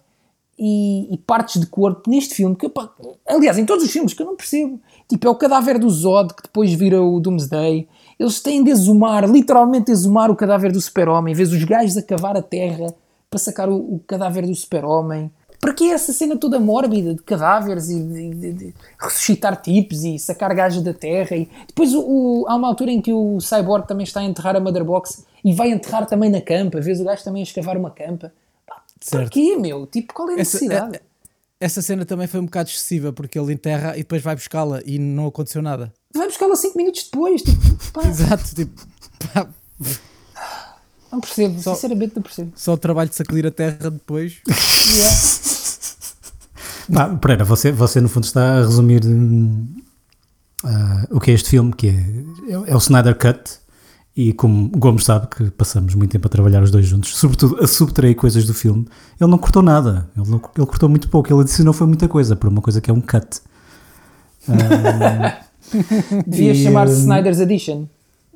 e, 0.58 1.12
e 1.12 1.18
partes 1.18 1.60
de 1.60 1.66
corpo 1.66 2.08
neste 2.08 2.34
filme, 2.34 2.56
que, 2.56 2.70
aliás, 3.28 3.58
em 3.58 3.66
todos 3.66 3.84
os 3.84 3.90
filmes 3.90 4.14
que 4.14 4.22
eu 4.22 4.26
não 4.26 4.36
percebo. 4.36 4.80
Tipo, 5.06 5.26
é 5.26 5.30
o 5.30 5.34
cadáver 5.34 5.78
do 5.78 5.90
Zod 5.90 6.32
que 6.34 6.42
depois 6.42 6.72
vira 6.72 7.02
o 7.02 7.20
Doomsday. 7.20 7.86
Eles 8.18 8.40
têm 8.40 8.64
de 8.64 8.70
exumar, 8.70 9.28
literalmente 9.28 9.92
exumar 9.92 10.30
o 10.30 10.36
cadáver 10.36 10.72
do 10.72 10.80
super-homem, 10.80 11.34
vês 11.34 11.52
os 11.52 11.62
gajos 11.62 11.98
a 11.98 12.02
cavar 12.02 12.36
a 12.36 12.42
terra 12.42 12.94
para 13.36 13.44
sacar 13.44 13.68
o, 13.68 13.76
o 13.76 14.00
cadáver 14.06 14.46
do 14.46 14.54
super-homem. 14.54 15.30
Para 15.60 15.72
que 15.74 15.90
essa 15.90 16.12
cena 16.12 16.36
toda 16.36 16.58
mórbida 16.60 17.14
de 17.14 17.22
cadáveres 17.22 17.88
e 17.90 18.02
de, 18.02 18.30
de- 18.30 18.52
de 18.52 18.74
ressuscitar 19.00 19.60
tipos 19.60 20.04
e 20.04 20.18
sacar 20.18 20.54
gajos 20.54 20.82
da 20.82 20.94
terra? 20.94 21.36
E 21.36 21.48
depois 21.66 21.92
o, 21.94 22.00
o- 22.00 22.44
há 22.48 22.54
uma 22.56 22.68
altura 22.68 22.90
em 22.92 23.00
que 23.02 23.12
o 23.12 23.38
Cyborg 23.40 23.86
também 23.86 24.04
está 24.04 24.20
a 24.20 24.24
enterrar 24.24 24.56
a 24.56 24.60
Mother 24.60 24.84
Box 24.84 25.24
e 25.44 25.52
vai 25.54 25.70
enterrar 25.70 26.06
também 26.06 26.30
na 26.30 26.40
campa, 26.40 26.80
vês 26.80 27.00
o 27.00 27.04
gajo 27.04 27.24
também 27.24 27.42
a 27.42 27.44
escavar 27.44 27.76
uma 27.76 27.90
campa. 27.90 28.32
Pá, 28.66 28.76
Para 29.10 29.20
Certo. 29.20 29.32
quê, 29.32 29.56
meu? 29.56 29.86
Tipo, 29.86 30.14
qual 30.14 30.28
é 30.30 30.34
a 30.34 30.40
Essa, 30.40 30.56
necessidade? 30.58 30.96
é- 30.96 31.00
essa 31.58 31.80
cena 31.82 32.04
também 32.04 32.26
foi 32.26 32.40
um 32.40 32.44
bocado 32.44 32.68
excessiva 32.70 33.12
porque 33.12 33.38
ele 33.38 33.52
enterra 33.52 33.94
e 33.96 34.00
depois 34.00 34.22
vai 34.22 34.34
buscá-la 34.34 34.80
e 34.84 34.98
não 34.98 35.26
aconteceu 35.26 35.62
nada. 35.62 35.92
Vai 36.14 36.26
buscá-la 36.26 36.54
5 36.54 36.76
minutos 36.76 37.04
depois. 37.04 37.42
Tipo, 37.42 37.92
pá, 37.92 38.02
Exato, 38.08 38.54
tipo, 38.54 38.86
pá, 39.32 39.48
não 41.16 41.20
percebo, 41.20 41.60
sinceramente 41.62 42.12
não 42.16 42.22
percebo. 42.22 42.52
só 42.54 42.74
o 42.74 42.76
trabalho 42.78 43.08
de 43.10 43.16
sacudir 43.16 43.46
a 43.46 43.50
terra 43.50 43.90
depois. 43.90 44.34
Pá, 46.92 47.08
Pereira, 47.16 47.44
você, 47.44 47.72
você 47.72 48.00
no 48.00 48.08
fundo 48.08 48.24
está 48.24 48.58
a 48.58 48.60
resumir 48.60 49.02
ah, 50.64 51.06
o 51.10 51.18
que 51.20 51.30
é 51.32 51.34
este 51.34 51.50
filme, 51.50 51.72
que 51.74 51.88
é, 51.88 52.04
é, 52.70 52.74
o 52.74 52.78
Snyder 52.78 53.16
Cut, 53.18 53.58
e 54.16 54.32
como 54.32 54.68
Gomes 54.70 55.04
sabe 55.04 55.26
que 55.26 55.50
passamos 55.50 55.94
muito 55.94 56.12
tempo 56.12 56.26
a 56.26 56.30
trabalhar 56.30 56.62
os 56.62 56.70
dois 56.70 56.86
juntos, 56.86 57.16
sobretudo 57.16 57.62
a 57.62 57.66
subtrair 57.66 58.14
coisas 58.14 58.46
do 58.46 58.54
filme, 58.54 58.86
ele 59.20 59.30
não 59.30 59.36
cortou 59.38 59.62
nada, 59.62 60.08
ele, 60.16 60.28
não- 60.30 60.40
ele 60.56 60.66
cortou 60.66 60.88
muito 60.88 61.08
pouco, 61.08 61.32
ele 61.32 61.40
adicionou 61.40 61.72
foi 61.74 61.86
muita 61.86 62.08
coisa, 62.08 62.36
para 62.36 62.48
uma 62.48 62.62
coisa 62.62 62.80
que 62.80 62.90
é 62.90 62.94
um 62.94 63.00
cut. 63.00 63.40
Ah, 64.48 65.40
Devia 66.24 66.54
chamar-se 66.54 66.94
hum, 66.94 67.00
Snyder's 67.00 67.40
Edition. 67.40 67.88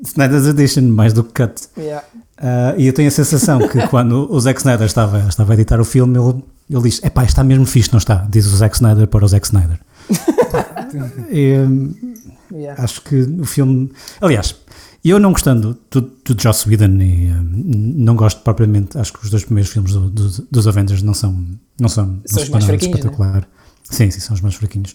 Snyder's 0.05 0.47
Edition, 0.47 0.83
mais 0.89 1.13
do 1.13 1.25
que 1.25 1.43
cut. 1.43 1.63
Yeah. 1.77 2.05
Ah, 2.39 2.75
e 2.79 2.87
eu 2.87 2.93
tenho 2.93 3.09
a 3.09 3.11
sensação 3.11 3.59
que 3.69 3.85
quando 3.89 4.33
o 4.33 4.41
Zack 4.41 4.61
Snyder 4.61 4.87
estava, 4.87 5.19
estava 5.29 5.53
a 5.53 5.55
editar 5.55 5.81
o 5.81 5.85
filme, 5.85 6.19
ele, 6.19 6.43
ele 6.71 6.83
diz: 6.83 7.03
Epá, 7.05 7.25
está 7.25 7.45
mesmo 7.45 7.67
fixe, 7.67 7.91
não 7.93 7.99
está? 7.99 8.27
Diz 8.31 8.47
o 8.47 8.57
Zack 8.57 8.77
Snyder 8.77 9.07
para 9.07 9.25
o 9.25 9.29
Zack 9.29 9.47
Snyder. 9.47 9.79
Yeah. 12.53 12.83
acho 12.83 13.03
que 13.03 13.17
o 13.21 13.45
filme. 13.45 13.93
Aliás, 14.21 14.57
eu 15.05 15.21
não 15.21 15.31
gostando 15.31 15.79
do, 15.91 16.01
do 16.01 16.43
Joss 16.43 16.69
Whedon 16.69 17.01
e 17.01 17.31
hum, 17.31 17.95
não 17.97 18.17
gosto 18.17 18.41
propriamente, 18.43 18.99
acho 18.99 19.13
que 19.13 19.23
os 19.25 19.31
dois 19.31 19.45
primeiros 19.45 19.71
filmes 19.73 19.93
do- 19.93 20.11
do- 20.11 20.47
dos 20.51 20.67
Avengers 20.67 21.01
não 21.03 21.15
são. 21.15 21.45
Não 21.79 21.89
são, 21.89 22.07
não 22.07 22.21
São 22.27 22.43
os 22.43 22.49
mais 22.49 22.67
né? 22.67 22.75
espetacular. 22.75 23.47
Sim, 23.85 24.11
sim, 24.11 24.19
são 24.21 24.35
os 24.35 24.41
mais 24.41 24.55
fraquinhos. 24.57 24.95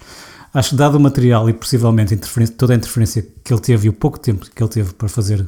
Acho 0.56 0.70
que 0.70 0.76
dado 0.78 0.96
o 0.96 1.00
material 1.00 1.50
e 1.50 1.54
possivelmente 1.54 2.16
toda 2.58 2.74
a 2.74 2.76
interferência 2.78 3.22
que 3.44 3.54
ele 3.54 3.62
teve 3.62 3.88
e 3.88 3.90
o 3.90 3.94
pouco 3.94 4.18
tempo 4.18 4.46
que 4.50 4.64
ele 4.64 4.70
teve 4.70 4.94
para 4.94 5.10
fazer 5.10 5.46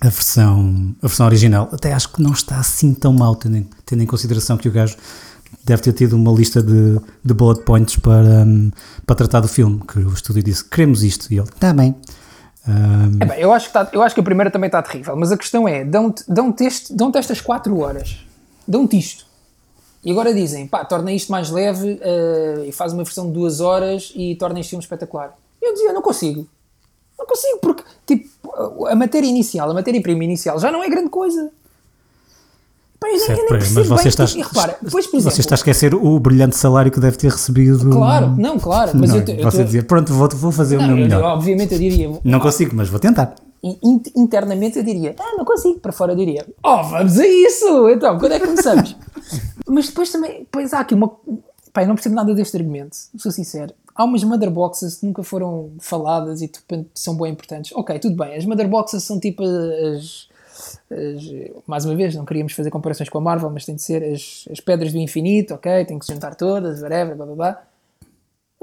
a 0.00 0.08
versão, 0.08 0.94
a 1.02 1.06
versão 1.06 1.24
original, 1.24 1.70
até 1.72 1.92
acho 1.92 2.12
que 2.12 2.22
não 2.22 2.32
está 2.32 2.58
assim 2.58 2.92
tão 2.92 3.14
mal, 3.14 3.34
tendo 3.34 3.56
em, 3.56 3.68
tendo 3.86 4.02
em 4.02 4.06
consideração 4.06 4.58
que 4.58 4.68
o 4.68 4.70
gajo 4.70 4.94
deve 5.64 5.80
ter 5.80 5.94
tido 5.94 6.14
uma 6.16 6.30
lista 6.32 6.62
de, 6.62 7.00
de 7.24 7.32
bullet 7.32 7.62
points 7.64 7.96
para, 7.96 8.44
hum, 8.46 8.70
para 9.06 9.16
tratar 9.16 9.40
do 9.40 9.48
filme, 9.48 9.80
que 9.88 9.98
o 9.98 10.12
estúdio 10.12 10.42
disse, 10.42 10.62
queremos 10.64 11.02
isto, 11.02 11.32
e 11.32 11.38
ele, 11.38 11.48
está 11.48 11.72
bem. 11.72 11.94
Hum, 12.68 13.16
É 13.20 13.24
bem, 13.24 13.40
eu, 13.40 13.52
acho 13.54 13.68
que 13.68 13.72
tá- 13.72 13.88
eu 13.90 14.02
acho 14.02 14.14
que 14.14 14.20
a 14.20 14.24
primeira 14.24 14.50
também 14.50 14.68
está 14.68 14.82
terrível, 14.82 15.16
mas 15.16 15.32
a 15.32 15.36
questão 15.38 15.66
é: 15.66 15.82
dão-te 15.84 16.24
dão 16.28 16.54
dão 16.90 17.12
estas 17.14 17.40
4 17.40 17.78
horas, 17.78 18.18
dão-te 18.68 18.98
isto, 18.98 19.23
e 20.04 20.10
agora 20.10 20.34
dizem, 20.34 20.66
pá, 20.66 20.84
torna 20.84 21.10
isto 21.12 21.32
mais 21.32 21.50
leve 21.50 21.98
eh, 22.02 22.64
e 22.68 22.72
faz 22.72 22.92
uma 22.92 23.02
versão 23.04 23.26
de 23.26 23.32
2 23.32 23.60
horas 23.60 24.12
e 24.14 24.34
torna 24.36 24.60
este 24.60 24.70
filme 24.70 24.82
espetacular. 24.82 25.36
Eu 25.62 25.72
dizia, 25.72 25.92
não 25.92 26.02
consigo, 26.02 26.46
não 27.18 27.26
consigo, 27.26 27.58
porque 27.62 27.82
tipo, 28.06 28.28
a 28.86 28.94
matéria 28.94 29.26
inicial, 29.26 29.70
a 29.70 29.74
matéria-prima 29.74 30.22
inicial 30.24 30.58
já 30.58 30.70
não 30.70 30.82
é 30.84 30.88
grande 30.88 31.08
coisa. 31.08 31.50
Pá, 33.00 33.08
eu 33.08 33.12
nem, 33.12 33.20
eu 33.20 33.26
certo, 33.26 33.40
nem 33.40 33.48
mas 33.74 33.86
você 33.88 34.08
está, 34.08 34.24
e 34.24 34.42
repara, 34.42 34.76
depois, 34.80 35.06
por 35.06 35.16
exemplo, 35.16 35.34
você 35.34 35.40
está 35.40 35.54
a 35.54 35.56
esquecer 35.56 35.94
o 35.94 36.18
brilhante 36.20 36.56
salário 36.56 36.90
que 36.90 37.00
deve 37.00 37.16
ter 37.16 37.30
recebido. 37.30 37.90
Claro, 37.90 38.34
não, 38.38 38.58
claro, 38.58 38.92
mas 38.94 39.10
Não, 39.10 39.16
eu, 39.18 39.24
te- 39.24 39.32
eu 39.32 39.42
você 39.50 39.58
tô- 39.58 39.64
dizia, 39.64 39.82
pronto, 39.82 40.12
vou, 40.14 40.28
vou 40.28 40.52
fazer 40.52 40.76
o 40.76 40.80
não, 40.80 40.88
meu 40.88 40.96
eu- 40.98 41.02
melhor. 41.04 41.22
obviamente 41.22 41.72
eu 41.74 41.78
diria, 41.78 42.10
Não 42.24 42.40
consigo, 42.40 42.74
mas 42.74 42.88
vou 42.88 42.98
tentar. 43.00 43.34
In- 43.82 44.02
internamente 44.16 44.78
eu 44.78 44.84
diria, 44.84 45.14
ah, 45.18 45.34
não 45.38 45.44
consigo, 45.44 45.80
para 45.80 45.92
fora 45.92 46.12
eu 46.12 46.16
diria, 46.16 46.46
oh, 46.62 46.82
vamos 46.82 47.18
a 47.18 47.26
isso, 47.26 47.88
então, 47.88 48.18
quando 48.18 48.32
é 48.32 48.40
que 48.40 48.46
começamos? 48.46 48.96
Mas 49.68 49.88
depois 49.88 50.10
também, 50.12 50.40
depois 50.40 50.72
há 50.74 50.80
aqui 50.80 50.94
uma, 50.94 51.10
não 51.86 51.94
percebo 51.94 52.14
nada 52.14 52.34
deste 52.34 52.56
argumento, 52.56 52.96
sou 53.16 53.32
sincero. 53.32 53.72
Há 53.94 54.04
umas 54.04 54.22
mother 54.24 54.50
boxes 54.50 54.96
que 54.96 55.06
nunca 55.06 55.22
foram 55.22 55.70
faladas 55.78 56.42
e 56.42 56.48
de 56.48 56.58
repente 56.58 56.90
são 56.94 57.16
bem 57.16 57.32
importantes. 57.32 57.70
Ok, 57.76 57.96
tudo 58.00 58.16
bem, 58.16 58.34
as 58.36 58.44
mother 58.44 58.68
boxes 58.68 59.02
são 59.04 59.18
tipo 59.20 59.42
as, 59.44 60.28
as- 60.90 61.62
mais 61.66 61.84
uma 61.84 61.94
vez, 61.94 62.14
não 62.14 62.24
queríamos 62.24 62.52
fazer 62.52 62.70
comparações 62.70 63.08
com 63.08 63.18
a 63.18 63.20
Marvel, 63.20 63.50
mas 63.50 63.64
tem 63.64 63.74
de 63.76 63.82
ser 63.82 64.02
as, 64.04 64.44
as 64.50 64.60
pedras 64.60 64.92
do 64.92 64.98
infinito, 64.98 65.54
ok, 65.54 65.84
tem 65.84 65.98
que 65.98 66.04
se 66.06 66.12
juntar 66.12 66.34
todas, 66.34 66.82
whatever, 66.82 67.16
blá 67.16 67.26
blá 67.26 67.34
blá. 67.34 67.62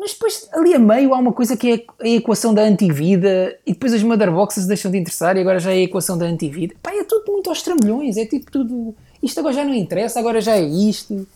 Mas 0.01 0.13
depois, 0.13 0.49
ali 0.51 0.73
a 0.73 0.79
meio, 0.79 1.13
há 1.13 1.19
uma 1.19 1.31
coisa 1.31 1.55
que 1.55 1.71
é 1.71 2.03
a 2.03 2.09
equação 2.09 2.55
da 2.55 2.63
antivida 2.63 3.55
e 3.63 3.73
depois 3.73 3.93
as 3.93 4.01
mother 4.01 4.31
boxes 4.31 4.65
deixam 4.65 4.89
de 4.89 4.97
interessar 4.97 5.37
e 5.37 5.41
agora 5.41 5.59
já 5.59 5.69
é 5.69 5.75
a 5.75 5.83
equação 5.83 6.17
da 6.17 6.25
antivida. 6.25 6.73
Pá, 6.81 6.91
é 6.91 7.03
tudo 7.03 7.31
muito 7.31 7.51
aos 7.51 7.61
trambolhões, 7.61 8.17
é 8.17 8.25
tipo 8.25 8.51
tudo... 8.51 8.95
Isto 9.21 9.41
agora 9.41 9.53
já 9.53 9.63
não 9.63 9.75
interessa, 9.75 10.19
agora 10.19 10.41
já 10.41 10.55
é 10.55 10.63
isto. 10.63 11.27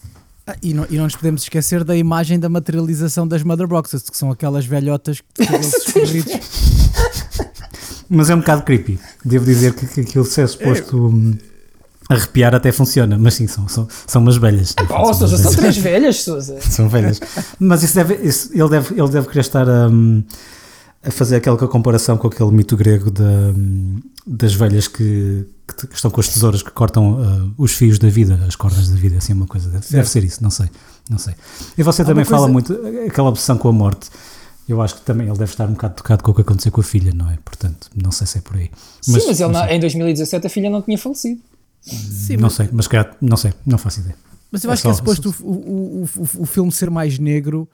Ah, 0.48 0.56
e, 0.64 0.74
não, 0.74 0.88
e 0.90 0.96
não 0.96 1.04
nos 1.04 1.16
podemos 1.16 1.44
esquecer 1.44 1.84
da 1.84 1.96
imagem 1.96 2.40
da 2.40 2.50
materialização 2.50 3.28
das 3.28 3.44
Mother 3.44 3.68
Boxes, 3.68 4.10
que 4.10 4.18
são 4.18 4.32
aquelas 4.32 4.66
velhotas 4.66 5.22
que 5.22 5.46
têm 5.46 5.60
escorridos. 5.62 6.34
Mas 8.10 8.32
é 8.32 8.36
um 8.36 8.40
bocado 8.40 8.64
creepy. 8.64 9.00
Devo 9.24 9.46
dizer 9.46 9.76
que, 9.76 9.86
que 9.86 10.02
aquilo 10.02 10.26
se 10.26 10.42
é 10.42 10.48
suposto 10.48 10.98
hum, 10.98 11.38
arrepiar 12.10 12.54
até 12.54 12.72
funciona, 12.72 13.18
mas 13.18 13.34
sim, 13.34 13.48
são, 13.48 13.68
são, 13.68 13.88
são 14.06 14.22
umas 14.22 14.38
velhas. 14.38 14.76
Oh, 14.90 15.06
São 15.14 15.28
Sousa, 15.28 15.38
são 15.38 15.54
três 15.54 15.78
velhas, 15.78 16.22
Sousa. 16.24 16.60
São 16.62 16.88
velhas. 16.90 17.20
Mas 17.60 17.84
isso 17.84 17.96
deve, 17.96 18.16
isso- 18.16 18.50
ele, 18.54 18.70
deve, 18.70 18.94
ele 19.00 19.10
deve 19.10 19.28
querer 19.28 19.40
estar 19.42 19.68
a, 19.70 19.88
hum, 19.88 20.24
a 21.04 21.12
fazer 21.12 21.38
aquela 21.38 21.58
comparação 21.68 22.18
com 22.18 22.28
aquele 22.28 22.52
mito 22.52 22.78
grego 22.78 23.10
da, 23.10 23.24
hum, 23.24 24.00
das 24.26 24.54
velhas 24.54 24.88
que, 24.88 25.48
que 25.90 25.96
estão 25.96 26.12
com 26.12 26.20
as 26.22 26.28
tesouras 26.28 26.62
que 26.62 26.70
cortam 26.72 27.20
ah, 27.24 27.52
os 27.58 27.72
fios 27.72 27.98
da 27.98 28.08
vida, 28.10 28.40
as 28.48 28.56
cordas 28.56 28.88
da 28.90 28.96
vida, 28.96 29.18
assim 29.18 29.34
uma 29.34 29.48
coisa. 29.48 29.70
Deve, 29.70 29.86
deve 29.90 30.10
ser 30.10 30.24
isso, 30.24 30.44
não 30.44 30.52
sei. 30.52 30.68
Não 31.10 31.18
sei. 31.18 31.34
E 31.78 31.84
você 31.84 32.04
também 32.04 32.24
uma 32.24 32.26
coisa- 32.30 32.36
fala 32.42 32.48
muito 32.48 32.74
aquela 33.08 33.30
obsessão 33.30 33.58
com 33.58 33.68
a 33.68 33.74
morte. 33.74 34.10
Eu 34.68 34.82
acho 34.82 34.96
que 34.96 35.02
também 35.02 35.28
ele 35.28 35.38
deve 35.38 35.52
estar 35.52 35.66
um 35.70 35.74
bocado 35.74 35.94
tocado 35.96 36.24
com 36.24 36.32
o 36.32 36.34
que 36.34 36.42
aconteceu 36.42 36.72
com 36.72 36.82
a 36.82 36.84
filha, 36.84 37.12
não 37.16 37.30
é? 37.30 37.38
Portanto, 37.46 37.88
não 37.96 38.12
sei 38.12 38.26
se 38.26 38.40
é 38.40 38.42
por 38.42 38.58
aí. 38.58 38.72
Sim, 39.02 39.12
mas, 39.28 39.40
ele 39.40 39.52
na- 39.52 39.72
em 39.72 39.80
2017 39.80 40.48
a 40.48 40.50
filha 40.50 40.70
não 40.72 40.82
tinha 40.82 40.98
falecido. 40.98 41.40
Sim, 41.86 42.38
não 42.38 42.44
mas, 42.44 42.54
sei, 42.54 42.70
mas 42.72 42.88
calhar, 42.88 43.16
não 43.22 43.38
sei, 43.38 43.54
não 43.66 43.78
faço 43.78 44.00
ideia. 44.02 44.16
mas 44.52 44.64
eu 44.64 44.70
É 44.70 44.74
acho 44.74 44.82
que 44.82 44.88
é 44.88 44.92
só- 44.94 44.98
suposto 44.98 45.36
o, 45.42 45.52
o, 45.52 46.02
o, 46.02 46.04
o, 46.04 46.42
o 46.42 46.46
filme 46.46 46.72
ser 46.72 46.90
mais 46.90 47.20
negro 47.20 47.70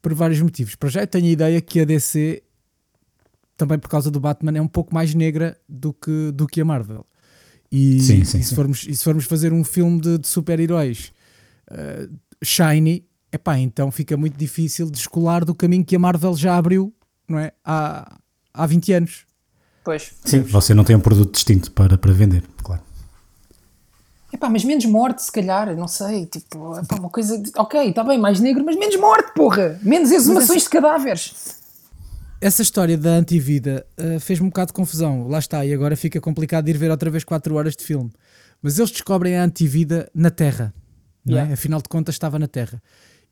por 0.00 0.14
vários 0.14 0.40
motivos. 0.40 0.74
Para 0.76 0.88
já 0.88 1.00
eu 1.02 1.06
tenho 1.06 1.26
a 1.26 1.30
ideia 1.30 1.60
que 1.60 1.80
a 1.80 1.84
DC, 1.84 2.42
também 3.56 3.78
por 3.78 3.88
causa 3.88 4.10
do 4.10 4.20
Batman, 4.20 4.56
é 4.56 4.60
um 4.62 4.68
pouco 4.68 4.94
mais 4.94 5.14
negra 5.14 5.58
do 5.68 5.92
que, 5.92 6.30
do 6.32 6.46
que 6.46 6.60
a 6.60 6.64
Marvel. 6.64 7.04
E, 7.70 8.00
Sim, 8.00 8.24
sim, 8.24 8.38
e 8.38 8.42
se, 8.42 8.48
sim. 8.50 8.54
Formos, 8.54 8.86
e 8.88 8.94
se 8.96 9.04
formos 9.04 9.24
fazer 9.24 9.52
um 9.52 9.64
filme 9.64 10.00
de, 10.00 10.18
de 10.18 10.28
super-heróis 10.28 11.12
uh, 11.70 12.14
shiny, 12.42 13.04
epá, 13.32 13.58
então 13.58 13.90
fica 13.90 14.16
muito 14.16 14.38
difícil 14.38 14.88
descolar 14.90 15.44
do 15.44 15.54
caminho 15.54 15.84
que 15.84 15.96
a 15.96 15.98
Marvel 15.98 16.34
já 16.36 16.56
abriu 16.56 16.94
não 17.28 17.38
é? 17.38 17.52
Há, 17.62 18.16
há 18.54 18.66
20 18.66 18.90
anos. 18.94 19.26
Pois. 19.84 20.12
Sim, 20.24 20.40
você 20.42 20.72
não 20.72 20.82
tem 20.82 20.96
um 20.96 21.00
produto 21.00 21.32
distinto 21.34 21.70
para, 21.72 21.98
para 21.98 22.10
vender, 22.12 22.42
claro. 22.62 22.80
Epá, 24.38 24.48
mas 24.48 24.64
menos 24.64 24.84
morte, 24.84 25.20
se 25.24 25.32
calhar, 25.32 25.74
não 25.76 25.88
sei. 25.88 26.24
Tipo, 26.26 26.78
epá, 26.78 26.94
uma 26.94 27.10
coisa. 27.10 27.36
de- 27.36 27.50
Ok, 27.56 27.88
está 27.88 28.04
bem, 28.04 28.16
mais 28.16 28.38
negro, 28.38 28.64
mas 28.64 28.76
menos 28.76 28.94
morte, 28.96 29.32
porra! 29.34 29.80
Menos 29.82 30.12
exumações 30.12 30.62
de 30.62 30.68
cadáveres. 30.68 31.56
Essa 32.40 32.62
história 32.62 32.96
da 32.96 33.10
antivida 33.10 33.84
uh, 33.98 34.20
fez-me 34.20 34.46
um 34.46 34.48
bocado 34.50 34.68
de 34.68 34.74
confusão. 34.74 35.26
Lá 35.26 35.40
está, 35.40 35.66
e 35.66 35.74
agora 35.74 35.96
fica 35.96 36.20
complicado 36.20 36.66
de 36.66 36.70
ir 36.70 36.76
ver 36.78 36.88
outra 36.88 37.10
vez 37.10 37.24
4 37.24 37.52
horas 37.56 37.74
de 37.74 37.82
filme. 37.82 38.12
Mas 38.62 38.78
eles 38.78 38.92
descobrem 38.92 39.36
a 39.36 39.42
antivida 39.42 40.08
na 40.14 40.30
Terra. 40.30 40.72
É? 41.26 41.32
Yeah. 41.32 41.52
Afinal 41.54 41.82
de 41.82 41.88
contas, 41.88 42.14
estava 42.14 42.38
na 42.38 42.46
Terra. 42.46 42.80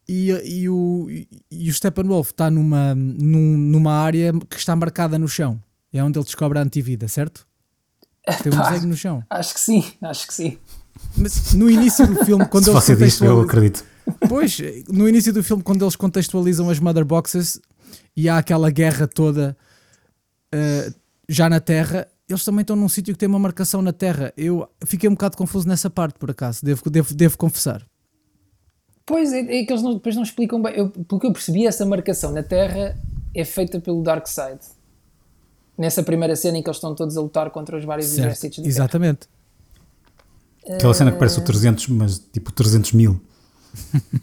E, 0.09 0.31
e 0.45 0.69
o, 0.69 1.07
e 1.51 1.71
o 1.71 1.73
Steppenwolf 1.73 2.31
está 2.31 2.51
numa, 2.51 2.97
num- 2.97 3.57
numa 3.57 3.93
área 3.93 4.33
que 4.51 4.57
está 4.57 4.75
marcada 4.75 5.17
no 5.21 5.29
chão. 5.29 5.63
É 5.93 6.03
onde 6.03 6.19
ele 6.19 6.25
descobre 6.25 6.59
a 6.59 6.63
antivida, 6.63 7.07
certo? 7.07 7.47
Tem 8.43 8.53
um 8.53 8.61
desenho 8.61 8.89
no 8.89 8.97
chão. 8.97 9.23
Acho 9.31 9.55
que 9.55 9.61
sim, 9.61 9.85
acho 10.03 10.27
que 10.27 10.35
sim. 10.35 10.59
Mas 11.17 11.53
no 11.55 11.71
início 11.71 12.07
do 12.07 12.25
filme, 12.25 12.47
quando 12.47 12.65
Se 12.65 12.71
eles 12.71 12.85
você 12.85 12.97
diz, 12.97 13.21
eu 13.21 13.37
contextualizam- 13.37 13.45
acredito. 13.45 13.85
Pois, 14.29 14.59
no 14.89 15.09
início 15.09 15.33
do 15.33 15.43
filme, 15.43 15.63
quando 15.63 15.83
eles 15.85 15.97
contextualizam 15.97 16.71
as 16.71 16.79
Mother 16.79 17.05
Boxes 17.05 17.61
e 18.17 18.29
há 18.29 18.39
aquela 18.39 18.71
guerra 18.71 19.07
toda 19.09 19.57
uh, 20.55 20.95
já 21.29 21.49
na 21.49 21.59
Terra, 21.59 22.07
eles 22.29 22.45
também 22.45 22.61
estão 22.61 22.77
num 22.77 22.89
sítio 22.89 23.13
que 23.15 23.19
tem 23.19 23.29
uma 23.29 23.39
marcação 23.39 23.83
na 23.83 23.93
Terra. 23.93 24.33
Eu 24.37 24.69
fiquei 24.85 25.09
um 25.09 25.13
bocado 25.15 25.37
confuso 25.37 25.67
nessa 25.67 25.91
parte, 25.91 26.19
por 26.19 26.31
acaso, 26.31 26.65
devo, 26.65 26.89
devo, 26.89 27.15
devo 27.15 27.37
confessar. 27.37 27.83
Pois 29.05 29.33
é, 29.33 29.41
é 29.41 29.65
que 29.65 29.73
eles 29.73 29.83
não, 29.83 29.95
depois 29.95 30.15
não 30.17 30.23
explicam 30.23 30.61
bem. 30.63 30.75
Eu, 30.77 30.89
pelo 30.91 31.21
que 31.21 31.27
eu 31.27 31.33
percebi, 31.33 31.67
essa 31.67 31.85
marcação 31.85 32.33
na 32.33 32.43
Terra 32.43 32.97
é 33.35 33.45
feita 33.45 33.81
pelo 33.81 34.03
Darkseid. 34.03 34.59
Nessa 35.79 36.03
primeira 36.03 36.35
cena 36.35 36.59
em 36.59 36.63
que 36.63 36.69
eles 36.69 36.77
estão 36.79 36.95
todos 36.95 37.17
a 37.17 37.21
lutar 37.21 37.51
contra 37.51 37.77
os 37.77 37.85
vários 37.85 38.07
Certo, 38.07 38.21
exércitos 38.27 38.59
da 38.59 38.65
Terra. 38.65 38.73
Aquela 40.75 40.95
cena 40.95 41.13
que 41.13 41.19
parece 41.19 41.39
o 41.39 41.43
300, 41.43 41.89
mas 41.89 42.19
tipo 42.33 42.51
300 42.53 42.93
mil. 42.93 43.21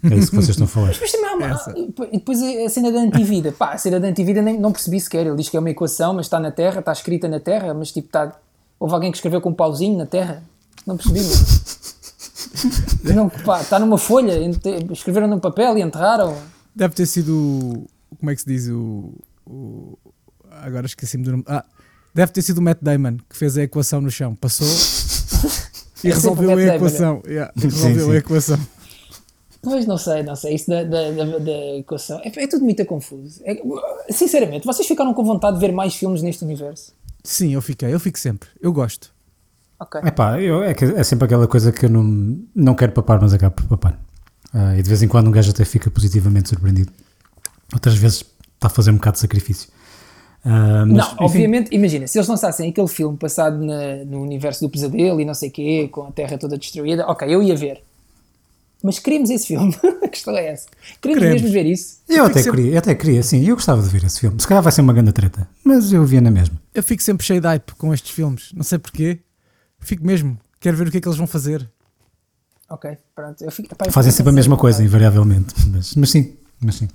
É 0.03 0.15
isso 0.15 0.29
que 0.31 0.35
vocês 0.35 0.49
estão 0.49 0.65
a 0.65 0.67
falar. 0.67 0.95
Mas 0.99 1.11
também 1.11 1.29
há 1.29 1.35
uma, 1.35 2.07
e 2.11 2.17
depois 2.17 2.41
a 2.41 2.69
cena 2.69 2.91
da 2.91 2.99
antivida. 2.99 3.51
Pá, 3.51 3.73
a 3.73 3.77
cena 3.77 3.99
da 3.99 4.07
antivida 4.07 4.41
nem, 4.41 4.59
não 4.59 4.71
percebi 4.71 4.99
sequer. 4.99 5.27
Ele 5.27 5.35
diz 5.35 5.47
que 5.49 5.55
é 5.55 5.59
uma 5.59 5.69
equação, 5.69 6.13
mas 6.13 6.25
está 6.25 6.39
na 6.39 6.51
Terra, 6.51 6.79
está 6.79 6.91
escrita 6.91 7.27
na 7.27 7.39
Terra, 7.39 7.73
mas 7.73 7.91
tipo 7.91 8.07
está. 8.07 8.35
Houve 8.79 8.93
alguém 8.95 9.11
que 9.11 9.17
escreveu 9.17 9.39
com 9.41 9.49
um 9.49 9.53
pauzinho 9.53 9.97
na 9.97 10.05
Terra? 10.05 10.43
Não 10.87 10.97
percebi, 10.97 11.21
mano. 11.21 11.45
Não, 13.15 13.29
pá, 13.29 13.61
está 13.61 13.77
numa 13.79 13.97
folha, 13.97 14.33
escreveram 14.91 15.27
num 15.27 15.39
papel 15.39 15.77
e 15.77 15.81
enterraram. 15.81 16.35
Deve 16.75 16.93
ter 16.95 17.05
sido. 17.05 17.85
Como 18.19 18.31
é 18.31 18.35
que 18.35 18.41
se 18.41 18.47
diz? 18.47 18.67
O. 18.69 19.13
o- 19.45 19.97
agora 20.49 20.85
esqueci-me 20.85 21.23
do 21.23 21.31
nome. 21.31 21.43
Ah, 21.47 21.63
deve 22.13 22.31
ter 22.31 22.41
sido 22.41 22.57
o 22.59 22.61
Matt 22.61 22.79
Damon 22.81 23.17
que 23.29 23.35
fez 23.37 23.57
a 23.57 23.63
equação 23.63 24.01
no 24.01 24.09
chão. 24.09 24.35
Passou 24.35 24.67
e 26.03 26.09
É 26.09 26.13
resolveu 26.13 26.57
a 26.57 26.75
equação. 26.75 27.21
Yeah, 27.25 27.51
resolveu 27.55 28.05
sim. 28.05 28.11
a 28.11 28.15
equação. 28.15 28.59
Pois 29.61 29.85
não 29.85 29.97
sei, 29.97 30.23
não 30.23 30.35
sei. 30.35 30.55
Isso 30.55 30.69
da, 30.69 30.83
da, 30.83 31.11
da, 31.11 31.37
da 31.39 31.77
equação 31.77 32.19
é, 32.23 32.31
é 32.43 32.47
tudo 32.47 32.65
muito 32.65 32.85
confuso. 32.85 33.41
É- 33.45 33.61
sinceramente, 34.11 34.65
vocês 34.65 34.85
ficaram 34.87 35.13
com 35.13 35.23
vontade 35.23 35.55
de 35.57 35.65
ver 35.65 35.71
mais 35.71 35.95
filmes 35.95 36.21
neste 36.21 36.43
universo? 36.43 36.91
Sim, 37.23 37.53
eu 37.53 37.61
fiquei. 37.61 37.93
Eu 37.93 37.99
fico 37.99 38.19
sempre. 38.19 38.49
Eu 38.61 38.73
gosto. 38.73 39.11
Ok. 39.79 40.01
Epá, 40.03 40.39
eu, 40.41 40.61
é, 40.63 40.73
que 40.73 40.83
é 40.83 41.03
sempre 41.03 41.25
aquela 41.25 41.47
coisa 41.47 41.71
que 41.71 41.85
eu 41.85 41.89
não, 41.89 42.39
não 42.53 42.75
quero 42.75 42.91
papar, 42.91 43.21
mas 43.21 43.33
acabo 43.33 43.55
por 43.55 43.65
papar. 43.65 43.99
Ah, 44.53 44.77
e 44.77 44.83
de 44.83 44.87
vez 44.89 45.01
em 45.01 45.07
quando 45.07 45.27
um 45.27 45.31
gajo 45.31 45.51
até 45.51 45.63
fica 45.65 45.89
positivamente 45.89 46.49
surpreendido. 46.49 46.91
Outras 47.73 47.95
vezes 47.95 48.17
está 48.55 48.67
a 48.67 48.69
fazer 48.69 48.91
um 48.91 48.95
bocado 48.95 49.15
de 49.15 49.21
sacrifício. 49.21 49.69
Ah, 50.45 50.85
mas, 50.85 50.97
não, 50.97 51.05
enfim, 51.13 51.15
obviamente, 51.19 51.73
imagina, 51.73 52.05
se 52.07 52.17
eles 52.17 52.27
lançassem 52.27 52.69
aquele 52.69 52.87
filme 52.87 53.17
passado 53.17 53.57
na- 53.63 54.03
no 54.05 54.21
universo 54.21 54.65
do 54.65 54.69
pesadelo 54.69 55.21
e 55.21 55.25
não 55.25 55.33
sei 55.33 55.49
o 55.49 55.51
quê, 55.51 55.87
com 55.91 56.03
a 56.07 56.11
Terra 56.11 56.37
toda 56.37 56.57
destruída, 56.57 57.05
ok, 57.07 57.27
eu 57.33 57.41
ia 57.41 57.55
ver. 57.55 57.81
Mas 58.83 58.99
queremos 58.99 59.29
esse 59.29 59.47
filme. 59.47 59.73
a 60.03 60.07
questão 60.09 60.35
é 60.35 60.47
essa. 60.47 60.67
Queremos, 61.01 61.21
Queremos. 61.23 61.41
mesmo 61.43 61.53
ver 61.53 61.65
isso. 61.65 61.99
Eu 62.09 62.15
fico 62.15 62.25
até, 62.27 62.41
sempre- 62.43 62.57
queria, 62.61 62.73
eu 62.73 62.77
até 62.79 62.95
queria, 62.95 63.23
sim, 63.23 63.47
eu 63.47 63.55
gostava 63.55 63.81
de 63.81 63.87
ver 63.87 64.03
esse 64.03 64.19
filme. 64.19 64.37
Se 64.41 64.45
calhar 64.45 64.61
vai 64.61 64.73
ser 64.73 64.81
uma 64.81 64.91
grande 64.91 65.13
treta, 65.13 65.47
mas 65.63 65.93
eu 65.93 66.03
via 66.05 66.19
na 66.19 66.29
mesma. 66.29 66.59
Eu 66.75 66.83
fico 66.83 67.01
sempre 67.01 67.25
cheio 67.25 67.39
de 67.39 67.47
hype 67.47 67.71
com 67.77 67.93
estes 67.93 68.11
filmes. 68.11 68.51
Não 68.53 68.63
sei 68.63 68.77
porquê. 68.77 69.19
Fico 69.79 70.05
mesmo. 70.05 70.37
Quero 70.59 70.75
ver 70.75 70.87
o 70.89 70.91
que 70.91 70.97
é 70.97 71.01
que 71.01 71.07
eles 71.07 71.17
vão 71.17 71.27
fazer. 71.27 71.65
Ok, 72.69 72.97
pronto. 73.15 73.41
Eu 73.41 73.51
fico, 73.51 73.73
epá, 73.73 73.85
eu 73.85 73.91
Fazem 73.91 74.11
sempre 74.11 74.31
a 74.31 74.33
mesma 74.33 74.57
coisa, 74.57 74.83
invariavelmente. 74.83 75.53
Mas, 75.71 75.95
mas 75.95 76.09
sim, 76.09 76.33
mas 76.59 76.75
sim. 76.75 76.89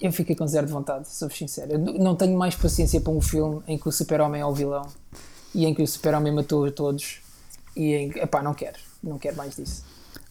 Eu 0.00 0.12
fiquei 0.12 0.34
com 0.36 0.46
zero 0.46 0.66
de 0.66 0.72
vontade, 0.72 1.08
sou 1.08 1.28
sincero. 1.30 1.72
Eu 1.72 1.78
não 1.78 2.14
tenho 2.14 2.36
mais 2.38 2.54
paciência 2.54 3.00
para 3.00 3.12
um 3.12 3.20
filme 3.20 3.60
em 3.66 3.76
que 3.78 3.88
o 3.88 3.92
super-homem 3.92 4.40
é 4.40 4.46
o 4.46 4.52
vilão 4.54 4.86
e 5.54 5.64
em 5.66 5.74
que 5.74 5.82
o 5.82 5.86
super-homem 5.86 6.32
matou 6.32 6.64
a 6.64 6.70
todos 6.70 7.20
e 7.76 7.94
em 7.94 8.10
que, 8.10 8.18
epá, 8.20 8.42
não 8.42 8.54
quero. 8.54 8.78
Não 9.02 9.18
quero 9.18 9.36
mais 9.36 9.56
disso. 9.56 9.82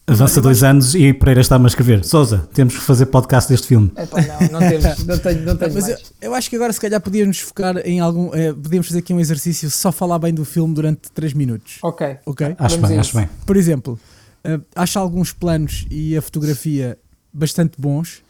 Avança 0.09 0.39
dois 0.39 0.63
anos 0.63 0.95
e 0.95 1.13
Pereira 1.13 1.41
está-me 1.41 1.65
a 1.65 1.67
escrever. 1.67 2.05
Souza, 2.05 2.47
temos 2.53 2.75
que 2.75 2.81
fazer 2.81 3.07
podcast 3.07 3.49
deste 3.49 3.67
filme. 3.67 3.91
Epá, 3.97 4.21
não, 4.21 4.59
não, 4.61 4.69
temos, 4.69 5.03
não 5.05 5.19
tenho, 5.19 5.41
não 5.45 5.57
tenho 5.57 5.73
Mas 5.73 5.89
eu, 5.89 5.95
mais. 5.95 6.13
eu 6.21 6.33
acho 6.33 6.49
que 6.49 6.55
agora 6.55 6.71
se 6.71 6.79
calhar 6.79 7.01
podíamos 7.01 7.39
focar 7.39 7.75
em 7.85 7.99
algum. 7.99 8.33
eh, 8.33 8.53
podíamos 8.53 8.87
fazer 8.87 8.99
aqui 8.99 9.13
um 9.13 9.19
exercício 9.19 9.69
só 9.69 9.91
falar 9.91 10.17
bem 10.19 10.33
do 10.33 10.45
filme 10.45 10.73
durante 10.73 11.11
3 11.11 11.33
minutos. 11.33 11.79
Ok. 11.83 12.19
Ok? 12.25 12.55
Acho 12.57 12.75
Vamos 12.75 12.89
bem, 12.89 12.99
acho 12.99 13.17
bem. 13.17 13.29
Por 13.45 13.57
exemplo, 13.57 13.99
eh, 14.45 14.57
acho 14.75 14.97
alguns 14.97 15.33
planos 15.33 15.85
e 15.91 16.15
a 16.15 16.21
fotografia 16.21 16.97
bastante 17.33 17.73
bons 17.77 18.23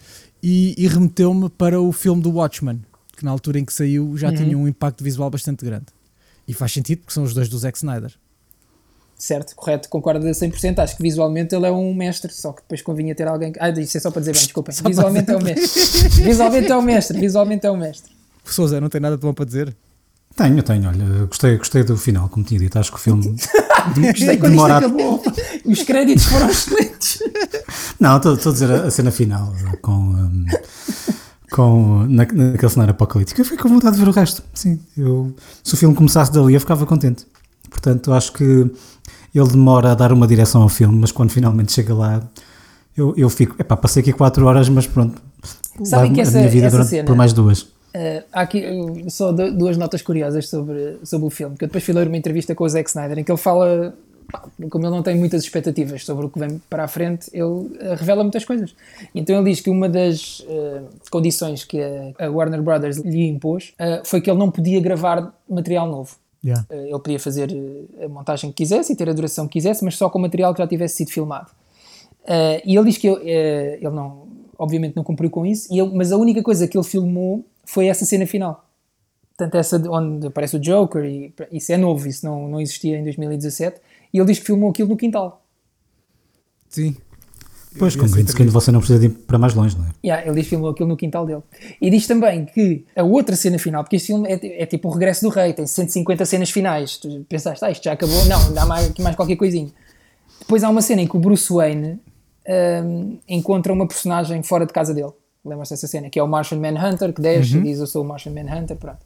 e, 0.50 0.76
e 0.78 0.88
remeteu-me 0.88 1.50
para 1.50 1.80
o 1.82 1.92
filme 1.92 2.22
do 2.22 2.32
Watchmen, 2.32 2.82
que 3.18 3.26
na 3.26 3.32
altura 3.32 3.60
em 3.60 3.66
que 3.66 3.74
saiu 3.74 4.16
já 4.18 4.32
tinha 4.34 4.58
um 4.58 4.66
impacto 4.68 5.04
visual 5.04 5.30
bastante 5.30 5.66
grande. 5.66 5.88
E 6.48 6.54
faz 6.54 6.72
sentido 6.72 7.00
porque 7.00 7.14
são 7.14 7.24
os 7.24 7.34
dois 7.34 7.50
do 7.50 7.58
Zack 7.58 7.78
Snyder. 7.78 8.14
Certo, 9.18 9.56
correto, 9.56 9.90
concordo 9.90 10.26
a 10.26 10.32
100%. 10.32 10.80
Acho 10.80 10.96
que 10.96 11.02
visualmente 11.02 11.54
ele 11.54 11.66
é 11.66 11.72
um 11.72 11.94
mestre, 11.94 12.32
só 12.32 12.54
que 12.54 12.62
depois 12.62 12.82
convinha 12.82 13.14
ter 13.16 13.28
alguém. 13.28 13.52
que- 13.52 13.60
Ah, 13.60 13.70
isso 13.72 13.98
é 13.98 14.00
só 14.00 14.10
para 14.12 14.20
dizer 14.22 14.34
bem, 14.34 14.44
desculpem. 14.44 14.74
Visualmente 14.86 15.32
é 15.32 15.36
um 15.36 15.42
mestre. 15.42 16.24
Visualmente 16.24 16.72
é 16.72 16.78
um 16.78 16.82
mestre. 16.82 17.20
Visualmente 17.20 17.66
é 17.66 17.72
um 17.72 17.78
mestre. 17.78 18.14
Souza, 18.46 18.80
não 18.80 18.88
tem 18.90 19.02
nada 19.02 19.18
de 19.18 19.22
bom 19.22 19.34
para 19.34 19.44
dizer? 19.44 19.76
Tenho, 20.38 20.62
tenho, 20.64 20.88
olha, 20.88 21.26
gostei, 21.26 21.58
gostei 21.58 21.84
do 21.84 21.98
final, 21.98 22.30
como 22.30 22.46
tinha 22.46 22.60
dito. 22.60 22.78
Acho 22.78 22.92
que 22.92 22.98
o 22.98 23.02
filme 23.02 23.24
Gostei 23.96 24.38
quando 24.38 24.54
isto 24.54 24.68
demora. 24.68 24.74
a- 24.76 24.78
acabou. 24.78 25.24
Os 25.66 25.84
créditos 25.84 26.26
foram 26.26 26.48
excelentes. 26.50 27.24
Não, 28.00 28.18
estou 28.18 28.36
estou 28.36 28.52
a 28.52 28.54
dizer 28.54 28.72
a, 28.72 28.84
a 28.84 28.92
cena 28.92 29.10
final 29.12 29.52
com, 29.82 29.92
um, 29.92 30.46
com 31.52 32.04
na, 32.08 32.26
naquele 32.26 32.70
cenário 32.70 32.92
apocalíptico. 32.92 33.42
Eu 33.42 33.46
fiquei 33.46 33.58
com 33.58 33.70
vontade 33.70 33.96
de 33.98 34.02
ver 34.04 34.08
o 34.10 34.14
resto. 34.14 34.44
Sim, 34.54 34.80
eu, 34.96 35.36
se 35.64 35.74
o 35.74 35.78
filme 35.78 35.96
começasse 35.96 36.32
dali, 36.32 36.54
eu 36.54 36.60
ficava 36.60 36.86
contente. 36.86 37.26
Portanto, 37.70 38.14
acho 38.14 38.32
que 38.34 38.44
ele 39.34 39.48
demora 39.50 39.92
a 39.92 39.96
dar 39.96 40.12
uma 40.14 40.28
direção 40.28 40.62
ao 40.62 40.70
filme, 40.70 41.00
mas 41.00 41.12
quando 41.12 41.32
finalmente 41.32 41.72
chega 41.72 41.94
lá, 41.94 42.22
eu, 42.96 43.14
eu 43.18 43.30
fico. 43.30 43.56
Epá, 43.60 43.76
passei 43.76 44.02
aqui 44.02 44.14
4 44.14 44.46
horas, 44.46 44.70
mas 44.70 44.86
pronto. 44.88 45.20
Sabem 45.84 46.14
que 46.14 46.20
a 46.20 46.24
essa- 46.24 46.38
minha 46.38 46.50
vida 46.50 46.68
essa 46.68 46.76
durante, 46.78 46.90
cena- 46.90 47.04
por 47.06 47.16
mais 47.16 47.34
duas. 47.34 47.68
Uh, 47.96 48.24
há 48.32 48.42
aqui 48.42 48.64
uh, 48.64 49.10
só 49.10 49.32
du- 49.32 49.52
duas 49.58 49.78
notas 49.78 50.02
curiosas 50.02 50.48
sobre, 50.50 50.98
sobre 51.04 51.26
o 51.26 51.30
filme, 51.30 51.58
que 51.58 51.64
eu 51.64 51.68
depois 51.68 51.84
fui 51.84 51.94
ler 51.94 52.08
uma 52.08 52.18
entrevista 52.18 52.54
com 52.54 52.64
o 52.64 52.70
Zack 52.70 52.90
Snyder 52.90 53.18
em 53.18 53.24
que 53.24 53.32
ele 53.32 53.38
fala, 53.40 53.96
como 54.70 54.86
ele 54.86 54.94
não 54.94 55.02
tem 55.02 55.18
muitas 55.18 55.42
expectativas 55.42 56.04
sobre 56.06 56.26
o 56.26 56.30
que 56.30 56.38
vem 56.38 56.62
para 56.70 56.84
a 56.84 56.88
frente, 56.88 57.30
ele 57.34 57.44
uh, 57.44 57.96
revela 57.96 58.24
muitas 58.24 58.46
coisas. 58.46 58.76
Então 59.16 59.38
ele 59.38 59.50
diz 59.50 59.62
que 59.62 59.70
uma 59.70 59.90
das 59.90 60.42
uh, 60.42 60.86
condições 61.10 61.64
que 61.64 61.80
a, 62.20 62.30
Warner 62.30 62.62
Brothers 62.62 62.98
lhe 62.98 63.26
impôs 63.26 63.74
foi 64.04 64.22
que 64.22 64.30
ele 64.30 64.38
não 64.38 64.52
podia 64.52 64.80
gravar 64.80 65.34
material 65.50 65.88
novo. 65.88 66.16
Yeah. 66.46 66.66
Ele 66.70 67.00
podia 67.00 67.20
fazer 67.20 67.50
a 68.04 68.08
montagem 68.08 68.52
que 68.52 68.58
quisesse 68.58 68.94
e 68.94 68.96
ter 68.96 69.10
a 69.10 69.14
duração 69.14 69.48
que 69.48 69.54
quisesse, 69.54 69.84
mas 69.84 69.96
só 69.96 70.08
com 70.10 70.20
material 70.20 70.54
que 70.54 70.62
já 70.62 70.68
tivesse 70.68 70.98
sido 70.98 71.10
filmado. 71.10 71.50
E 72.64 72.78
ele 72.78 72.86
diz 72.86 72.98
que 72.98 73.08
ele, 73.08 73.30
ele 73.82 73.90
não, 73.90 74.28
obviamente 74.58 74.96
não 74.96 75.04
cumpriu 75.04 75.30
com 75.30 75.46
isso, 75.46 75.68
mas 75.94 76.12
a 76.12 76.18
única 76.18 76.44
coisa 76.44 76.68
que 76.68 76.78
ele 76.78 76.86
filmou 76.86 77.44
foi 77.68 77.88
essa 77.88 78.06
cena 78.06 78.26
final. 78.26 78.66
Portanto, 79.38 79.56
essa 79.56 79.78
de- 79.78 79.88
onde 79.88 80.28
aparece 80.28 80.56
o 80.56 80.60
Joker, 80.60 81.04
e 81.06 81.34
isso 81.52 81.72
é 81.72 81.78
novo, 81.78 82.08
isso 82.08 82.26
não, 82.26 82.48
não 82.48 82.60
existia 82.60 82.98
em 82.98 83.04
2017, 83.04 83.80
e 84.12 84.18
ele 84.18 84.26
diz 84.26 84.40
que 84.40 84.46
filmou 84.46 84.72
aquilo 84.72 84.90
no 84.90 84.98
quintal. 84.98 85.46
Sim. 86.70 86.96
Pois, 87.78 87.96
com 87.96 88.06
essa 88.06 88.16
green 88.16 88.26
screen 88.28 88.50
você 88.50 88.72
não 88.72 88.80
precisa 88.80 89.00
de 89.00 89.06
ir 89.06 89.10
para 89.10 89.38
mais 89.38 89.54
longe, 89.54 89.78
não 89.78 89.86
é? 89.86 89.90
Yeah, 90.04 90.26
ele 90.26 90.36
diz 90.36 90.46
que 90.46 90.50
filmou 90.52 90.72
aquilo 90.72 90.90
no 90.90 90.98
quintal 90.98 91.26
dele. 91.28 91.44
E 91.80 91.92
diz 91.92 92.08
também 92.08 92.46
que 92.46 92.86
a 92.96 93.04
outra 93.04 93.36
cena 93.36 93.60
final, 93.60 93.84
porque 93.84 93.98
este 93.98 94.08
filme 94.08 94.28
é, 94.28 94.64
é 94.64 94.66
tipo 94.66 94.88
o 94.88 94.92
regresso 94.92 95.22
do 95.22 95.30
rei, 95.30 95.54
tem 95.54 95.68
150 95.68 96.26
cenas 96.26 96.50
finais. 96.50 96.98
Tu 96.98 97.24
pensaste, 97.30 97.64
ah, 97.64 97.70
isto 97.70 97.84
já 97.84 97.92
acabou? 97.92 98.26
Não, 98.26 98.48
ainda 98.48 98.64
há 98.64 98.66
mais, 98.66 98.90
aqui 98.90 99.02
mais 99.04 99.16
qualquer 99.16 99.36
coisinha. 99.36 99.70
Depois 100.40 100.64
há 100.64 100.70
uma 100.70 100.82
cena 100.82 101.02
em 101.04 101.08
que 101.08 101.16
o 101.16 101.20
Bruce 101.20 101.54
Wayne 101.54 102.00
hum, 102.84 103.20
encontra 103.28 103.72
uma 103.72 103.88
personagem 103.88 104.42
fora 104.42 104.66
de 104.66 104.74
casa 104.74 104.94
dele. 104.94 105.12
Lembram-se 105.48 105.74
dessa 105.74 105.88
cena? 105.88 106.10
Que 106.10 106.20
é 106.20 106.24
o 106.24 106.28
Martian 106.28 106.60
Manhunter, 106.60 107.14
que 107.14 107.22
desce 107.22 107.58
e 107.58 107.62
diz 107.62 107.80
eu 107.80 107.88
sou 107.88 108.04
o 108.04 108.08
Martian 108.08 108.34
Manhunter, 108.34 108.76
pronto. 108.78 109.00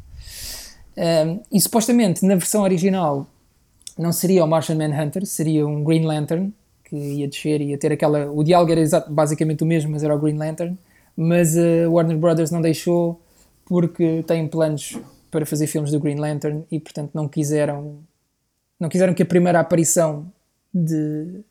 Hum, 0.98 1.40
e 1.52 1.62
supostamente 1.62 2.26
na 2.26 2.36
versão 2.36 2.64
original 2.64 3.26
não 3.98 4.12
seria 4.12 4.44
o 4.44 4.48
Martian 4.48 4.76
Manhunter, 4.76 5.26
seria 5.26 5.66
um 5.66 5.84
Green 5.84 6.06
Lantern 6.06 6.54
que 6.84 6.96
ia 6.96 7.28
descer 7.28 7.62
e 7.62 7.70
ia 7.70 7.78
ter 7.78 7.92
aquela. 7.94 8.30
O 8.30 8.44
diálogo 8.44 8.72
era 8.72 8.84
basicamente 9.08 9.64
o 9.64 9.66
mesmo, 9.66 9.92
mas 9.92 10.04
era 10.04 10.14
o 10.14 10.20
Green 10.20 10.38
Lantern. 10.38 10.78
Mas 11.16 11.58
a 11.58 11.90
Warner 11.90 12.18
Brothers 12.18 12.52
não 12.52 12.62
deixou 12.62 13.22
porque 13.66 14.24
têm 14.28 14.48
planos 14.48 14.98
para 15.30 15.46
fazer 15.46 15.68
filmes 15.68 15.92
do 15.92 16.00
Green 16.00 16.18
Lantern 16.18 16.64
e 16.70 16.80
portanto 16.80 17.12
não 17.14 17.28
quiseram 17.28 18.00
não 18.78 18.90
quiseram 18.90 19.14
que 19.14 19.24
a 19.24 19.26
primeira 19.26 19.60
aparição 19.60 20.26
de, 20.74 21.42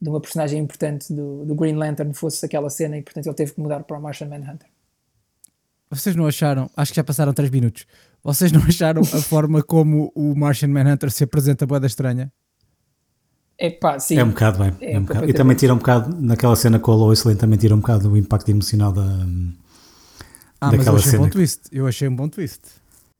de 0.00 0.08
uma 0.08 0.20
personagem 0.20 0.60
importante 0.60 1.12
do, 1.12 1.44
do 1.44 1.54
Green 1.54 1.74
Lantern 1.74 2.12
fosse 2.14 2.44
aquela 2.44 2.68
cena 2.70 2.96
e 2.98 3.02
portanto 3.02 3.26
ele 3.26 3.34
teve 3.34 3.52
que 3.52 3.60
mudar 3.60 3.80
para 3.84 3.98
o 3.98 4.02
Martian 4.02 4.28
Manhunter. 4.28 4.68
Vocês 5.90 6.16
não 6.16 6.26
acharam, 6.26 6.68
acho 6.76 6.92
que 6.92 6.96
já 6.96 7.04
passaram 7.04 7.32
3 7.32 7.50
minutos, 7.50 7.86
vocês 8.22 8.50
não 8.52 8.62
acharam 8.68 9.02
a 9.02 9.04
forma 9.22 9.62
como 9.62 10.10
o 10.14 10.34
Martian 10.34 10.68
Manhunter 10.68 11.10
se 11.10 11.24
apresenta 11.24 11.66
boeda 11.66 11.86
estranha? 11.86 12.32
É 13.56 13.70
pá, 13.70 14.00
sim. 14.00 14.18
É 14.18 14.24
um 14.24 14.30
bocado, 14.30 14.58
bem. 14.58 14.72
É 14.80 14.94
É 14.94 14.98
um 14.98 15.04
bocado. 15.04 15.30
E 15.30 15.32
também 15.32 15.56
tira 15.56 15.72
um 15.72 15.78
bocado, 15.78 16.14
naquela 16.20 16.56
cena 16.56 16.78
com 16.80 16.90
a 16.90 16.96
Lois 16.96 17.22
Lane, 17.22 17.38
também 17.38 17.56
tira 17.56 17.72
um 17.74 17.78
bocado 17.80 18.10
o 18.10 18.16
impacto 18.16 18.48
emocional 18.50 18.90
da. 18.92 19.02
Ah, 20.60 20.72
mas 20.72 20.72
eu 20.72 20.78
Daquela 20.78 20.96
achei 20.98 21.08
um 21.08 21.10
cena 21.12 21.18
bom 21.22 21.24
que- 21.26 21.32
twist. 21.32 21.60
Eu 21.70 21.86
achei 21.86 22.08
um 22.08 22.16
bom 22.16 22.28
twist. 22.28 22.60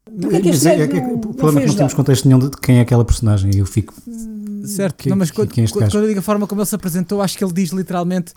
Que 0.04 0.26
Mas 0.26 0.66
é- 0.66 0.76
gajo 0.76 0.92
é- 0.92 0.98
é- 0.98 1.00
não- 1.00 1.14
o 1.14 1.18
problema 1.34 1.60
é 1.60 1.62
que 1.62 1.68
não 1.68 1.76
temos 1.76 1.94
contexto 1.94 2.24
nenhum 2.26 2.40
de 2.40 2.50
de 2.50 2.56
quem 2.56 2.78
é 2.78 2.80
aquela 2.80 3.04
personagem 3.04 3.54
e 3.54 3.58
eu 3.58 3.66
fico. 3.66 3.94
Certo, 4.66 4.96
Quem- 5.02 5.10
não, 5.10 5.16
mas 5.16 5.30
quem- 5.30 5.46
quando, 5.46 5.70
quando- 5.72 5.98
eu 5.98 6.06
digo 6.08 6.20
a 6.20 6.22
forma 6.22 6.46
como 6.46 6.60
ele 6.60 6.66
se 6.66 6.74
apresentou, 6.74 7.20
acho 7.22 7.36
que 7.38 7.44
ele 7.44 7.52
diz 7.52 7.70
literalmente 7.70 8.32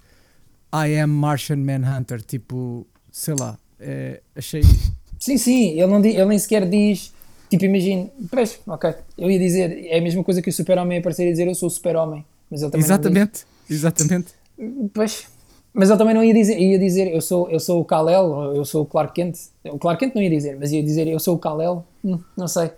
I 0.73 0.99
am 0.99 1.07
Martian 1.11 1.57
Manhunter. 1.57 2.21
Tipo, 2.21 2.86
sei 3.11 3.36
lá, 3.39 3.57
é, 3.80 4.21
achei. 4.36 4.61
Sim, 5.19 5.38
sim, 5.38 5.69
ele, 5.71 5.88
não, 5.88 5.97
ele 6.03 6.25
nem 6.25 6.38
sequer 6.38 6.69
diz, 6.69 7.11
tipo, 7.49 7.65
imagina, 7.65 8.07
pois, 8.30 8.59
ok, 8.67 8.93
eu 9.17 9.32
ia 9.32 9.39
dizer, 9.39 9.88
é 9.88 9.97
a 9.97 10.01
mesma 10.01 10.23
coisa 10.23 10.43
que 10.43 10.49
o 10.49 10.53
super-homem 10.53 10.99
aparecer 10.99 11.28
e 11.28 11.32
dizer 11.32 11.47
eu 11.47 11.55
sou 11.55 11.67
o 11.67 11.71
super-homem, 11.71 12.23
mas 12.51 12.61
ele 12.61 12.69
também 12.69 12.86
Exatamente, 12.86 13.45
exatamente. 13.67 14.28
não 14.59 14.84
diz. 14.84 14.91
Pois, 14.93 15.28
mas 15.73 15.89
ele 15.89 15.97
também 15.97 16.13
não 16.13 16.23
ia 16.23 16.34
dizer, 16.36 16.59
ia 16.59 16.78
dizer 16.78 17.07
eu 17.11 17.19
sou, 17.19 17.49
eu 17.49 17.59
sou 17.59 17.82
o 17.82 17.86
Kal-El, 17.86 18.25
ou 18.25 18.55
eu 18.57 18.63
sou 18.63 18.84
o 18.84 18.86
Clark 18.86 19.13
Kent, 19.15 19.38
o 19.65 19.80
Clark 19.80 19.99
Kent 20.05 20.13
não 20.13 20.21
ia 20.21 20.30
dizer, 20.30 20.55
mas 20.59 20.71
ia 20.71 20.84
dizer 20.84 21.07
eu 21.07 21.19
sou 21.19 21.36
o 21.36 21.39
Kal-El, 21.39 21.84
Hum, 22.05 22.19
não 22.38 22.47
sei, 22.47 22.69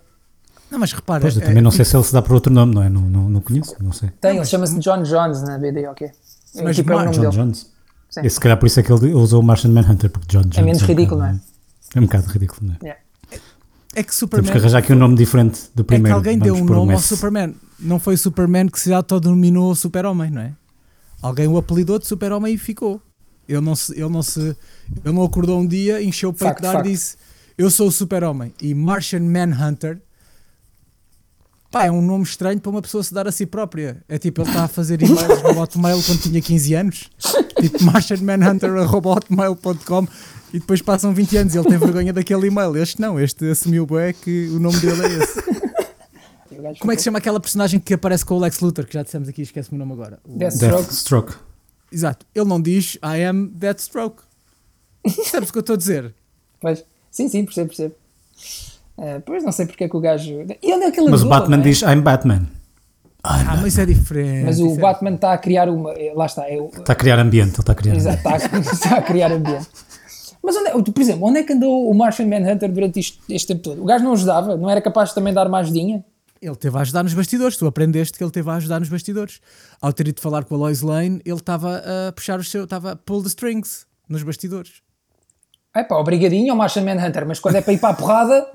Não, 0.71 0.77
mas 0.79 0.91
repara, 0.93 1.21
Pois, 1.21 1.35
eu 1.35 1.41
é, 1.41 1.45
também 1.45 1.61
não 1.63 1.71
sei 1.71 1.83
se 1.85 1.95
ele 1.95 2.03
se 2.03 2.13
dá 2.13 2.21
por 2.21 2.33
outro 2.33 2.53
nome, 2.53 2.73
não 2.75 2.83
é? 2.83 2.89
Não, 2.89 3.01
não, 3.01 3.29
não 3.29 3.41
conheço, 3.41 3.75
não 3.81 3.91
sei. 3.91 4.09
tem, 4.21 4.37
ele 4.37 4.45
chama-se 4.45 4.77
John 4.79 5.01
Jones 5.03 5.41
na 5.41 5.57
BD, 5.57 5.87
ok, 5.87 6.07
é, 6.55 6.63
Mas 6.63 6.75
tipo, 6.75 6.91
é 6.91 6.93
o 6.93 6.97
Mar- 6.97 7.05
nome 7.05 7.15
John 7.17 7.21
dele. 7.23 7.33
Jones. 7.35 7.71
Sim. 8.09 8.21
E 8.23 8.29
se 8.29 8.39
calhar 8.39 8.57
por 8.57 8.65
isso 8.67 8.79
é 8.79 8.83
que 8.83 8.91
ele 8.91 9.13
usou 9.13 9.39
o 9.41 9.43
Martian 9.43 9.71
Manhunter, 9.71 10.09
porque 10.09 10.27
John 10.27 10.41
Jones. 10.41 10.65
menos 10.65 10.81
um 10.81 10.85
ridículo, 10.85 11.21
bocado- 11.21 11.39
não 11.95 12.01
É 12.01 12.03
um 12.03 12.05
bocado 12.07 12.27
ridículo, 12.27 12.67
não 12.67 12.73
é? 12.75 12.77
Yeah. 12.83 13.01
é 13.31 14.03
que 14.03 14.09
Temos 14.09 14.15
Superman. 14.15 14.51
que 14.51 14.57
arranjar 14.57 14.77
aqui 14.79 14.93
um 14.93 14.95
nome 14.95 15.15
diferente 15.15 15.61
do 15.75 15.81
É 15.81 15.83
que 15.83 15.87
primeiro. 15.87 16.15
alguém 16.17 16.37
deu 16.39 16.55
um 16.55 16.63
nome 16.63 16.93
ao 16.93 16.99
S. 16.99 17.07
Superman. 17.07 17.55
Não 17.79 17.99
foi 17.99 18.15
o 18.15 18.17
Superman 18.17 18.67
que 18.67 18.79
se 18.79 18.93
autodenominou 18.93 19.73
Super-Homem, 19.75 20.29
não 20.31 20.41
é? 20.41 20.53
Alguém 21.21 21.47
o 21.47 21.57
apelidou 21.57 21.97
de 21.99 22.07
Super-Homem 22.07 22.53
e 22.53 22.57
ficou. 22.57 23.01
Ele 23.47 23.61
não, 23.61 23.75
se, 23.75 23.93
ele, 23.93 24.09
não 24.09 24.21
se, 24.21 24.39
ele 24.39 24.55
não 25.15 25.23
acordou 25.23 25.59
um 25.59 25.65
dia, 25.65 26.01
encheu 26.03 26.29
o 26.29 26.33
peito 26.33 26.61
de 26.61 26.67
ar 26.67 26.85
e 26.85 26.91
disse: 26.91 27.17
Eu 27.57 27.69
sou 27.71 27.87
o 27.87 27.91
Super-Homem. 27.91 28.53
E 28.61 28.73
Martian 28.75 29.21
Manhunter 29.21 29.99
pá, 31.71 31.85
é 31.85 31.91
um 31.91 32.01
nome 32.01 32.23
estranho 32.23 32.59
para 32.59 32.69
uma 32.69 32.81
pessoa 32.81 33.03
se 33.03 33.13
dar 33.13 33.27
a 33.27 33.31
si 33.31 33.45
própria. 33.45 34.03
É 34.07 34.17
tipo, 34.17 34.41
ele 34.41 34.49
está 34.49 34.63
a 34.63 34.67
fazer 34.67 35.01
e-mails 35.01 35.41
no 35.43 35.59
Hotmail 35.59 36.01
quando 36.03 36.21
tinha 36.21 36.41
15 36.41 36.73
anos, 36.73 37.09
tipo 37.59 37.83
martianmanhunter.hotmail.com 37.83 40.07
e 40.53 40.59
depois 40.59 40.81
passam 40.81 41.13
20 41.13 41.37
anos 41.37 41.53
e 41.53 41.57
ele 41.59 41.67
tem 41.67 41.77
vergonha 41.77 42.11
daquele 42.13 42.47
e-mail. 42.47 42.75
Este 42.77 42.99
não, 42.99 43.19
este 43.19 43.49
assumiu 43.51 43.85
bem 43.85 44.13
que 44.13 44.47
o 44.49 44.59
nome 44.59 44.79
dele 44.79 45.01
é 45.03 45.23
esse. 45.23 45.43
Como 46.79 46.91
é 46.91 46.95
que 46.95 47.01
se 47.01 47.05
chama 47.05 47.19
aquela 47.19 47.39
personagem 47.39 47.79
que 47.79 47.93
aparece 47.93 48.25
com 48.25 48.35
o 48.35 48.39
Lex 48.39 48.59
Luthor, 48.59 48.85
que 48.85 48.93
já 48.93 49.01
dissemos 49.03 49.29
aqui, 49.29 49.43
esquece-me 49.43 49.77
o 49.77 49.79
nome 49.79 49.93
agora. 49.93 50.19
O- 50.25 50.37
Deathstroke. 50.37 50.83
Deathstroke. 50.83 51.33
Exato, 51.91 52.25
ele 52.35 52.45
não 52.45 52.61
diz 52.61 52.95
I 52.95 53.23
am 53.23 53.47
Deathstroke. 53.53 54.21
Percebes 55.03 55.49
o 55.49 55.53
que 55.53 55.57
eu 55.57 55.61
estou 55.61 55.73
a 55.75 55.77
dizer? 55.77 56.13
Pois, 56.59 56.83
sim, 57.09 57.29
sim, 57.29 57.45
percebo, 57.45 57.69
percebo. 57.69 57.95
Eh, 59.01 59.19
pois 59.25 59.43
não 59.43 59.51
sei 59.51 59.65
porque 59.65 59.83
é 59.85 59.89
que 59.89 59.95
o 59.95 59.99
gajo. 59.99 60.45
E 60.61 60.73
onde 60.73 60.85
é 60.85 60.91
que 60.91 60.99
ele 60.99 61.09
Mas 61.09 61.23
o 61.23 61.27
Batman 61.29 61.57
é? 61.57 61.61
diz 61.61 61.81
I'm 61.81 62.01
Batman. 62.01 62.47
Ah, 63.23 63.57
mas 63.61 63.77
é 63.77 63.85
diferente. 63.85 64.45
Mas 64.45 64.59
o 64.59 64.73
é- 64.73 64.77
Batman 64.77 65.15
está 65.15 65.33
a 65.33 65.37
criar 65.37 65.69
uma. 65.69 65.91
eh, 65.93 66.13
Lá 66.15 66.25
está, 66.25 66.49
é 66.49 66.57
o, 66.57 66.67
Está 66.67 66.93
a 66.93 66.95
criar 66.95 67.19
ambiente, 67.19 67.51
ele 67.55 67.59
está 67.59 67.71
a 67.73 67.75
criar 67.75 67.95
exato, 67.95 68.17
ambiente. 68.27 68.43
está, 68.43 68.57
a, 68.57 68.73
está 68.73 68.95
a 68.97 69.01
criar 69.01 69.31
ambiente. 69.31 69.67
Mas, 70.41 70.55
onde 70.55 70.69
é, 70.69 70.91
por 70.91 71.01
exemplo, 71.01 71.27
onde 71.27 71.39
é 71.39 71.43
que 71.43 71.51
andou 71.51 71.89
o 71.89 71.93
Martian 71.93 72.25
Manhunter 72.27 72.71
durante 72.71 72.99
isto, 72.99 73.19
este 73.29 73.47
tempo 73.47 73.61
todo? 73.61 73.81
O 73.81 73.85
gajo 73.85 74.03
não 74.05 74.13
ajudava? 74.13 74.55
Não 74.55 74.69
era 74.69 74.81
capaz 74.81 75.09
de 75.09 75.15
também 75.15 75.33
dar 75.33 75.47
uma 75.47 75.59
ajudinha? 75.59 76.03
Ele 76.41 76.55
teve 76.55 76.77
a 76.77 76.81
ajudar 76.81 77.03
nos 77.03 77.13
bastidores, 77.13 77.57
tu 77.57 77.67
aprendeste 77.67 78.17
que 78.17 78.23
ele 78.23 78.31
teve 78.31 78.49
a 78.49 78.53
ajudar 78.55 78.79
nos 78.79 78.87
bastidores. 78.87 79.41
Ao 79.81 79.91
ter 79.91 80.07
ido 80.07 80.21
falar 80.21 80.45
com 80.45 80.55
a 80.55 80.57
Lois 80.57 80.81
Lane, 80.81 81.19
ele 81.25 81.35
estava 81.35 81.83
a 82.07 82.11
puxar 82.13 82.39
o 82.39 82.43
seu, 82.43 82.63
estava 82.63 82.93
a 82.93 82.95
pull 82.95 83.21
the 83.21 83.27
strings 83.27 83.85
nos 84.07 84.23
bastidores. 84.23 84.81
É 85.75 85.83
pá, 85.83 85.95
obrigadinho 85.97 86.51
ao 86.51 86.57
Martian 86.57 86.83
Manhunter, 86.83 87.25
mas 87.27 87.39
quando 87.39 87.55
é 87.55 87.61
para 87.61 87.73
ir 87.73 87.77
para 87.77 87.89
a 87.89 87.93
porrada, 87.93 88.47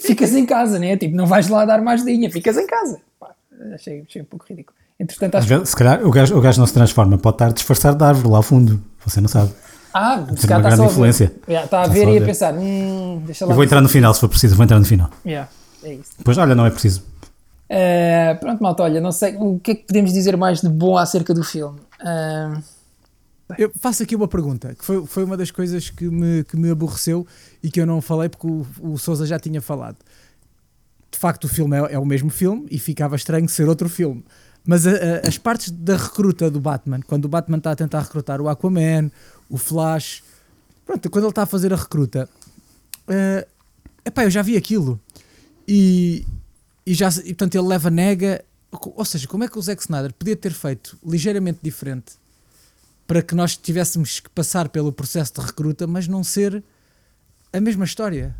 ficas 0.00 0.34
em 0.34 0.44
casa, 0.44 0.78
né? 0.78 0.96
Tipo, 0.96 1.14
não 1.16 1.26
vais 1.26 1.48
lá 1.48 1.64
dar 1.64 1.80
mais 1.80 2.04
dinha, 2.04 2.30
ficas 2.30 2.56
em 2.56 2.66
casa. 2.66 3.00
Pá, 3.20 3.30
achei, 3.74 4.04
achei 4.08 4.22
um 4.22 4.24
pouco 4.24 4.44
ridículo. 4.48 4.76
Entretanto, 4.98 5.36
acho 5.36 5.66
Se 5.66 5.76
calhar 5.76 6.04
o 6.04 6.10
gajo, 6.10 6.36
o 6.36 6.40
gajo 6.40 6.58
não 6.58 6.66
se 6.66 6.72
transforma, 6.72 7.18
pode 7.18 7.34
estar 7.34 7.52
disfarçado 7.52 7.98
de 7.98 8.04
árvore 8.04 8.28
lá 8.28 8.38
ao 8.38 8.42
fundo, 8.42 8.82
você 9.04 9.20
não 9.20 9.28
sabe. 9.28 9.52
Ah, 9.94 10.24
se 10.36 10.46
calhar 10.46 10.72
está 10.72 10.88
só 10.88 11.04
a 11.04 11.10
ver. 11.10 11.32
Yeah, 11.48 11.64
está 11.64 11.82
a 11.82 11.86
ver 11.86 12.08
a 12.08 12.10
e 12.10 12.16
a 12.16 12.20
ver. 12.20 12.26
pensar, 12.26 12.54
hum, 12.54 13.22
deixa 13.24 13.46
lá. 13.46 13.52
Eu 13.52 13.54
vou 13.54 13.64
entrar 13.64 13.80
no 13.80 13.88
final 13.88 14.12
se 14.12 14.20
for 14.20 14.28
preciso, 14.28 14.56
vou 14.56 14.64
entrar 14.64 14.78
no 14.78 14.84
final. 14.84 15.08
Yeah, 15.24 15.48
é 15.84 15.94
isso. 15.94 16.10
Depois, 16.18 16.36
olha, 16.36 16.54
não 16.54 16.66
é 16.66 16.70
preciso. 16.70 17.02
Uh, 17.70 18.38
pronto, 18.38 18.62
malta, 18.62 18.82
olha, 18.82 19.00
não 19.00 19.12
sei 19.12 19.36
o 19.36 19.58
que 19.58 19.70
é 19.70 19.74
que 19.74 19.84
podemos 19.84 20.12
dizer 20.12 20.36
mais 20.36 20.60
de 20.60 20.68
bom 20.68 20.98
acerca 20.98 21.32
do 21.32 21.42
filme. 21.42 21.78
Uh, 22.00 22.60
Eu 23.58 23.70
faço 23.78 24.02
aqui 24.02 24.16
uma 24.16 24.26
pergunta, 24.26 24.74
que 24.74 24.84
foi, 24.84 25.06
foi 25.06 25.22
uma 25.24 25.36
das 25.36 25.50
coisas 25.52 25.88
que 25.88 26.04
me, 26.08 26.42
que 26.44 26.56
me 26.56 26.68
aborreceu 26.70 27.26
e 27.62 27.70
que 27.70 27.80
eu 27.80 27.86
não 27.86 28.00
falei 28.00 28.28
porque 28.28 28.46
o, 28.46 28.66
o 28.80 28.98
Sousa 28.98 29.24
já 29.24 29.38
tinha 29.38 29.60
falado. 29.62 29.96
De 31.12 31.18
facto, 31.18 31.44
o 31.44 31.48
filme 31.48 31.76
é, 31.76 31.94
é 31.94 31.98
o 31.98 32.04
mesmo 32.04 32.28
filme 32.28 32.66
e 32.70 32.78
ficava 32.78 33.14
estranho 33.14 33.48
ser 33.48 33.68
outro 33.68 33.88
filme. 33.88 34.24
Mas 34.66 34.84
a- 34.86 34.90
a- 34.90 35.28
as 35.28 35.38
partes 35.38 35.70
da 35.70 35.96
recruta 35.96 36.50
do 36.50 36.60
Batman, 36.60 37.00
quando 37.06 37.26
o 37.26 37.28
Batman 37.28 37.58
está 37.58 37.70
a 37.70 37.76
tentar 37.76 38.00
recrutar 38.00 38.40
o 38.40 38.48
Aquaman, 38.48 39.10
o 39.48 39.56
Flash, 39.56 40.24
pronto, 40.84 41.08
quando 41.08 41.24
ele 41.24 41.30
está 41.30 41.42
a 41.44 41.46
fazer 41.46 41.72
a 41.72 41.76
recruta, 41.76 42.28
eh, 43.06 43.46
epá, 44.04 44.24
eu 44.24 44.30
já 44.30 44.42
vi 44.42 44.56
aquilo. 44.56 45.00
E, 45.68 46.26
e 46.84 46.94
já, 46.94 47.08
e, 47.24 47.26
portanto, 47.28 47.54
ele 47.54 47.66
leva 47.68 47.90
nega. 47.90 48.44
Ou 48.72 49.04
seja, 49.04 49.28
como 49.28 49.44
é 49.44 49.48
que 49.48 49.56
o 49.56 49.62
Zack 49.62 49.80
Snyder 49.82 50.12
podia 50.12 50.34
ter 50.36 50.52
feito 50.52 50.98
ligeiramente 51.06 51.60
diferente 51.62 52.14
para 53.06 53.22
que 53.22 53.34
nós 53.34 53.56
tivéssemos 53.56 54.20
que 54.20 54.28
passar 54.30 54.68
pelo 54.68 54.92
processo 54.92 55.32
de 55.34 55.40
recruta, 55.40 55.86
mas 55.86 56.08
não 56.08 56.24
ser 56.24 56.62
a 57.52 57.60
mesma 57.60 57.84
história. 57.84 58.34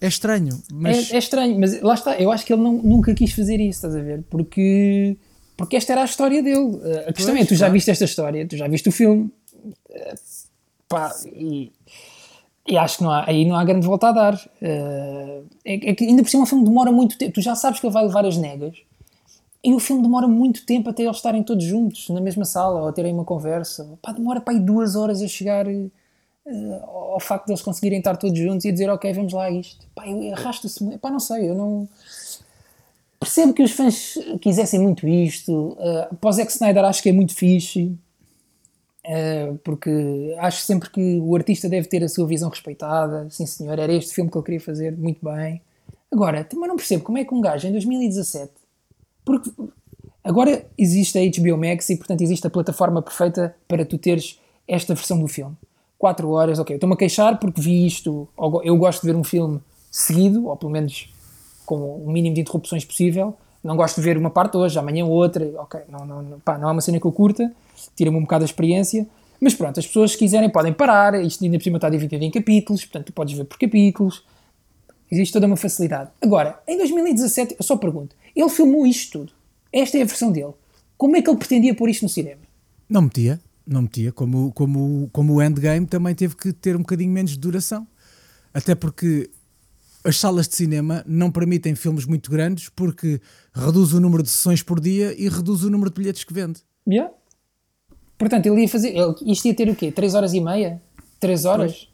É 0.00 0.06
estranho, 0.08 0.62
mas 0.72 1.10
é, 1.12 1.14
é 1.16 1.18
estranho, 1.18 1.58
mas 1.58 1.80
lá 1.80 1.94
está, 1.94 2.16
eu 2.18 2.30
acho 2.30 2.44
que 2.44 2.52
ele 2.52 2.60
não- 2.62 2.82
nunca 2.82 3.14
quis 3.14 3.32
fazer 3.32 3.56
isso, 3.60 3.78
estás 3.78 3.96
a 3.96 4.00
ver? 4.02 4.22
Porque, 4.28 5.16
porque 5.56 5.76
esta 5.76 5.92
era 5.92 6.02
a 6.02 6.04
história 6.04 6.42
dele. 6.42 6.76
A 7.08 7.12
questão 7.12 7.34
Pois, 7.34 7.46
é, 7.46 7.48
tu 7.48 7.54
já 7.54 7.68
viste 7.68 7.90
esta 7.90 8.04
história, 8.04 8.46
tu 8.46 8.56
já 8.56 8.68
viste 8.68 8.88
o 8.88 8.92
filme, 8.92 9.30
Uh, 9.64 10.14
pá, 10.86 11.10
e, 11.24 11.72
e 12.68 12.76
acho 12.76 12.98
que 12.98 13.02
não 13.04 13.10
há, 13.10 13.24
aí 13.26 13.46
não 13.46 13.56
há 13.56 13.64
grande 13.64 13.86
volta 13.86 14.08
a 14.08 14.12
dar. 14.12 14.34
Uh, 14.34 15.46
é, 15.64 15.90
é 15.90 15.94
que 15.94 16.04
ainda 16.04 16.22
por 16.22 16.28
cima 16.28 16.42
o 16.42 16.46
filme 16.46 16.64
demora 16.64 16.92
muito 16.92 17.16
tempo, 17.16 17.32
tu 17.32 17.40
já 17.40 17.54
sabes 17.54 17.80
que 17.80 17.86
ele 17.86 17.94
vai 17.94 18.04
levar 18.04 18.26
as 18.26 18.36
negas. 18.36 18.76
E 19.64 19.72
o 19.74 19.80
filme 19.80 20.02
demora 20.02 20.28
muito 20.28 20.66
tempo 20.66 20.90
até 20.90 21.02
eles 21.04 21.16
estarem 21.16 21.42
todos 21.42 21.64
juntos 21.64 22.10
na 22.10 22.20
mesma 22.20 22.44
sala 22.44 22.82
ou 22.82 22.92
terem 22.92 23.14
uma 23.14 23.24
conversa. 23.24 23.98
Pá, 24.02 24.12
demora 24.12 24.40
para 24.40 24.52
aí 24.54 24.60
duas 24.60 24.94
horas 24.94 25.22
a 25.22 25.28
chegar 25.28 25.66
eh, 25.66 25.88
ao 26.86 27.18
facto 27.20 27.46
de 27.46 27.52
eles 27.52 27.62
conseguirem 27.62 27.98
estar 27.98 28.16
todos 28.16 28.38
juntos 28.38 28.64
e 28.66 28.72
dizer 28.72 28.90
ok, 28.90 29.12
vamos 29.14 29.32
lá 29.32 29.50
isto. 29.50 29.86
Pá, 29.94 30.06
eu- 30.06 30.32
arrasta-se. 30.34 30.98
Pá, 30.98 31.10
não 31.10 31.20
sei, 31.20 31.48
eu 31.48 31.54
não. 31.54 31.88
Percebo 33.18 33.54
que 33.54 33.62
os 33.62 33.70
fãs 33.72 34.14
quisessem 34.40 34.78
muito 34.80 35.08
isto. 35.08 35.52
Uh, 35.78 36.14
para 36.16 36.28
o 36.30 36.32
Zack 36.32 36.50
Snyder 36.52 36.84
acho 36.84 37.02
que 37.02 37.08
é 37.08 37.12
muito 37.12 37.34
fixe. 37.34 37.96
uh, 39.06 39.58
porque 39.64 40.34
acho 40.38 40.60
sempre 40.62 40.90
que 40.90 41.18
o 41.20 41.34
artista 41.36 41.68
deve 41.68 41.88
ter 41.88 42.02
a 42.04 42.08
sua 42.08 42.26
visão 42.26 42.48
respeitada. 42.50 43.26
Sim, 43.30 43.46
senhor, 43.46 43.78
era 43.78 43.92
este 43.92 44.14
filme 44.14 44.30
que 44.30 44.36
ele 44.36 44.44
queria 44.44 44.60
fazer 44.60 44.96
muito 44.96 45.24
bem. 45.24 45.60
Agora, 46.12 46.44
também 46.44 46.68
não 46.68 46.76
percebo 46.76 47.02
como 47.04 47.18
é 47.18 47.24
que 47.24 47.34
um 47.34 47.40
gajo 47.40 47.66
em 47.66 47.72
2017 47.72 48.52
porque 49.24 49.50
agora 50.22 50.66
existe 50.76 51.18
a 51.18 51.22
HBO 51.22 51.56
Max 51.56 51.90
e, 51.90 51.96
portanto, 51.96 52.22
existe 52.22 52.46
a 52.46 52.50
plataforma 52.50 53.00
perfeita 53.02 53.54
para 53.66 53.84
tu 53.84 53.98
teres 53.98 54.38
esta 54.66 54.94
versão 54.94 55.18
do 55.18 55.28
filme. 55.28 55.56
4 55.98 56.28
horas, 56.30 56.58
ok. 56.58 56.76
Estou-me 56.76 56.94
a 56.94 56.98
queixar 56.98 57.38
porque 57.38 57.60
vi 57.60 57.86
isto. 57.86 58.28
Eu 58.62 58.76
gosto 58.76 59.02
de 59.02 59.06
ver 59.06 59.16
um 59.16 59.24
filme 59.24 59.60
seguido, 59.90 60.48
ou 60.48 60.56
pelo 60.56 60.70
menos 60.70 61.12
com 61.64 61.96
o 61.96 62.10
mínimo 62.10 62.34
de 62.34 62.42
interrupções 62.42 62.84
possível. 62.84 63.34
Não 63.62 63.76
gosto 63.76 63.96
de 63.96 64.02
ver 64.02 64.18
uma 64.18 64.28
parte 64.28 64.56
hoje, 64.56 64.78
amanhã 64.78 65.06
outra. 65.06 65.50
Ok, 65.58 65.80
não, 65.88 66.04
não, 66.04 66.40
pá, 66.40 66.58
não 66.58 66.68
é 66.68 66.72
uma 66.72 66.82
cena 66.82 67.00
que 67.00 67.06
eu 67.06 67.12
curta, 67.12 67.50
tira-me 67.96 68.18
um 68.18 68.22
bocado 68.22 68.44
a 68.44 68.46
experiência. 68.46 69.06
Mas 69.40 69.54
pronto, 69.54 69.80
as 69.80 69.86
pessoas, 69.86 70.12
se 70.12 70.18
quiserem, 70.18 70.50
podem 70.50 70.72
parar. 70.72 71.14
Isto 71.22 71.44
ainda 71.44 71.56
por 71.58 71.64
cima 71.64 71.78
está 71.78 71.88
dividido 71.88 72.22
em 72.22 72.30
capítulos, 72.30 72.84
portanto, 72.84 73.06
tu 73.06 73.12
podes 73.12 73.36
ver 73.36 73.44
por 73.44 73.58
capítulos. 73.58 74.24
Existe 75.10 75.32
toda 75.32 75.46
uma 75.46 75.56
facilidade. 75.56 76.10
Agora, 76.20 76.60
em 76.66 76.76
2017, 76.76 77.56
eu 77.58 77.64
só 77.64 77.76
pergunto: 77.76 78.14
ele 78.34 78.48
filmou 78.48 78.86
isto 78.86 79.18
tudo. 79.18 79.32
Esta 79.72 79.98
é 79.98 80.02
a 80.02 80.06
versão 80.06 80.30
dele. 80.32 80.52
Como 80.96 81.16
é 81.16 81.22
que 81.22 81.28
ele 81.28 81.38
pretendia 81.38 81.74
pôr 81.74 81.88
isto 81.88 82.02
no 82.02 82.08
cinema? 82.08 82.40
não 82.88 83.02
metia, 83.02 83.40
não 83.66 83.82
metia, 83.82 84.12
como, 84.12 84.52
como, 84.52 85.08
como 85.12 85.34
o 85.34 85.42
Endgame 85.42 85.86
também 85.86 86.14
teve 86.14 86.36
que 86.36 86.52
ter 86.52 86.76
um 86.76 86.80
bocadinho 86.80 87.10
menos 87.10 87.32
de 87.32 87.38
duração. 87.38 87.86
Até 88.52 88.74
porque 88.74 89.30
as 90.04 90.18
salas 90.18 90.46
de 90.46 90.54
cinema 90.54 91.02
não 91.06 91.30
permitem 91.30 91.74
filmes 91.74 92.04
muito 92.04 92.30
grandes 92.30 92.68
porque 92.68 93.20
reduz 93.54 93.92
o 93.94 94.00
número 94.00 94.22
de 94.22 94.28
sessões 94.28 94.62
por 94.62 94.78
dia 94.78 95.14
e 95.18 95.28
reduz 95.28 95.64
o 95.64 95.70
número 95.70 95.90
de 95.90 95.96
bilhetes 95.96 96.22
que 96.24 96.32
vende. 96.34 96.60
Yeah. 96.86 97.10
Portanto, 98.18 98.46
ele 98.46 98.60
ia 98.62 98.68
fazer. 98.68 98.90
ele- 98.94 99.32
isto 99.32 99.46
ia 99.46 99.54
ter 99.54 99.68
o 99.68 99.74
quê? 99.74 99.90
3 99.90 100.14
horas 100.14 100.34
e 100.34 100.40
meia? 100.40 100.80
3 101.18 101.44
horas? 101.46 101.88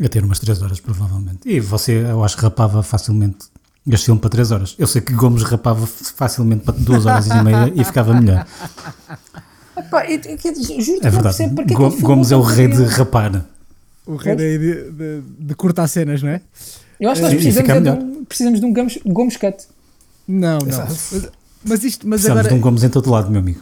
A 0.00 0.08
ter 0.08 0.22
umas 0.24 0.38
3 0.38 0.62
horas, 0.62 0.78
provavelmente. 0.80 1.40
E 1.46 1.58
você, 1.60 2.04
eu 2.04 2.22
acho 2.22 2.36
que 2.36 2.42
rapava 2.42 2.82
facilmente 2.84 3.46
este 3.94 4.06
filme 4.06 4.20
para 4.20 4.30
3 4.30 4.50
horas. 4.50 4.74
Eu 4.78 4.86
sei 4.86 5.00
que 5.00 5.12
Gomes 5.12 5.42
rapava 5.42 5.86
facilmente 5.86 6.64
para 6.64 6.74
2 6.78 7.06
horas 7.06 7.26
e 7.26 7.42
meia 7.42 7.72
e 7.74 7.84
ficava 7.84 8.18
melhor. 8.20 8.46
Epá, 9.76 10.04
eu- 10.10 10.20
eu- 10.24 10.38
eu- 10.44 10.80
juro 10.80 10.98
É 11.02 11.10
verdade. 11.10 11.42
é 11.42 11.48
Gomes 12.02 12.32
é 12.32 12.36
o 12.36 12.42
rei 12.42 12.68
de 12.68 12.82
rapar. 12.84 13.44
O 14.06 14.16
rei 14.16 14.34
de, 14.36 14.58
de, 14.58 15.22
de 15.38 15.54
cortar 15.54 15.86
cenas, 15.86 16.22
não 16.22 16.30
é? 16.30 16.40
Eu 16.98 17.10
acho 17.10 17.20
que 17.20 17.26
nós 17.28 17.34
precisamos, 17.34 17.70
é 17.70 17.80
de 17.80 17.90
um, 17.90 18.24
precisamos 18.24 18.60
de 18.60 18.66
um 18.66 18.72
Gomes, 18.72 18.98
Gomes 19.06 19.36
Cut. 19.36 19.64
Não, 20.26 20.58
não. 20.58 20.78
Mas, 20.78 21.28
mas 21.64 21.84
isto, 21.84 22.08
mas 22.08 22.20
Precisamos 22.20 22.40
agora 22.40 22.48
de 22.48 22.54
um 22.54 22.60
Gomes 22.60 22.82
em 22.82 22.88
todo 22.88 23.08
lado, 23.10 23.30
meu 23.30 23.40
amigo. 23.40 23.60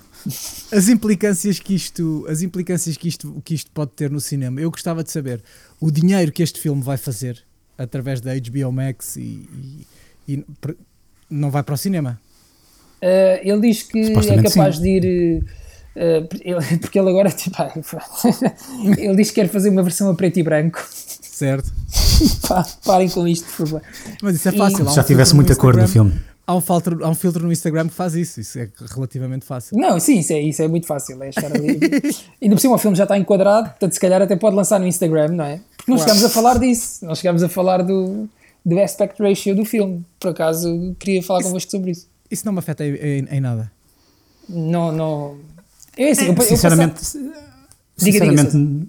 as 0.73 0.89
implicâncias 0.89 1.59
que 1.61 1.75
isto, 1.75 2.27
as 2.29 2.41
implicâncias 2.43 2.97
que 2.97 3.09
isto, 3.09 3.41
que 3.45 3.55
isto 3.55 3.71
pode 3.73 3.91
ter 3.93 4.11
no 4.11 4.21
cinema. 4.21 4.61
Eu 4.61 4.71
gostava 4.71 5.05
de 5.05 5.11
saber 5.11 5.43
o 5.79 5.91
dinheiro 5.91 6.33
que 6.33 6.43
este 6.43 6.59
filme 6.61 6.83
vai 6.83 6.97
fazer 6.97 7.43
através 7.77 8.21
da 8.23 8.33
HBO 8.35 8.73
Max 8.73 9.17
e, 9.17 9.21
e- 9.21 9.87
e 10.29 10.45
não 11.31 11.51
vai 11.51 11.63
para 11.63 11.75
o 11.75 11.79
cinema. 11.79 12.21
Uh, 13.03 13.39
ele 13.43 13.61
diz 13.61 13.83
que 13.83 13.99
é 14.01 14.43
capaz 14.43 14.77
sim. 14.77 14.83
de 14.83 14.89
ir. 14.89 15.45
uh, 15.97 16.29
ele- 16.43 16.79
porque 16.79 16.99
ele 16.99 17.11
agora, 17.11 17.31
tipo, 17.33 17.57
ele 18.99 19.17
diz 19.17 19.29
que 19.31 19.35
quer 19.41 19.49
fazer 19.49 19.69
uma 19.71 19.83
versão 19.83 20.11
a 20.11 20.15
preto 20.15 20.39
e 20.39 20.43
branco. 20.43 20.85
Certo? 20.91 21.71
Pá, 22.49 22.67
parem 22.85 23.11
com 23.11 23.29
isto, 23.29 23.45
por 23.47 23.67
favor. 23.67 23.83
Mas 24.23 24.37
isso 24.37 24.49
é 24.49 24.55
E- 24.55 24.59
fácil. 24.59 24.85
um 24.87 24.93
Já 24.93 25.05
tivesse 25.05 25.33
filtro 25.33 25.37
no 25.37 25.37
muita 25.37 25.57
cor 25.57 25.77
no 25.77 25.87
filme. 25.89 26.13
Há 26.49 26.55
um, 26.55 26.61
filtro, 26.61 27.05
há 27.05 27.09
um 27.11 27.15
filtro 27.15 27.45
no 27.45 27.53
Instagram 27.53 27.89
que 27.89 27.95
faz 27.95 28.15
isso. 28.15 28.41
Isso 28.41 28.59
é 28.59 28.69
relativamente 28.95 29.45
fácil. 29.45 29.77
Não, 29.77 29.99
sim, 29.99 30.21
isso 30.21 30.33
é, 30.33 30.41
isso 30.41 30.63
é 30.63 30.69
muito 30.69 30.87
fácil. 30.87 31.21
É 31.23 31.29
estar 31.29 31.47
ali. 31.55 31.79
Ainda 32.41 32.55
por 32.55 32.61
cima 32.61 32.77
o 32.77 32.79
filme 32.79 32.97
já 32.97 33.03
está 33.03 33.19
enquadrado, 33.19 33.71
portanto, 33.71 33.93
se 33.93 34.01
calhar 34.01 34.23
até 34.23 34.37
pode 34.37 34.55
lançar 34.55 34.79
no 34.79 34.87
Instagram, 34.87 35.29
não 35.33 35.45
é? 35.45 35.61
Porque 35.77 35.91
não 35.91 35.99
chegámos 35.99 36.25
a 36.25 36.29
falar 36.31 36.59
disso. 36.59 37.05
Nós 37.05 37.19
chegámos 37.19 37.43
a 37.43 37.49
falar 37.49 37.83
do, 37.83 38.29
do 38.67 38.81
aspect 38.81 39.23
ratio 39.23 39.55
do 39.55 39.65
filme. 39.65 40.05
Por 40.19 40.33
acaso, 40.33 40.95
queria 40.99 41.23
falar 41.23 41.43
convosco 41.45 41.71
sobre 41.71 41.93
isso. 41.93 42.09
Isso 42.29 42.45
não 42.45 42.53
me 42.53 42.59
afeta 42.59 42.85
em, 42.85 43.25
em- 43.31 43.41
nada. 43.41 43.71
Não, 44.49 44.91
não. 44.91 45.37
É 45.97 46.11
assim, 46.11 46.27
eu, 46.27 46.35
eu 46.35 46.43
Sinceramente, 46.43 47.01
Diga, 47.97 48.21
diga, 48.27 48.37
sinceramente 48.37 48.89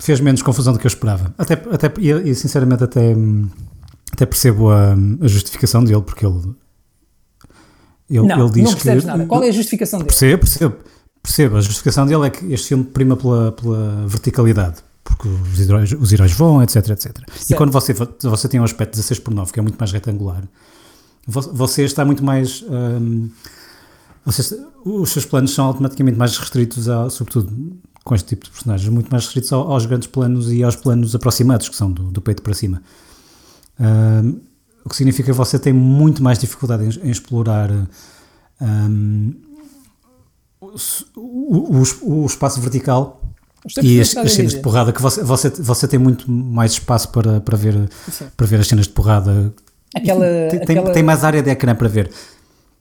fez 0.00 0.18
menos 0.20 0.40
confusão 0.42 0.72
do 0.72 0.78
que 0.78 0.86
eu 0.86 0.88
esperava. 0.88 1.34
Até, 1.36 1.54
até, 1.54 1.92
e, 2.00 2.34
sinceramente 2.34 2.82
até, 2.82 3.14
até 4.12 4.24
percebo 4.26 4.70
a, 4.70 4.94
a 4.94 5.28
justificação 5.28 5.84
dele, 5.84 6.00
porque 6.02 6.24
ele, 6.24 6.40
ele, 8.08 8.26
Não, 8.26 8.40
ele 8.44 8.50
diz 8.54 8.64
não 8.64 8.72
percebes 8.72 9.04
que. 9.04 9.06
nada. 9.06 9.26
Qual 9.26 9.44
é 9.44 9.48
a 9.48 9.52
justificação 9.52 9.98
dele? 9.98 10.08
Percebo, 10.08 10.38
percebo. 10.40 10.76
Percebo. 11.22 11.56
A 11.58 11.60
justificação 11.60 12.06
dele 12.06 12.26
é 12.26 12.30
que 12.30 12.50
este 12.52 12.68
filme 12.68 12.84
prima 12.84 13.14
pela, 13.14 13.52
pela 13.52 14.06
verticalidade. 14.06 14.76
Porque 15.16 15.28
os 15.28 15.60
heróis, 15.60 15.92
os 15.92 16.12
heróis 16.12 16.32
voam, 16.32 16.62
etc, 16.62 16.76
etc. 16.90 17.06
E 17.18 17.38
Certo. 17.44 17.58
quando 17.58 17.72
você, 17.72 17.92
você 17.92 18.48
tem 18.48 18.58
um 18.60 18.64
aspecto 18.64 18.92
16 18.92 19.20
por 19.20 19.34
9, 19.34 19.52
que 19.52 19.58
é 19.58 19.62
muito 19.62 19.76
mais 19.78 19.92
retangular, 19.92 20.44
vo- 21.26 21.52
você 21.52 21.84
está 21.84 22.04
muito 22.04 22.24
mais. 22.24 22.64
hum, 22.68 23.28
você- 24.24 24.58
os 24.84 25.10
seus 25.10 25.24
planos 25.24 25.52
são 25.54 25.66
automaticamente 25.66 26.16
mais 26.18 26.36
restritos, 26.38 26.88
a, 26.88 27.08
sobretudo 27.10 27.76
com 28.04 28.14
este 28.14 28.28
tipo 28.28 28.44
de 28.46 28.50
personagens, 28.50 28.88
muito 28.88 29.10
mais 29.10 29.24
restritos 29.24 29.52
ao- 29.52 29.70
aos 29.70 29.84
grandes 29.86 30.08
planos 30.08 30.50
e 30.50 30.62
aos 30.64 30.76
planos 30.76 31.14
aproximados, 31.14 31.68
que 31.68 31.76
são 31.76 31.90
do, 31.92 32.04
do 32.10 32.20
peito 32.22 32.42
para 32.42 32.54
cima. 32.54 32.82
Hum, 33.78 34.40
o 34.84 34.88
que 34.88 34.96
significa 34.96 35.30
que 35.32 35.36
você 35.36 35.58
tem 35.58 35.72
muito 35.72 36.22
mais 36.22 36.38
dificuldade 36.38 36.84
em, 36.98 37.08
em 37.08 37.10
explorar 37.10 37.70
hum, 38.60 39.34
o- 41.16 41.82
o- 41.82 42.22
o 42.22 42.26
espaço 42.26 42.60
vertical 42.60 43.19
A 43.64 43.80
o 43.80 43.84
e 43.84 44.00
as, 44.00 44.16
a 44.16 44.22
as 44.22 44.32
cenas 44.32 44.52
de 44.54 44.60
porrada 44.60 44.92
que 44.92 45.02
você, 45.02 45.22
você, 45.22 45.50
você 45.50 45.86
tem 45.88 45.98
muito 45.98 46.30
mais 46.30 46.72
espaço 46.72 47.08
para, 47.10 47.40
para, 47.40 47.56
ver, 47.56 47.88
Sim. 48.10 48.26
para 48.36 48.46
ver 48.46 48.60
as 48.60 48.66
cenas 48.66 48.86
de 48.86 48.92
porrada. 48.92 49.52
Aquela, 49.94 50.24
Tem, 50.50 50.60
tem- 50.60 50.78
aquela, 50.78 50.92
tem 50.94 51.02
mais 51.02 51.24
área 51.24 51.42
de 51.42 51.50
ecrã 51.50 51.74
para 51.74 51.88
ver. 51.88 52.10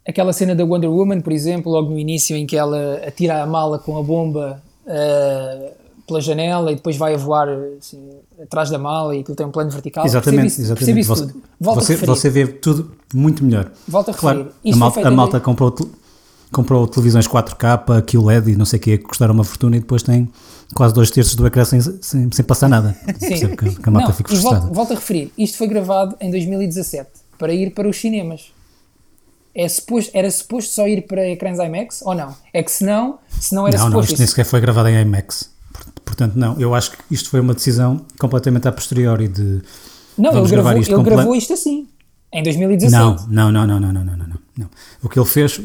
aquela 0.07 0.31
cena 0.31 0.55
da 0.55 0.63
Wonder 0.63 0.89
Woman, 0.89 1.21
por 1.21 1.33
exemplo, 1.33 1.71
logo 1.71 1.89
no 1.89 1.99
início, 1.99 2.35
em 2.35 2.45
que 2.45 2.55
ela 2.55 3.01
atira 3.05 3.41
a 3.43 3.45
mala 3.45 3.77
com 3.79 3.97
a 3.97 4.03
bomba 4.03 4.61
ah, 4.87 5.71
pela 6.07 6.21
janela 6.21 6.71
e 6.71 6.75
depois 6.75 6.95
vai 6.97 7.13
a 7.13 7.17
voar 7.17 7.49
assim, 7.77 8.09
atrás 8.41 8.69
da 8.69 8.77
mala 8.79 9.15
e 9.15 9.19
aquilo 9.21 9.35
tem 9.35 9.45
um 9.45 9.51
plano 9.51 9.69
vertical. 9.69 10.05
exatamente, 10.05 10.61
exatamente. 10.61 11.03
Você, 11.03 11.27
tudo. 11.27 11.41
Volto 11.59 11.81
você, 11.81 11.91
a 11.93 11.95
referir. 11.95 12.09
você 12.09 12.29
vê 12.29 12.47
tudo 12.47 12.91
muito 13.13 13.43
melhor. 13.43 13.69
Volto 13.87 14.11
a 14.11 14.13
Claro, 14.13 14.37
referir. 14.63 14.73
a 14.73 14.77
foi 14.77 14.87
a 14.87 14.91
feito 14.91 15.07
em 15.09 15.15
malta 15.15 15.39
comprou, 15.39 15.75
comprou 16.51 16.87
televisões 16.87 17.27
4K, 17.27 18.03
QLED 18.03 18.51
e 18.51 18.55
não 18.55 18.65
sei 18.65 18.79
o 18.79 18.81
que, 18.81 18.97
que 18.97 19.03
custaram 19.03 19.33
uma 19.33 19.43
fortuna 19.43 19.77
e 19.77 19.79
depois 19.79 20.03
tem 20.03 20.29
quase 20.73 20.93
dois 20.93 21.11
terços 21.11 21.35
do 21.35 21.45
ecrã 21.45 21.63
sem, 21.65 21.81
sem, 21.81 22.31
sem 22.31 22.45
passar 22.45 22.67
nada. 22.67 22.95
Sim. 23.19 23.55
Que, 23.55 23.75
que 23.75 23.89
a. 23.89 24.39
Volto, 24.41 24.73
volto, 24.73 24.91
a 24.91 24.95
referir, 24.95 25.31
isto 25.37 25.57
foi 25.57 25.67
gravado 25.67 26.15
em 26.19 26.31
2017 26.31 27.09
para 27.37 27.53
ir 27.53 27.71
para 27.71 27.87
os 27.87 27.97
cinemas. 27.97 28.51
É 29.53 29.67
suposto, 29.67 30.11
era 30.13 30.29
suposto 30.29 30.73
só 30.73 30.87
ir 30.87 31.07
para 31.07 31.27
ecrãs 31.27 31.57
IMAX 31.59 32.01
ou 32.03 32.13
não? 32.13 32.35
É 32.53 32.61
que 32.61 32.71
se 32.71 32.83
não, 32.83 33.19
se 33.29 33.53
não 33.53 33.67
era 33.67 33.77
não, 33.77 33.85
suposto. 33.85 33.93
Não, 33.93 34.01
isto 34.01 34.13
isso. 34.13 34.21
nem 34.21 34.27
sequer 34.27 34.45
foi 34.45 34.61
gravado 34.61 34.89
em 34.89 35.01
IMAX. 35.01 35.49
Portanto, 36.05 36.35
não, 36.35 36.59
eu 36.59 36.73
acho 36.75 36.91
que 36.91 36.97
isto 37.11 37.29
foi 37.29 37.39
uma 37.39 37.53
decisão 37.53 38.05
completamente 38.19 38.67
a 38.67 38.71
posteriori 38.71 39.27
de. 39.27 39.61
Não, 40.17 40.37
ele, 40.37 40.49
gravou, 40.49 40.77
isto, 40.77 40.93
ele 40.93 41.03
gravou 41.03 41.35
isto 41.35 41.53
assim, 41.53 41.87
em 42.31 42.43
2017. 42.43 42.91
Não, 42.91 43.51
não, 43.51 43.51
não, 43.51 43.79
não, 43.79 43.79
não, 43.79 44.03
não, 44.03 44.17
não, 44.17 44.39
não. 44.57 44.69
O 45.01 45.07
que 45.07 45.17
ele 45.17 45.25
fez, 45.25 45.59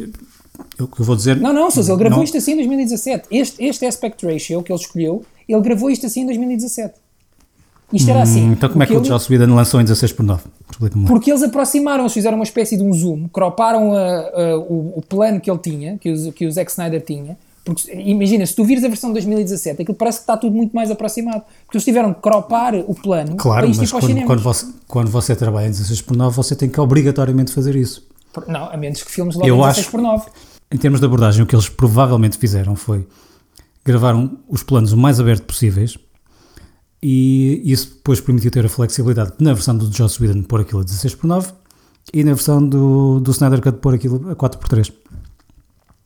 eu 0.79 0.89
vou 1.05 1.17
dizer. 1.17 1.37
Não, 1.41 1.53
não, 1.53 1.71
Sousa, 1.71 1.93
ele 1.93 1.99
gravou 1.99 2.19
não- 2.19 2.25
isto 2.25 2.37
assim 2.37 2.53
em 2.53 2.57
2017. 2.57 3.27
Este, 3.31 3.65
este 3.65 3.87
aspect 3.87 4.25
ratio 4.27 4.63
que 4.63 4.73
ele 4.73 4.81
escolheu, 4.81 5.25
ele 5.49 5.61
gravou 5.61 5.91
isto 5.91 6.07
assim 6.07 6.23
em 6.23 6.27
2017. 6.27 6.95
Isto 7.93 8.11
era 8.11 8.23
assim. 8.23 8.49
Hum, 8.49 8.53
Então, 8.53 8.69
como 8.71 8.83
é 8.83 8.87
que 8.87 8.93
o 8.93 8.99
ele- 8.99 9.05
Joss 9.05 9.31
Whedon 9.33 9.55
lançou 9.55 9.81
em 9.81 9.85
16 9.85 10.13
por 10.13 10.25
9? 10.25 10.43
Explica-me 10.71 11.05
lá. 11.05 11.09
Porque 11.09 11.31
eles 11.31 11.43
aproximaram-se, 11.43 12.15
fizeram 12.15 12.37
uma 12.37 12.45
espécie 12.45 12.77
de 12.77 12.83
um 12.83 12.93
zoom, 12.93 13.29
croparam 13.29 13.93
a- 13.95 13.99
a- 13.99 14.59
o, 14.59 14.95
o 14.97 15.03
plano 15.03 15.41
que 15.41 15.51
ele 15.51 15.59
tinha, 15.59 15.99
que, 15.99 16.11
os, 16.11 16.33
que 16.35 16.47
o 16.47 16.51
Zack 16.51 16.71
Snyder 16.71 17.01
tinha. 17.05 17.37
Porque 17.65 17.91
imagina, 17.95 18.45
se 18.45 18.55
tu 18.55 18.65
vires 18.65 18.83
a 18.85 18.89
versão 18.89 19.11
de 19.11 19.15
2017, 19.15 19.83
aquilo 19.83 19.97
parece 19.97 20.19
que 20.19 20.23
está 20.25 20.37
tudo 20.37 20.55
muito 20.55 20.73
mais 20.75 20.91
aproximado. 20.91 21.43
Porque 21.65 21.77
eles 21.77 21.85
tiveram 21.85 22.13
que 22.13 22.21
cropar 22.21 22.75
o 22.75 22.95
plano 22.95 23.37
Claro, 23.37 23.61
para 23.63 23.71
isto 23.71 23.79
ir 23.79 23.83
mas 23.83 23.91
para 23.91 23.99
os 24.01 24.05
quando, 24.07 24.27
quando, 24.27 24.43
você, 24.43 24.67
quando 24.89 25.11
você 25.11 25.37
trabalha 25.37 25.67
em 25.67 25.71
16 25.71 26.03
por 26.03 26.17
9, 26.17 26.35
você 26.37 26.55
tem 26.57 26.69
que 26.69 26.81
obrigatoriamente 26.81 27.53
fazer 27.53 27.77
isso. 27.77 28.07
Por- 28.35 28.47
Não, 28.49 28.69
a 28.71 28.77
menos 28.77 29.03
que 29.03 29.11
filmes 29.11 29.35
logo 29.37 29.47
Eu 29.47 29.55
em 29.57 29.59
16 29.61 29.87
acho- 29.87 29.91
por 29.91 30.01
9. 30.03 30.27
Em 30.73 30.77
termos 30.77 31.01
de 31.01 31.07
abordagem, 31.07 31.43
o 31.43 31.47
que 31.47 31.55
eles 31.55 31.69
provavelmente 31.69 32.37
fizeram 32.37 32.75
foi 32.77 33.07
gravaram 33.85 34.39
os 34.49 34.63
planos 34.63 34.93
o 34.93 34.97
mais 34.97 35.21
aberto 35.21 35.45
possíveis 35.45 35.97
e 37.03 37.61
isso 37.65 37.95
depois 37.97 38.21
permitiu 38.21 38.51
ter 38.51 38.65
a 38.65 38.69
flexibilidade 38.69 39.33
na 39.39 39.53
versão 39.53 39.77
do 39.77 39.93
Joss 39.95 40.21
Whedon 40.23 40.43
pôr 40.43 40.63
aquilo 40.63 40.81
a 40.81 40.85
16 40.85 41.15
por 41.15 41.27
9 41.27 41.53
e 42.13 42.25
na 42.25 42.33
versão 42.33 42.67
do, 42.67 43.21
do 43.21 43.31
Snyder 43.31 43.61
Cut 43.61 43.79
pôr 43.79 43.95
aquilo 43.95 44.31
a 44.31 44.35
4 44.35 44.59
por 44.59 44.69
3 44.69 44.91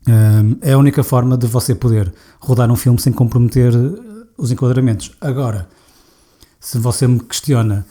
Hum, 0.07 0.57
é 0.63 0.73
a 0.73 0.79
única 0.79 1.03
forma 1.05 1.37
de 1.37 1.47
você 1.47 1.75
poder 1.75 2.13
rodar 2.41 2.71
um 2.71 2.77
filme 2.77 2.99
sem 2.99 3.13
comprometer 3.13 3.75
eh, 3.75 4.27
os 4.39 4.51
enquadramentos. 4.51 5.11
Agora, 5.21 5.69
se 6.59 6.79
você 6.79 7.07
me 7.07 7.21
questiona 7.21 7.85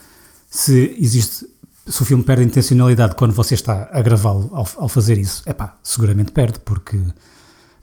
se 0.49 0.95
existe 0.99 1.45
se 1.89 2.01
o 2.01 2.05
filme 2.05 2.23
perde 2.23 2.43
intencionalidade 2.43 3.15
quando 3.15 3.33
você 3.33 3.53
está 3.53 3.89
a 3.91 4.01
gravá-lo 4.01 4.49
ao, 4.53 4.67
ao 4.77 4.89
fazer 4.89 5.17
isso, 5.17 5.43
é 5.45 5.53
pá, 5.53 5.77
seguramente 5.81 6.31
perde, 6.31 6.59
porque, 6.59 6.99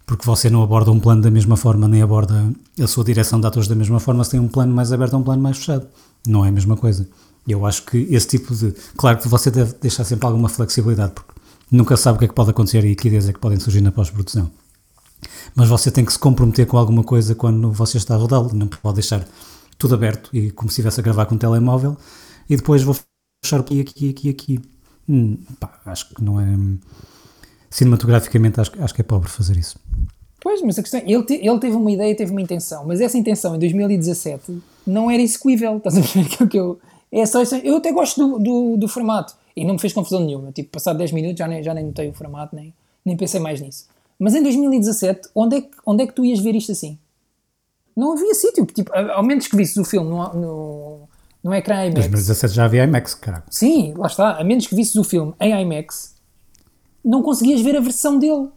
porque 0.07 0.27
você 0.27 0.51
não 0.51 0.63
aborda 0.63 0.91
um 0.91 1.01
plano 1.01 1.23
da 1.23 1.31
mesma 1.31 1.57
forma, 1.57 1.89
nem 1.89 2.03
aborda 2.03 2.53
a 2.81 2.87
sua 2.87 3.05
direção 3.05 3.41
de 3.41 3.47
atores 3.47 3.69
da 3.69 3.75
mesma 3.75 3.99
forma, 3.99 4.23
se 4.25 4.33
tem 4.33 4.41
um 4.41 4.49
plano 4.49 4.75
mais 4.75 4.93
aberto 4.93 5.15
ou 5.15 5.21
um 5.21 5.23
plano 5.23 5.43
mais 5.43 5.59
fechado. 5.59 5.87
Não 6.27 6.45
é 6.45 6.49
a 6.49 6.53
mesma 6.53 6.77
coisa. 6.77 7.09
Eu 7.47 7.67
acho 7.67 7.85
que 7.85 7.99
esse 8.11 8.27
tipo 8.27 8.55
de. 8.55 8.75
Claro 8.97 9.19
que 9.19 9.29
você 9.29 9.51
deve 9.51 9.75
deixar 9.81 10.05
sempre 10.05 10.27
alguma 10.27 10.49
flexibilidade, 10.49 11.13
porque 11.13 11.33
nunca 11.71 11.97
sabe 11.97 12.17
o 12.17 12.19
que 12.19 12.25
é 12.25 12.29
que 12.29 12.35
pode 12.35 12.51
acontecer 12.51 12.85
e 12.85 12.95
que 12.95 13.09
ideias 13.09 13.29
é 13.29 13.33
que 13.33 13.39
podem 13.39 13.61
surgir 13.61 13.81
na 13.81 13.93
pós-produção. 13.93 14.51
Mas 15.55 15.69
você 15.69 15.91
tem 15.91 16.05
que 16.05 16.13
se 16.13 16.19
comprometer 16.19 16.67
com 16.67 16.79
alguma 16.79 17.03
coisa 17.05 17.35
quando 17.35 17.71
você 17.71 17.99
está 17.99 18.15
a 18.15 18.19
rodá-lo, 18.19 18.51
não 18.55 18.67
pode 18.67 18.97
deixar 18.97 19.27
tudo 19.79 19.95
aberto 19.95 20.31
e 20.33 20.51
como 20.51 20.71
se 20.71 20.75
estivesse 20.75 21.01
a 21.01 21.03
gravar 21.03 21.27
com 21.27 21.35
um 21.35 21.39
telemóvel 21.39 21.97
e 22.49 22.57
depois 22.57 22.83
vou 22.83 22.95
fechar 23.45 23.61
aqui, 23.61 23.81
aqui, 23.81 24.11
aqui, 24.11 24.31
aqui. 24.31 24.61
Hum, 25.09 25.37
pá, 25.61 25.81
acho 25.87 26.15
que 26.15 26.23
não 26.23 26.41
é. 26.41 26.47
Cinematograficamente, 27.71 28.61
acho, 28.61 28.73
acho 28.83 28.95
que 28.95 29.01
é 29.01 29.05
pobre 29.05 29.29
fazer 29.29 29.57
isso. 29.57 29.79
Pois, 30.41 30.61
mas 30.63 30.79
a 30.79 30.83
questão 30.83 31.01
é, 31.01 31.05
ele, 31.11 31.23
te- 31.25 31.41
ele 31.47 31.59
teve 31.59 31.75
uma 31.77 31.91
ideia, 31.91 32.15
teve 32.17 32.31
uma 32.31 32.41
intenção, 32.41 32.85
mas 32.87 33.01
essa 33.01 33.17
intenção 33.17 33.57
em 33.57 33.59
2017 33.59 34.63
não 34.87 35.11
era 35.11 35.23
execuível, 35.23 35.77
estás 35.79 35.97
a 35.97 36.01
ver 36.01 36.29
que 36.29 36.43
é 36.43 36.47
que 36.47 36.59
eu... 36.59 36.79
É 37.11 37.25
só 37.27 37.41
isso, 37.43 37.55
eu 37.57 37.77
até 37.77 37.93
gosto 37.93 38.21
do, 38.21 38.39
do, 38.39 38.77
do 38.77 38.89
formato 38.89 39.35
e 39.57 39.65
não 39.65 39.75
me 39.75 39.81
fez 39.81 39.93
confusão 39.93 40.21
nenhuma, 40.21 40.51
tipo, 40.53 40.71
passado 40.71 40.99
10 40.99 41.13
minutos 41.13 41.39
já 41.39 41.47
nem, 41.47 41.63
já 41.63 41.73
nem 41.73 41.85
notei 41.87 42.09
o 42.09 42.13
formato, 42.13 42.55
nem, 42.55 42.75
nem 43.05 43.17
pensei 43.17 43.41
mais 43.41 43.61
nisso. 43.61 43.87
Mas 44.19 44.35
em 44.35 44.43
2017, 44.43 45.29
onde 45.35 45.57
é, 45.57 45.61
que, 45.63 45.71
onde 45.87 46.03
é 46.03 46.07
que 46.07 46.13
tu 46.13 46.25
ias 46.25 46.41
ver 46.41 46.55
isto 46.55 46.73
assim? 46.73 46.99
Não 47.97 48.13
havia 48.13 48.35
sítio, 48.35 48.67
tipo, 48.67 48.93
ao 48.93 49.23
menos 49.23 49.47
que 49.47 49.57
visses 49.57 49.77
o 49.77 49.85
filme 49.85 50.11
no, 50.11 50.35
no, 50.35 51.09
num 51.45 51.53
ecrã 51.55 51.85
IMAX. 51.85 51.95
2017 52.09 52.55
já 52.55 52.65
havia 52.65 52.85
IMAX, 52.85 53.15
caraca. 53.15 53.47
Sim, 53.51 53.93
lá 53.97 54.07
está. 54.07 54.39
A 54.41 54.43
menos 54.45 54.67
que 54.67 54.75
visses 54.75 54.97
o 54.97 55.05
filme 55.05 55.35
em 55.39 55.53
IMAX, 55.63 56.15
não 57.05 57.23
conseguias 57.23 57.61
ver 57.61 57.77
a 57.77 57.81
versão 57.81 58.19
dele. 58.19 58.49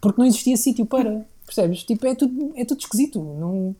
Porque 0.00 0.20
não 0.20 0.26
existia 0.26 0.56
sítio 0.56 0.84
para. 0.86 1.24
Percebes? 1.46 1.84
Tipo, 1.84 2.06
é 2.06 2.14
tudo, 2.14 2.52
é 2.56 2.64
tudo 2.64 2.80
esquisito. 2.80 3.22
Não, 3.22 3.76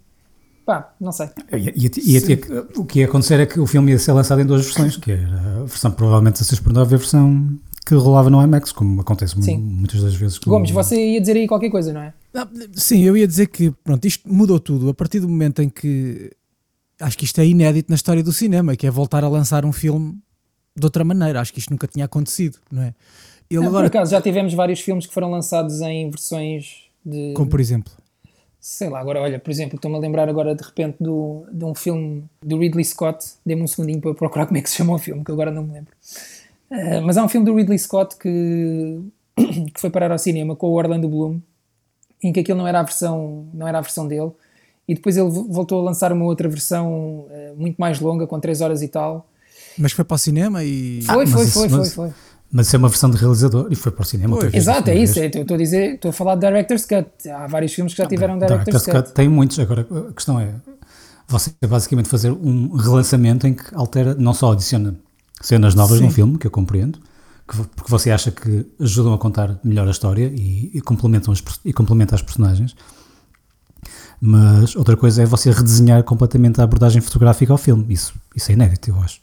pá, 0.66 0.92
não 1.00 1.10
sei. 1.10 1.30
Ia- 1.52 1.72
ia 1.76 2.20
ter- 2.20 2.66
o 2.76 2.84
que 2.84 3.00
ia 3.00 3.06
acontecer 3.06 3.40
é 3.40 3.46
que 3.46 3.58
o 3.58 3.66
filme 3.66 3.90
ia 3.92 3.98
ser 3.98 4.12
lançado 4.12 4.40
em 4.40 4.46
duas 4.46 4.64
versões, 4.64 4.96
que 4.96 5.10
era 5.10 5.60
a 5.62 5.64
versão 5.64 5.90
provavelmente 5.90 6.40
a 6.42 6.44
6 6.44 6.60
por 6.60 6.72
9 6.72 6.92
e 6.92 6.94
a 6.94 6.98
versão 6.98 7.58
que 7.86 7.94
rolava 7.96 8.30
no 8.30 8.40
IMAX, 8.42 8.70
como 8.70 9.00
acontece 9.00 9.34
Sim. 9.42 9.56
muitas 9.58 10.00
das 10.02 10.14
vezes. 10.14 10.38
com- 10.38 10.50
Gomes, 10.50 10.70
você 10.70 11.14
ia 11.14 11.20
dizer 11.20 11.36
aí 11.36 11.48
qualquer 11.48 11.70
coisa, 11.70 11.92
não 11.92 12.02
é? 12.02 12.14
Não, 12.32 12.46
Sim, 12.74 13.00
eu 13.02 13.16
ia 13.16 13.26
dizer 13.26 13.46
que 13.48 13.72
pronto, 13.82 14.04
isto 14.06 14.32
mudou 14.32 14.60
tudo 14.60 14.90
a 14.90 14.94
partir 14.94 15.18
do 15.18 15.28
momento 15.28 15.60
em 15.62 15.68
que 15.68 16.30
acho 17.02 17.18
que 17.18 17.24
isto 17.24 17.40
é 17.40 17.46
inédito 17.46 17.90
na 17.90 17.96
história 17.96 18.22
do 18.22 18.32
cinema, 18.32 18.76
que 18.76 18.86
é 18.86 18.90
voltar 18.90 19.24
a 19.24 19.28
lançar 19.28 19.64
um 19.64 19.72
filme 19.72 20.18
de 20.76 20.84
outra 20.84 21.04
maneira. 21.04 21.40
Acho 21.40 21.52
que 21.52 21.58
isto 21.58 21.70
nunca 21.70 21.86
tinha 21.86 22.04
acontecido, 22.04 22.58
não 22.70 22.82
é? 22.82 22.94
Ele 23.50 23.60
Não, 23.60 23.68
agora, 23.68 23.90
Por 23.90 23.96
acaso, 23.98 24.12
já 24.12 24.20
tivemos 24.20 24.54
vários 24.54 24.80
filmes 24.80 25.06
que 25.06 25.12
foram 25.12 25.30
lançados 25.30 25.80
em 25.82 26.08
versões 26.08 26.86
de. 27.04 27.34
como 27.34 27.50
por 27.50 27.60
exemplo, 27.60 27.92
Sei 28.58 28.88
lá, 28.88 29.00
agora, 29.00 29.20
olha, 29.20 29.40
por 29.40 29.50
exemplo, 29.50 29.74
estou-me 29.74 29.96
a 29.96 30.00
lembrar 30.00 30.28
agora 30.28 30.54
de 30.54 30.62
repente 30.62 30.96
do, 31.00 31.44
de 31.52 31.64
um 31.64 31.74
filme 31.74 32.24
do 32.40 32.58
Ridley 32.58 32.84
Scott. 32.84 33.32
Dê-me 33.44 33.62
um 33.62 33.66
segundinho 33.66 34.00
para 34.00 34.14
procurar 34.14 34.46
como 34.46 34.56
é 34.56 34.62
que 34.62 34.70
se 34.70 34.76
chama 34.76 34.94
o 34.94 34.98
filme, 34.98 35.24
que 35.24 35.32
agora 35.32 35.50
não 35.50 35.64
me 35.64 35.72
lembro. 35.72 35.92
Ah, 36.70 37.00
mas 37.02 37.16
há 37.16 37.24
um 37.24 37.28
filme 37.28 37.44
do 37.44 37.56
Ridley 37.56 37.78
Scott 37.78 38.16
que, 38.16 39.00
que 39.74 39.80
foi 39.80 39.90
parar 39.90 40.12
ao 40.12 40.18
cinema 40.18 40.54
com 40.54 40.68
o 40.68 40.74
Orlando 40.74 41.08
Bloom, 41.08 41.40
em 42.22 42.32
que 42.32 42.38
aquilo 42.38 42.56
não 42.56 42.68
era 42.68 42.78
a 42.78 42.82
versão, 42.84 43.48
não 43.52 43.66
era 43.66 43.78
a 43.78 43.82
versão 43.82 44.06
dele. 44.06 44.30
E 44.92 44.94
depois 44.94 45.16
ele 45.16 45.28
vo- 45.30 45.48
voltou 45.50 45.80
a 45.80 45.82
lançar 45.82 46.12
uma 46.12 46.24
outra 46.24 46.48
versão 46.48 47.26
ah, 47.30 47.52
muito 47.56 47.76
mais 47.78 47.98
longa, 48.00 48.26
com 48.26 48.38
3 48.38 48.60
horas 48.60 48.82
e 48.82 48.88
tal. 48.88 49.26
mas 49.78 49.92
foi 49.92 50.04
para 50.04 50.14
o 50.14 50.18
cinema 50.18 50.62
e 50.64 51.02
Foi, 51.02 51.16
mas 51.16 51.30
foi, 51.30 51.44
isso- 51.44 51.52
foi, 51.58 51.68
foi, 51.68 51.78
mas- 51.78 51.94
foi. 51.94 52.10
Mas 52.54 52.66
isso 52.66 52.76
é 52.76 52.78
uma 52.78 52.88
versão 52.90 53.08
de 53.10 53.16
realizador 53.16 53.68
e 53.70 53.74
foi 53.74 53.90
para 53.90 54.02
o 54.02 54.04
cinema. 54.04 54.38
vez, 54.38 54.52
Exato, 54.52 54.90
é 54.90 54.94
isso. 54.94 55.14
vez. 55.14 55.34
é, 55.34 55.38
Eu 55.38 55.42
estou 55.42 55.54
a 55.54 55.58
dizer, 55.58 55.94
estou 55.94 56.10
a 56.10 56.12
falar 56.12 56.34
de 56.34 56.46
Director's 56.46 56.84
Cut. 56.84 57.06
Há 57.30 57.46
vários 57.46 57.72
filmes 57.72 57.94
que 57.94 58.02
já 58.02 58.06
tiveram 58.06 58.34
Director's 58.38 58.64
Director's 58.66 58.84
Cut. 58.84 59.04
Cut 59.08 59.14
tem 59.14 59.26
muitos. 59.26 59.58
Agora, 59.58 59.86
a 60.10 60.12
questão 60.12 60.38
é 60.38 60.52
você 61.26 61.50
basicamente 61.66 62.10
fazer 62.10 62.30
um 62.30 62.76
relançamento 62.76 63.46
em 63.46 63.54
que 63.54 63.62
altera, 63.74 64.14
não 64.14 64.34
só 64.34 64.52
adiciona 64.52 64.94
cenas 65.40 65.74
novas 65.74 65.96
Sim. 65.96 66.04
num 66.04 66.10
filme, 66.10 66.36
que 66.36 66.46
eu 66.46 66.50
compreendo, 66.50 66.98
que, 67.48 67.56
porque 67.74 67.90
você 67.90 68.10
acha 68.10 68.30
que 68.30 68.66
ajudam 68.78 69.14
a 69.14 69.18
contar 69.18 69.58
melhor 69.64 69.88
a 69.88 69.90
história 69.90 70.26
e, 70.36 70.70
e 70.74 70.80
complementam 70.82 71.32
as, 71.32 71.42
e 71.64 71.72
complementa 71.72 72.14
as 72.14 72.20
personagens. 72.20 72.76
Mas 74.24 74.76
outra 74.76 74.96
coisa 74.96 75.22
é 75.22 75.26
você 75.26 75.50
redesenhar 75.50 76.04
completamente 76.04 76.60
a 76.60 76.64
abordagem 76.64 77.02
fotográfica 77.02 77.52
ao 77.52 77.58
filme. 77.58 77.84
Isso, 77.92 78.14
isso 78.36 78.50
é 78.52 78.54
inédito, 78.54 78.90
eu 78.90 78.98
acho. 79.00 79.20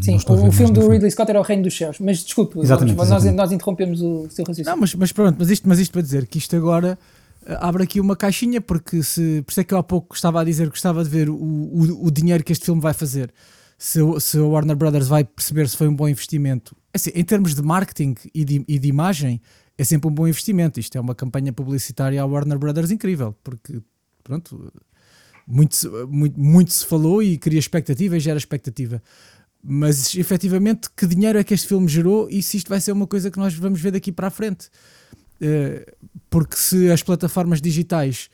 Sim, 0.00 0.18
o, 0.28 0.48
o 0.48 0.52
filme 0.52 0.72
do 0.72 0.88
Ridley 0.88 1.10
Scott 1.10 1.30
era 1.30 1.38
O 1.38 1.42
Reino 1.42 1.62
dos 1.62 1.76
Céus. 1.76 1.98
Mas 2.00 2.18
desculpe, 2.24 2.58
Exatamente, 2.58 2.96
vamos- 2.96 3.10
nós, 3.10 3.22
exatamente. 3.22 3.36
nós 3.40 3.52
interrompemos 3.52 4.00
o 4.02 4.28
seu 4.30 4.44
raciocínio. 4.44 4.70
Não, 4.70 4.76
mas, 4.76 4.94
mas 4.96 5.12
pronto, 5.12 5.36
mas 5.38 5.50
isto, 5.50 5.68
mas 5.68 5.78
isto 5.78 5.92
para 5.92 6.02
dizer 6.02 6.26
que 6.26 6.38
isto 6.38 6.54
agora 6.56 6.98
eh, 7.46 7.58
abre 7.60 7.84
aqui 7.84 8.00
uma 8.00 8.16
caixinha, 8.16 8.60
porque 8.60 9.02
se, 9.04 9.42
por 9.46 9.52
isso 9.52 9.60
é 9.60 9.64
que 9.64 9.72
eu 9.72 9.78
há 9.78 9.82
pouco 9.84 10.14
estava 10.16 10.40
a 10.40 10.44
dizer 10.44 10.64
que 10.64 10.70
gostava 10.70 11.02
de 11.04 11.08
ver 11.10 11.28
o, 11.30 11.34
o, 11.36 12.06
o 12.06 12.10
dinheiro 12.10 12.42
que 12.42 12.50
este 12.52 12.64
filme 12.64 12.80
vai 12.80 12.92
fazer. 12.92 13.32
Se, 13.78 14.00
o- 14.02 14.18
se 14.20 14.36
a 14.38 14.42
Warner 14.44 14.76
Brothers 14.76 15.06
vai 15.08 15.22
perceber 15.24 15.68
se 15.68 15.76
foi 15.76 15.86
um 15.88 15.94
bom 15.94 16.08
investimento. 16.08 16.76
Assim, 16.92 17.10
em 17.14 17.24
termos 17.24 17.54
de 17.54 17.62
marketing 17.62 18.14
e 18.34 18.44
de, 18.44 18.64
e 18.68 18.78
de 18.80 18.88
imagem, 18.88 19.40
é 19.78 19.82
sempre 19.84 20.08
um 20.08 20.12
bom 20.12 20.26
investimento. 20.28 20.78
Isto 20.78 20.98
é 20.98 21.00
uma 21.00 21.14
campanha 21.14 21.52
publicitária 21.52 22.20
à 22.20 22.26
Warner 22.26 22.58
Brothers 22.58 22.90
incrível, 22.92 23.34
porque 23.42 23.80
pronto, 24.24 24.72
muito, 25.46 25.74
muito, 26.10 26.40
muito 26.40 26.72
se 26.72 26.84
falou 26.84 27.22
e 27.22 27.38
cria 27.38 27.58
expectativa 27.58 28.16
e 28.16 28.20
gera 28.20 28.38
expectativa. 28.38 29.00
Mas 29.62 30.14
efetivamente, 30.16 30.88
que 30.96 31.06
dinheiro 31.06 31.38
é 31.38 31.44
que 31.44 31.54
este 31.54 31.68
filme 31.68 31.86
gerou 31.88 32.28
e 32.30 32.42
se 32.42 32.56
isto 32.56 32.68
vai 32.68 32.80
ser 32.80 32.92
uma 32.92 33.06
coisa 33.06 33.30
que 33.30 33.38
nós 33.38 33.54
vamos 33.54 33.80
ver 33.80 33.92
daqui 33.92 34.10
para 34.10 34.26
a 34.26 34.30
frente? 34.30 34.68
Eh, 35.40 35.94
porque 36.28 36.56
se 36.56 36.90
as 36.90 37.02
plataformas 37.02 37.60
digitais 37.60 38.28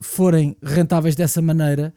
forem 0.00 0.56
rentáveis 0.62 1.14
dessa 1.16 1.40
maneira, 1.40 1.94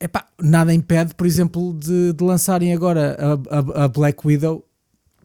epá, 0.00 0.26
nada 0.40 0.72
impede, 0.72 1.14
por 1.14 1.26
exemplo, 1.26 1.74
de, 1.74 2.12
de 2.12 2.24
lançarem 2.24 2.72
agora 2.72 3.16
a, 3.18 3.82
a- 3.82 3.84
a 3.84 3.88
Black 3.88 4.26
Widow 4.26 4.64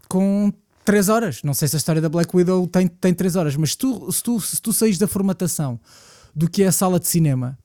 com 0.08 0.52
3 0.86 1.10
horas. 1.10 1.44
Não 1.44 1.54
sei 1.54 1.68
se 1.68 1.76
a 1.76 1.78
história 1.78 2.02
da 2.02 2.10
Black 2.10 2.36
Widow 2.36 2.66
tem, 2.68 2.88
tem 2.88 3.14
3 3.14 3.36
horas, 3.36 3.56
mas 3.56 3.76
tu, 3.76 4.12
se, 4.12 4.24
tu, 4.24 4.40
se 4.42 4.62
tu 4.62 4.74
saís 4.74 4.98
da 4.98 5.08
formatação 5.08 5.80
do 6.40 6.50
que 6.50 6.64
é 6.64 6.68
a 6.68 6.72
sala 6.72 7.00
de 7.00 7.08
cinema 7.08 7.60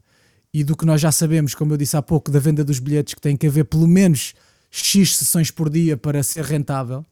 e 0.52 0.64
do 0.64 0.76
que 0.76 0.84
nós 0.84 1.00
já 1.00 1.12
sabemos, 1.12 1.54
como 1.54 1.72
eu 1.72 1.76
disse 1.76 1.96
há 1.96 2.02
pouco, 2.02 2.28
da 2.28 2.40
venda 2.40 2.64
dos 2.64 2.80
bilhetes, 2.80 3.14
que 3.14 3.20
tem 3.20 3.36
que 3.36 3.46
haver 3.46 3.64
pelo 3.64 3.86
menos 3.86 4.34
X 4.68 5.16
sessões 5.16 5.50
por 5.50 5.70
dia 5.70 5.96
para 5.96 6.22
ser 6.24 6.44
rentável, 6.44 7.06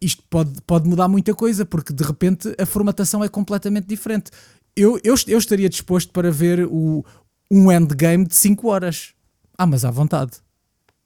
isto 0.00 0.22
pode, 0.30 0.62
pode 0.62 0.88
mudar 0.88 1.08
muita 1.08 1.34
coisa, 1.34 1.66
porque 1.66 1.92
de 1.92 2.04
repente 2.04 2.54
a 2.56 2.64
formatação 2.64 3.24
é 3.24 3.28
completamente 3.28 3.86
diferente. 3.86 4.30
Eu, 4.76 5.00
eu, 5.02 5.16
eu 5.26 5.38
estaria 5.38 5.68
disposto 5.68 6.12
para 6.12 6.30
ver 6.30 6.64
o, 6.66 7.04
um 7.50 7.72
endgame 7.72 8.24
de 8.24 8.36
5 8.36 8.68
horas. 8.68 9.14
Ah, 9.56 9.66
mas 9.66 9.84
à 9.84 9.90
vontade. 9.90 10.34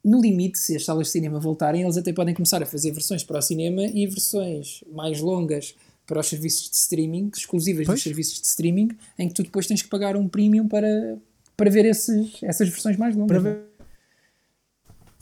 No 0.05 0.20
limite, 0.20 0.59
se 0.59 0.76
as 0.76 0.85
salas 0.85 1.07
de 1.07 1.12
cinema 1.12 1.41
voltarem, 1.41 1.83
eles 1.83 1.97
até 1.97 2.12
podem 2.12 2.35
começar 2.35 2.62
a 2.62 2.66
fazer 2.66 2.91
versões 2.91 3.24
para 3.24 3.39
o 3.39 3.43
cinema 3.43 3.83
e 3.83 4.07
versões 4.07 4.85
mais 4.93 5.20
longas 5.20 5.74
para 6.07 6.20
os 6.20 6.28
serviços 6.28 6.70
de 6.70 6.76
streaming, 6.76 7.30
exclusivas 7.36 7.86
Pois. 7.86 7.96
dos 7.96 8.03
serviços 8.03 8.40
de 8.40 8.46
streaming, 8.46 8.88
em 9.18 9.28
que 9.28 9.34
tu 9.34 9.42
depois 9.42 9.66
tens 9.66 9.82
que 9.82 9.88
pagar 9.88 10.16
um 10.16 10.28
premium 10.28 10.68
para, 10.68 11.16
para 11.57 11.70
ver 11.70 11.84
esses, 11.84 12.42
essas 12.42 12.68
versões 12.68 12.96
mais 12.96 13.16
longas. 13.16 13.36
É? 13.36 13.40
ver. 13.40 13.72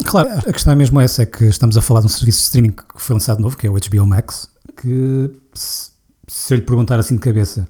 Claro, 0.04 0.30
a 0.30 0.52
questão 0.52 0.72
é 0.72 0.76
mesmo 0.76 0.98
essa, 1.00 1.22
é 1.22 1.26
que 1.26 1.44
estamos 1.44 1.76
a 1.76 1.82
falar 1.82 2.00
de 2.00 2.06
um 2.06 2.08
serviço 2.08 2.38
de 2.38 2.44
streaming 2.44 2.72
que 2.72 2.84
foi 2.96 3.14
lançado 3.14 3.40
novo, 3.40 3.56
que 3.56 3.66
é 3.66 3.70
o 3.70 3.74
HBO 3.74 4.06
Max, 4.06 4.50
que 4.80 5.30
se, 5.52 5.90
se 6.26 6.54
eu 6.54 6.58
lhe 6.58 6.64
perguntar 6.64 6.98
assim 6.98 7.16
de 7.16 7.20
cabeça 7.20 7.68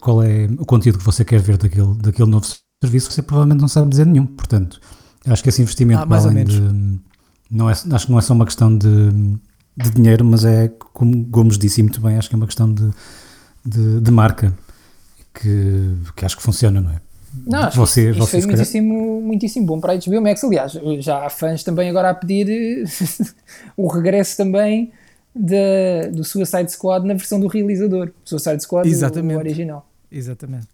qual 0.00 0.22
é 0.22 0.46
o 0.58 0.64
conteúdo 0.64 0.98
que 0.98 1.04
você 1.04 1.24
quer 1.24 1.40
ver 1.40 1.58
daquele, 1.58 1.94
daquele 1.96 2.30
novo 2.30 2.46
serviço, 2.82 3.10
você 3.12 3.22
provavelmente 3.22 3.60
não 3.60 3.68
sabe 3.68 3.90
dizer 3.90 4.06
nenhum. 4.06 4.26
Portanto, 4.26 4.80
acho 5.26 5.42
que 5.42 5.48
esse 5.48 5.60
investimento, 5.60 6.02
Ah, 6.02 6.06
mais 6.06 6.24
ou 6.24 6.30
além 6.30 6.44
de, 6.44 6.60
não 7.50 7.68
é, 7.68 7.72
acho 7.72 8.06
que 8.06 8.10
não 8.10 8.18
é 8.18 8.22
só 8.22 8.32
uma 8.32 8.44
questão 8.44 8.76
de, 8.76 8.88
de 9.76 9.90
dinheiro, 9.90 10.24
mas 10.24 10.44
é, 10.44 10.68
como 10.92 11.16
Gomes 11.24 11.58
disse 11.58 11.82
muito 11.82 12.00
bem, 12.00 12.16
acho 12.16 12.28
que 12.28 12.34
é 12.34 12.38
uma 12.38 12.46
questão 12.46 12.72
de, 12.72 12.90
de, 13.64 14.00
de 14.00 14.10
marca 14.10 14.52
que, 15.34 15.94
que 16.16 16.24
acho 16.24 16.36
que 16.36 16.42
funciona, 16.42 16.80
não 16.80 16.90
é? 16.90 17.00
Não, 17.46 17.58
acho 17.64 17.76
Você- 17.78 18.04
que 18.04 18.10
isto 18.12 18.20
você 18.20 18.30
foi 18.30 18.40
calhar- 18.42 18.56
muitíssimo, 18.56 19.20
muitíssimo 19.20 19.66
bom 19.66 19.78
para 19.80 19.92
a 19.92 19.96
HBO 19.96 20.22
Max. 20.22 20.42
Aliás, 20.42 20.72
já 21.00 21.26
há 21.26 21.28
fãs 21.28 21.62
também 21.62 21.90
agora 21.90 22.08
a 22.10 22.14
pedir 22.14 22.48
eh, 22.48 22.84
o 23.76 23.86
regresso 23.88 24.36
também 24.38 24.90
da, 25.34 26.08
do 26.12 26.24
Suicide 26.24 26.72
Squad 26.72 27.06
na 27.06 27.12
versão 27.12 27.38
do 27.38 27.46
realizador. 27.46 28.10
Suicide 28.24 28.62
Squad, 28.62 28.88
o- 28.88 28.90
Exatamente. 28.90 29.36
o 29.36 29.38
original. 29.40 29.86
Exatamente. 30.10 30.66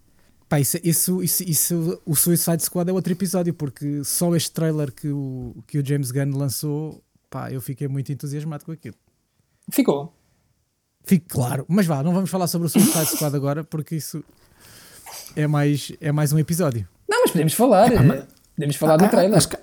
Pá, 0.49 0.61
isso, 0.61 0.79
isso, 0.85 1.21
isso, 1.23 1.43
isso- 1.43 2.01
o 2.07 2.15
Suicide 2.15 2.63
Squad 2.63 2.89
é 2.89 2.93
outro 2.93 3.11
episódio, 3.13 3.53
porque 3.53 4.03
só 4.05 4.37
este 4.37 4.53
trailer 4.53 4.93
que 4.93 5.09
o, 5.09 5.57
que 5.67 5.79
o 5.79 5.85
James 5.85 6.13
Gunn 6.13 6.37
lançou, 6.37 7.03
pá, 7.33 7.51
eu 7.51 7.61
fiquei 7.63 7.89
muito 7.89 8.13
entusiasmado 8.13 8.65
com 8.65 8.73
aquilo. 8.73 8.95
Ficou. 9.71 10.13
Fique 11.05 11.27
claro, 11.29 11.65
mas 11.67 11.87
vá, 11.87 12.03
não 12.03 12.13
vamos 12.13 12.31
falar 12.31 12.47
sobre 12.47 12.67
o 12.67 12.71
Suicide 12.71 13.07
Squad 13.17 13.35
agora, 13.35 13.65
porque 13.65 13.97
isso 13.97 14.23
é 15.35 15.47
mais, 15.47 15.91
é 16.01 16.13
mais 16.13 16.33
um 16.33 16.39
episódio. 16.39 16.87
Não, 17.09 17.23
mas 17.23 17.31
podemos 17.33 17.55
falar. 17.55 17.91
eh, 17.91 18.27
podemos 18.55 18.77
falar 18.77 18.97
do 18.99 19.05
Ah, 19.07 19.09
trailer. 19.09 19.37
Acho 19.39 19.49
que, 19.49 19.57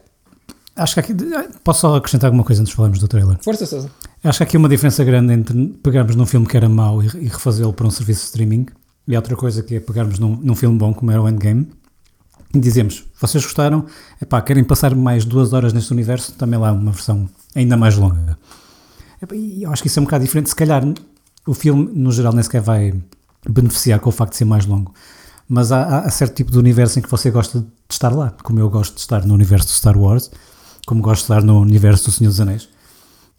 acho 0.75 0.93
que 0.95 0.99
aqui, 0.99 1.13
posso 1.63 1.81
só 1.81 1.95
acrescentar 1.95 2.27
alguma 2.27 2.43
coisa 2.43 2.61
antes 2.61 2.71
de 2.71 2.75
falarmos 2.75 2.99
do 2.99 3.07
trailer? 3.07 3.37
Força, 3.41 3.65
Sousa. 3.65 3.89
Acho 4.23 4.39
que 4.39 4.43
há 4.43 4.47
aqui 4.47 4.57
uma 4.57 4.67
diferença 4.67 5.03
grande 5.05 5.31
entre 5.31 5.67
pegarmos 5.81 6.15
num 6.15 6.25
filme 6.25 6.45
que 6.47 6.57
era 6.57 6.67
mau 6.67 7.01
e, 7.01 7.05
e 7.05 7.27
refazê-lo 7.27 7.71
para 7.71 7.87
um 7.87 7.91
serviço 7.91 8.21
de 8.21 8.25
streaming 8.25 8.65
e 9.07 9.15
outra 9.15 9.35
coisa 9.35 9.63
que 9.63 9.75
é 9.75 9.79
pegarmos 9.79 10.19
num, 10.19 10.35
num 10.35 10.55
filme 10.55 10.77
bom 10.77 10.93
como 10.93 11.09
era 11.11 11.21
o 11.21 11.29
Endgame 11.29 11.69
dizemos, 12.53 13.05
vocês 13.19 13.43
gostaram, 13.43 13.85
epá, 14.21 14.41
querem 14.41 14.63
passar 14.63 14.95
mais 14.95 15.25
duas 15.25 15.53
horas 15.53 15.73
neste 15.73 15.91
universo, 15.91 16.33
também 16.33 16.59
lá 16.59 16.71
uma 16.71 16.91
versão 16.91 17.29
ainda 17.55 17.77
mais 17.77 17.95
longa. 17.95 18.37
E 19.33 19.63
eu 19.63 19.71
acho 19.71 19.81
que 19.81 19.87
isso 19.87 19.99
é 19.99 20.01
um 20.01 20.05
bocado 20.05 20.23
diferente, 20.23 20.49
se 20.49 20.55
calhar 20.55 20.83
o 21.45 21.53
filme 21.53 21.89
no 21.93 22.11
geral 22.11 22.33
nem 22.33 22.41
sequer 22.43 22.61
vai 22.61 22.93
beneficiar 23.47 23.99
com 23.99 24.09
o 24.09 24.11
facto 24.13 24.31
de 24.31 24.37
ser 24.37 24.45
mais 24.45 24.65
longo, 24.65 24.93
mas 25.47 25.71
há, 25.71 25.99
há- 25.99 26.09
certo 26.09 26.35
tipo 26.35 26.51
de 26.51 26.57
universo 26.57 26.99
em 26.99 27.01
que 27.01 27.09
você 27.09 27.29
gosta 27.31 27.59
de 27.59 27.67
estar 27.89 28.09
lá, 28.13 28.33
como 28.43 28.59
eu 28.59 28.69
gosto 28.69 28.95
de 28.95 29.01
estar 29.01 29.25
no 29.25 29.33
universo 29.33 29.67
de 29.67 29.73
Star 29.73 29.97
Wars, 29.97 30.31
como 30.85 31.01
gosto 31.01 31.19
de 31.19 31.23
estar 31.33 31.43
no 31.43 31.59
universo 31.59 32.05
do 32.05 32.11
Senhor 32.11 32.29
dos 32.29 32.39
Anéis. 32.39 32.69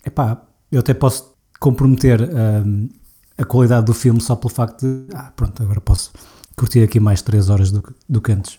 Epá, 0.04 0.40
eu 0.70 0.80
até 0.80 0.94
posso 0.94 1.32
comprometer 1.58 2.20
hum, 2.64 2.88
a 3.36 3.44
qualidade 3.44 3.86
do 3.86 3.94
filme 3.94 4.20
só 4.20 4.36
pelo 4.36 4.52
facto 4.52 4.80
de, 4.86 5.06
ah, 5.14 5.32
pronto, 5.34 5.62
agora 5.62 5.80
posso 5.80 6.10
curtir 6.56 6.82
aqui 6.82 6.98
mais 7.00 7.22
3 7.22 7.48
horas 7.48 7.70
do, 7.70 7.82
do 8.08 8.20
que 8.20 8.32
antes. 8.32 8.58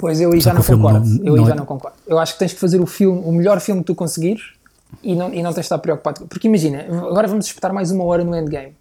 Pois 0.00 0.20
eu 0.20 0.32
aí 0.32 0.40
já 0.40 0.54
não 0.54 0.62
concordo. 0.62 1.06
não- 1.06 1.24
eu 1.26 1.34
aí 1.36 1.44
já 1.46 1.52
é- 1.52 1.56
não 1.56 1.66
concordo. 1.66 1.96
Eu 2.06 2.18
acho 2.18 2.32
que 2.32 2.38
tens 2.38 2.52
que 2.54 2.58
fazer 2.58 2.80
o 2.80 2.86
filme, 2.86 3.20
o 3.24 3.30
melhor 3.32 3.60
filme 3.60 3.82
que 3.82 3.86
tu 3.88 3.94
conseguires 3.94 4.42
e 5.02 5.14
não, 5.14 5.32
e 5.32 5.42
não 5.42 5.50
tens 5.52 5.56
de 5.56 5.66
estar 5.66 5.78
preocupado. 5.78 6.26
Porque 6.26 6.48
imagina, 6.48 6.86
agora 7.08 7.28
vamos 7.28 7.46
espetar 7.46 7.72
mais 7.72 7.90
uma 7.90 8.04
hora 8.04 8.24
no 8.24 8.34
endgame. 8.36 8.74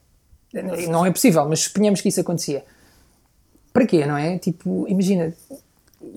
Não 0.89 1.05
é 1.05 1.11
possível, 1.11 1.45
mas 1.47 1.59
suponhamos 1.59 2.01
que 2.01 2.09
isso 2.09 2.21
acontecia. 2.21 2.63
Para 3.71 3.85
quê, 3.85 4.05
não 4.05 4.17
é? 4.17 4.37
Tipo, 4.39 4.85
imagina, 4.87 5.31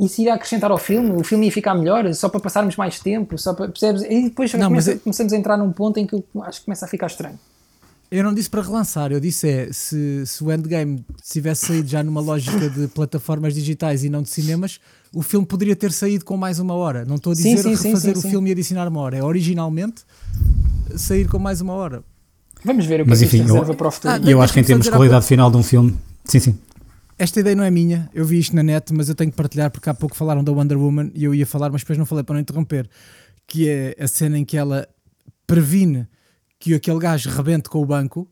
isso 0.00 0.20
iria 0.22 0.34
acrescentar 0.34 0.70
ao 0.70 0.78
filme, 0.78 1.10
o 1.20 1.22
filme 1.24 1.46
ia 1.46 1.52
ficar 1.52 1.74
melhor, 1.74 2.12
só 2.14 2.28
para 2.28 2.40
passarmos 2.40 2.76
mais 2.76 2.98
tempo, 3.00 3.36
só 3.36 3.52
para, 3.52 3.68
percebes? 3.68 4.02
E 4.02 4.22
depois 4.22 4.52
Não, 4.54 4.68
começa- 4.68 4.92
é- 4.92 4.96
começamos 4.96 5.32
a 5.32 5.36
entrar 5.36 5.56
num 5.58 5.70
ponto 5.72 5.98
em 5.98 6.06
que 6.06 6.14
eu 6.14 6.24
acho 6.44 6.60
que 6.60 6.64
começa 6.66 6.86
a 6.86 6.88
ficar 6.88 7.08
estranho. 7.08 7.38
Eu 8.14 8.22
não 8.22 8.34
disse 8.34 8.50
para 8.50 8.60
relançar, 8.60 9.10
eu 9.10 9.18
disse 9.18 9.48
é 9.48 9.72
se, 9.72 10.22
se 10.26 10.44
o 10.44 10.52
Endgame 10.52 11.02
tivesse 11.22 11.64
saído 11.64 11.88
já 11.88 12.02
numa 12.02 12.20
lógica 12.20 12.68
de 12.68 12.86
plataformas 12.88 13.54
digitais 13.54 14.04
e 14.04 14.10
não 14.10 14.20
de 14.20 14.28
cinemas, 14.28 14.78
o 15.14 15.22
filme 15.22 15.46
poderia 15.46 15.74
ter 15.74 15.90
saído 15.92 16.22
com 16.22 16.36
mais 16.36 16.58
uma 16.58 16.74
hora. 16.74 17.06
Não 17.06 17.16
estou 17.16 17.32
a 17.32 17.34
dizer 17.34 17.56
sim, 17.56 17.74
sim, 17.74 17.86
refazer 17.88 18.12
sim, 18.12 18.18
o 18.18 18.22
sim. 18.22 18.28
filme 18.28 18.50
e 18.50 18.52
adicionar 18.52 18.86
uma 18.86 19.00
hora, 19.00 19.16
é 19.16 19.22
originalmente 19.24 20.02
sair 20.94 21.26
com 21.26 21.38
mais 21.38 21.62
uma 21.62 21.72
hora. 21.72 22.04
Vamos 22.62 22.84
ver 22.84 23.00
o 23.00 23.04
que 23.04 23.08
Mas 23.10 23.22
é 23.22 23.24
que 23.26 23.28
enfim, 23.28 23.38
isto 23.38 23.48
eu- 23.48 23.54
reserva 23.54 23.74
para 23.74 23.88
o 23.88 23.90
futuro. 23.90 24.14
Ah, 24.14 24.30
eu 24.30 24.42
acho 24.42 24.52
que 24.52 24.60
em 24.60 24.64
termos 24.64 24.84
de 24.84 24.92
qualidade 24.92 25.24
final 25.26 25.50
de 25.50 25.56
um 25.56 25.62
filme, 25.62 25.96
sim, 26.26 26.38
sim. 26.38 26.58
Esta 27.18 27.40
ideia 27.40 27.56
não 27.56 27.64
é 27.64 27.70
minha, 27.70 28.10
eu 28.12 28.26
vi 28.26 28.38
isto 28.38 28.54
na 28.54 28.62
net, 28.62 28.92
mas 28.92 29.08
eu 29.08 29.14
tenho 29.14 29.30
que 29.30 29.36
partilhar 29.38 29.70
porque 29.70 29.88
há 29.88 29.94
pouco 29.94 30.14
falaram 30.14 30.44
da 30.44 30.52
Wonder 30.52 30.76
Woman 30.78 31.10
e 31.14 31.24
eu 31.24 31.34
ia 31.34 31.46
falar, 31.46 31.70
mas 31.70 31.80
depois 31.80 31.98
não 31.98 32.04
falei 32.04 32.24
para 32.24 32.34
não 32.34 32.40
interromper. 32.42 32.90
Que 33.46 33.70
é 33.70 33.96
a 33.98 34.06
cena 34.06 34.38
em 34.38 34.44
que 34.44 34.56
ela 34.58 34.86
previne 35.46 36.06
que 36.62 36.74
aquele 36.74 37.00
gajo 37.00 37.28
rebente 37.28 37.68
com 37.68 37.82
o 37.82 37.84
banco, 37.84 38.30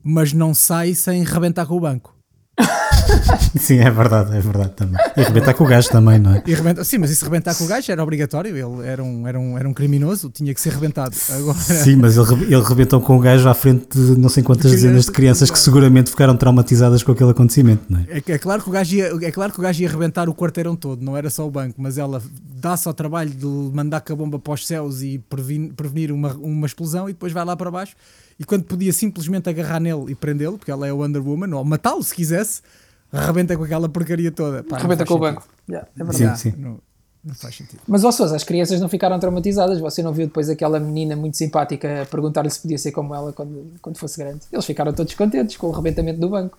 mas 0.00 0.32
não 0.32 0.54
sai 0.54 0.94
sem 0.94 1.24
rebentar 1.24 1.66
com 1.66 1.74
o 1.74 1.80
banco. 1.80 2.16
Sim, 3.58 3.78
é 3.78 3.90
verdade, 3.90 4.36
é 4.36 4.40
verdade 4.40 4.70
também. 4.76 4.96
E 5.16 5.20
arrebentar 5.20 5.54
com 5.54 5.64
o 5.64 5.66
gajo 5.66 5.88
também, 5.90 6.18
não 6.18 6.34
é? 6.34 6.42
Rebenta, 6.46 6.84
sim, 6.84 6.98
mas 6.98 7.10
isso 7.10 7.24
rebentar 7.24 7.54
com 7.56 7.64
o 7.64 7.66
gajo 7.66 7.90
era 7.90 8.02
obrigatório, 8.02 8.50
ele 8.56 8.86
era 8.86 9.02
um, 9.02 9.26
era 9.26 9.38
um, 9.38 9.58
era 9.58 9.68
um 9.68 9.74
criminoso, 9.74 10.30
tinha 10.30 10.54
que 10.54 10.60
ser 10.60 10.72
rebentado. 10.72 11.16
Agora, 11.30 11.58
Sim, 11.58 11.96
mas 11.96 12.16
ele, 12.16 12.44
ele 12.44 12.62
rebentou 12.62 13.00
com 13.00 13.16
o 13.16 13.20
gajo 13.20 13.48
à 13.48 13.54
frente 13.54 13.86
de 13.98 14.18
não 14.18 14.28
sei 14.28 14.42
quantas 14.42 14.70
De 14.70 14.76
dezenas 14.76 15.06
de 15.06 15.10
crianças 15.10 15.50
que 15.50 15.58
seguramente 15.58 16.10
ficaram 16.10 16.36
traumatizadas 16.36 17.02
com 17.02 17.12
aquele 17.12 17.30
acontecimento, 17.30 17.82
não 17.88 18.00
é? 18.00 18.18
É, 18.18 18.32
é 18.32 18.38
claro 18.38 18.62
que 18.62 18.68
o 18.68 18.72
gajo 18.72 18.94
ia, 18.94 19.06
é 19.22 19.30
claro 19.32 19.52
que 19.52 19.58
o 19.58 19.62
gajo 19.62 19.82
ia 19.82 19.88
rebentar 19.88 20.28
o 20.28 20.34
quarteirão 20.34 20.76
todo, 20.76 21.02
não 21.04 21.16
era 21.16 21.28
só 21.30 21.46
o 21.46 21.50
banco, 21.50 21.74
mas 21.78 21.98
ela 21.98 22.22
dá-se 22.60 22.86
ao 22.86 22.94
trabalho 22.94 23.30
de 23.30 23.46
mandar 23.46 24.00
com 24.00 24.12
a 24.12 24.16
bomba 24.16 24.38
para 24.38 24.52
os 24.52 24.66
céus 24.66 25.02
e 25.02 25.18
previn- 25.28 25.68
prevenir 25.70 26.12
uma, 26.12 26.32
uma 26.34 26.66
explosão 26.66 27.08
e 27.08 27.12
depois 27.12 27.32
vai 27.32 27.44
lá 27.44 27.56
para 27.56 27.70
baixo. 27.70 27.94
E 28.40 28.44
quando 28.44 28.64
podia 28.64 28.90
simplesmente 28.92 29.48
agarrar 29.50 29.78
nele 29.78 30.06
e 30.12 30.14
prendê-lo, 30.14 30.56
porque 30.56 30.70
ela 30.70 30.86
é 30.86 30.90
a 30.90 30.94
Wonder 30.94 31.22
Woman, 31.22 31.54
ou 31.54 31.62
matá-lo 31.62 32.02
se 32.02 32.14
quisesse, 32.14 32.62
rebenta 33.12 33.54
com 33.54 33.62
aquela 33.64 33.86
porcaria 33.86 34.32
toda. 34.32 34.64
Pá, 34.64 34.76
não 34.76 34.82
Rebenta 34.82 34.98
faz 35.04 35.08
com 35.08 35.14
o 35.14 35.18
banco. 35.18 35.46
Yeah, 35.68 35.86
é 35.98 36.02
verdade. 36.04 36.40
Sim, 36.40 36.50
sim. 36.52 36.56
Não, 36.58 36.78
não 37.22 37.34
faz 37.34 37.54
sentido. 37.54 37.80
Mas, 37.86 38.02
ó 38.02 38.10
Sousa, 38.10 38.34
as 38.34 38.42
crianças 38.42 38.80
não 38.80 38.88
ficaram 38.88 39.20
traumatizadas. 39.20 39.78
Você 39.78 40.02
não 40.02 40.10
viu 40.14 40.26
depois 40.26 40.48
aquela 40.48 40.80
menina 40.80 41.14
muito 41.14 41.36
simpática 41.36 42.00
a 42.02 42.06
perguntar-lhe 42.06 42.48
se 42.48 42.60
podia 42.62 42.78
ser 42.78 42.92
como 42.92 43.14
ela 43.14 43.30
quando, 43.30 43.72
quando 43.82 43.98
fosse 43.98 44.16
grande? 44.18 44.40
Eles 44.50 44.64
ficaram 44.64 44.94
todos 44.94 45.12
contentes 45.12 45.58
com 45.58 45.66
o 45.66 45.70
rebentamento 45.70 46.18
do 46.18 46.30
banco. 46.30 46.58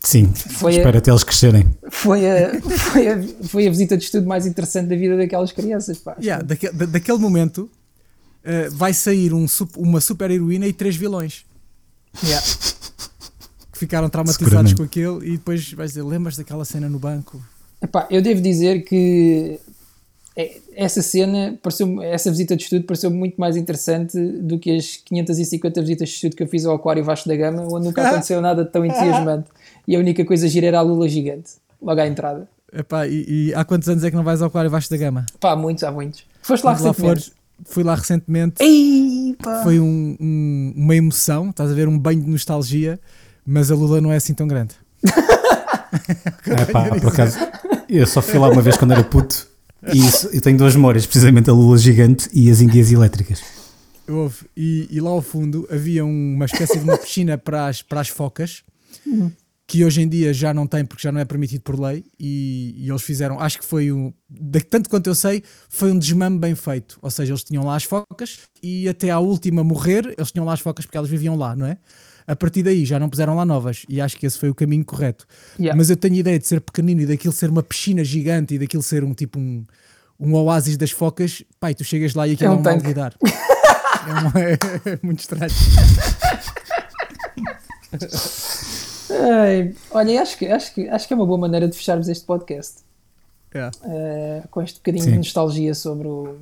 Sim, 0.00 0.32
Foi 0.34 0.72
a- 0.74 0.76
espero 0.78 0.96
até 0.98 1.10
eles 1.10 1.22
crescerem. 1.22 1.66
Foi 1.90 2.26
a, 2.26 2.60
foi, 2.64 3.08
a, 3.08 3.22
foi 3.46 3.66
a 3.66 3.70
visita 3.70 3.94
de 3.96 4.04
estudo 4.04 4.26
mais 4.26 4.46
interessante 4.46 4.88
da 4.88 4.96
vida 4.96 5.18
daquelas 5.18 5.52
crianças. 5.52 5.98
Pá. 5.98 6.16
Yeah, 6.18 6.42
daque- 6.42 6.72
da- 6.72 6.86
daquele 6.86 7.18
momento 7.18 7.70
eh, 8.44 8.68
vai 8.70 8.92
sair 8.94 9.32
um 9.32 9.46
uma 9.76 10.00
super 10.00 10.30
heroína 10.30 10.66
e 10.66 10.72
três 10.72 10.96
vilões 10.96 11.44
Yeah. 12.24 12.46
que 13.72 13.78
ficaram 13.78 14.08
traumatizados 14.08 14.72
com 14.72 14.84
aquele 14.84 15.26
e 15.26 15.30
depois 15.32 15.72
vais 15.72 15.90
dizer, 15.90 16.02
lembras 16.04 16.36
daquela 16.36 16.64
cena 16.64 16.88
no 16.88 16.98
banco? 16.98 17.42
Epá, 17.82 18.06
eu 18.08 18.22
devo 18.22 18.40
dizer 18.40 18.84
que 18.84 19.58
é- 20.36 20.58
essa 20.76 21.02
cena, 21.02 21.58
pareceu 21.62 22.00
essa 22.02 22.30
visita 22.30 22.56
de 22.56 22.62
estudo 22.64 22.84
pareceu 22.84 23.10
muito 23.10 23.34
mais 23.36 23.56
interessante 23.56 24.16
do 24.16 24.58
que 24.60 24.76
as 24.76 24.96
550 25.04 25.80
visitas 25.80 26.08
de 26.08 26.14
estudo 26.14 26.36
que 26.36 26.42
eu 26.44 26.48
fiz 26.48 26.64
ao 26.64 26.76
Aquário 26.76 27.02
Vasco 27.04 27.28
da 27.28 27.34
Gama, 27.36 27.62
onde 27.70 27.86
nunca 27.86 28.02
aconteceu 28.08 28.40
nada 28.40 28.64
tão 28.64 28.84
entusiasmante. 28.84 29.48
E 29.88 29.96
a 29.96 29.98
única 29.98 30.24
coisa 30.24 30.46
gira 30.48 30.68
era 30.68 30.78
a 30.78 30.82
lula 30.82 31.08
gigante, 31.08 31.52
logo 31.82 32.00
à 32.00 32.06
entrada. 32.06 32.48
Epá, 32.72 33.06
e, 33.06 33.24
e 33.48 33.54
há 33.54 33.64
quantos 33.64 33.88
anos 33.88 34.02
é 34.02 34.10
que 34.10 34.16
não 34.16 34.24
vais 34.24 34.40
ao 34.40 34.48
Aquário 34.48 34.70
Vasco 34.70 34.90
da 34.90 34.96
Gama? 34.96 35.26
Pá, 35.38 35.52
há 35.52 35.56
muitos, 35.56 35.84
há 35.84 35.90
muitos. 35.92 36.24
Foste 36.42 36.64
lá 36.64 36.72
Quando 36.74 36.84
lá 36.84 36.90
recentemente. 36.90 37.24
fores, 37.26 37.32
fui 37.64 37.82
lá 37.84 37.94
recentemente, 37.94 38.56
Ei, 38.62 39.34
pá. 39.42 39.62
foi 39.62 39.78
um- 39.80 40.16
um- 40.20 40.72
uma 40.76 40.94
emoção, 40.96 41.50
estás 41.50 41.70
a 41.70 41.74
ver, 41.74 41.86
um 41.88 41.98
banho 41.98 42.20
de 42.22 42.28
nostalgia, 42.30 42.98
mas 43.46 43.70
a 43.70 43.74
Lula 43.74 44.00
não 44.00 44.10
é 44.12 44.16
assim 44.16 44.34
tão 44.34 44.46
grande. 44.46 44.74
É 46.46 46.64
pá, 46.66 46.88
por 46.88 47.08
acaso, 47.08 47.38
eu 47.88 48.06
só 48.06 48.20
fui 48.20 48.38
lá 48.38 48.48
uma 48.48 48.60
vez 48.60 48.76
quando 48.76 48.92
era 48.92 49.04
puto 49.04 49.46
e 49.92 49.98
isso- 50.04 50.28
eu 50.32 50.40
tenho 50.40 50.58
duas 50.58 50.74
memórias, 50.74 51.06
precisamente 51.06 51.48
a 51.48 51.52
lula 51.52 51.78
gigante 51.78 52.28
e 52.32 52.50
as 52.50 52.60
enguias 52.60 52.90
elétricas. 52.90 53.40
Houve. 54.08 54.46
E, 54.56 54.88
e 54.90 55.00
lá 55.00 55.10
ao 55.10 55.22
fundo 55.22 55.66
havia 55.70 56.04
uma 56.04 56.44
espécie 56.46 56.78
de 56.78 56.84
uma 56.84 56.98
piscina 56.98 57.38
para 57.38 57.68
as, 57.68 57.80
para 57.80 58.00
as 58.00 58.08
focas, 58.08 58.62
que 59.66 59.82
hoje 59.84 60.02
em 60.02 60.08
dia 60.08 60.32
já 60.34 60.52
não 60.52 60.66
tem 60.66 60.84
porque 60.84 61.02
já 61.02 61.10
não 61.10 61.18
é 61.20 61.24
permitido 61.24 61.62
por 61.62 61.80
lei. 61.80 62.04
E, 62.20 62.74
e 62.76 62.90
eles 62.90 63.00
fizeram, 63.02 63.40
acho 63.40 63.58
que 63.58 63.64
foi 63.64 63.90
um, 63.90 64.12
de- 64.28 64.60
tanto 64.60 64.90
quanto 64.90 65.06
eu 65.06 65.14
sei, 65.14 65.42
foi 65.70 65.90
um 65.90 65.98
desmame 65.98 66.38
bem 66.38 66.54
feito. 66.54 66.98
Ou 67.00 67.10
seja, 67.10 67.32
eles 67.32 67.42
tinham 67.44 67.64
lá 67.64 67.74
as 67.76 67.84
focas 67.84 68.40
e 68.62 68.86
até 68.88 69.10
à 69.10 69.18
última 69.18 69.64
morrer, 69.64 70.12
eles 70.18 70.30
tinham 70.30 70.44
lá 70.44 70.52
as 70.52 70.60
focas 70.60 70.84
porque 70.84 70.98
elas 70.98 71.08
viviam 71.08 71.34
lá, 71.36 71.56
não 71.56 71.64
é? 71.66 71.78
A 72.26 72.34
partir 72.36 72.62
daí 72.62 72.84
já 72.86 72.98
não 72.98 73.08
puseram 73.10 73.34
lá 73.36 73.44
novas 73.44 73.84
e 73.88 74.00
acho 74.00 74.16
que 74.16 74.24
esse 74.26 74.38
foi 74.38 74.48
o 74.50 74.54
caminho 74.54 74.82
correto. 74.84 75.26
Yeah. 75.58 75.76
Mas 75.76 75.88
eu 75.90 75.96
tenho 75.96 76.14
a 76.14 76.18
ideia 76.18 76.38
de 76.38 76.46
ser 76.46 76.60
pequenino 76.60 77.00
e 77.02 77.06
daquilo 77.06 77.32
ser 77.34 77.48
uma 77.50 77.62
piscina 77.62 78.02
gigante 78.04 78.54
e 78.54 78.58
daquilo 78.58 78.82
ser 78.82 79.02
um 79.04 79.12
tipo 79.14 79.38
um, 79.38 79.62
um 80.18 80.34
oásis 80.34 80.76
das 80.78 80.90
focas. 80.90 81.42
Pai, 81.60 81.74
tu 81.74 81.84
chegas 81.84 82.14
lá 82.14 82.26
e 82.28 82.32
aquilo 82.32 82.50
É 82.50 82.52
é 82.52 82.56
um 82.56 82.60
um, 82.60 82.62
tanque. 82.62 82.82
malvidar. 82.82 83.14
É, 84.06 84.12
uma- 84.12 84.32
é 84.92 84.98
muito 85.02 85.20
estranho. 85.20 85.50
Ai, 89.20 89.74
olha, 89.90 90.22
acho 90.22 90.36
que, 90.38 90.46
acho, 90.46 90.74
que, 90.74 90.88
acho 90.88 91.06
que 91.06 91.12
é 91.14 91.16
uma 91.16 91.26
boa 91.26 91.38
maneira 91.38 91.68
de 91.68 91.76
fecharmos 91.76 92.08
este 92.08 92.24
podcast. 92.24 92.82
É. 93.56 93.70
eh, 93.84 94.42
com 94.50 94.60
este 94.62 94.80
bocadinho 94.80 95.04
Sim. 95.04 95.10
de 95.12 95.18
nostalgia 95.18 95.74
sobre 95.74 96.08
o, 96.08 96.34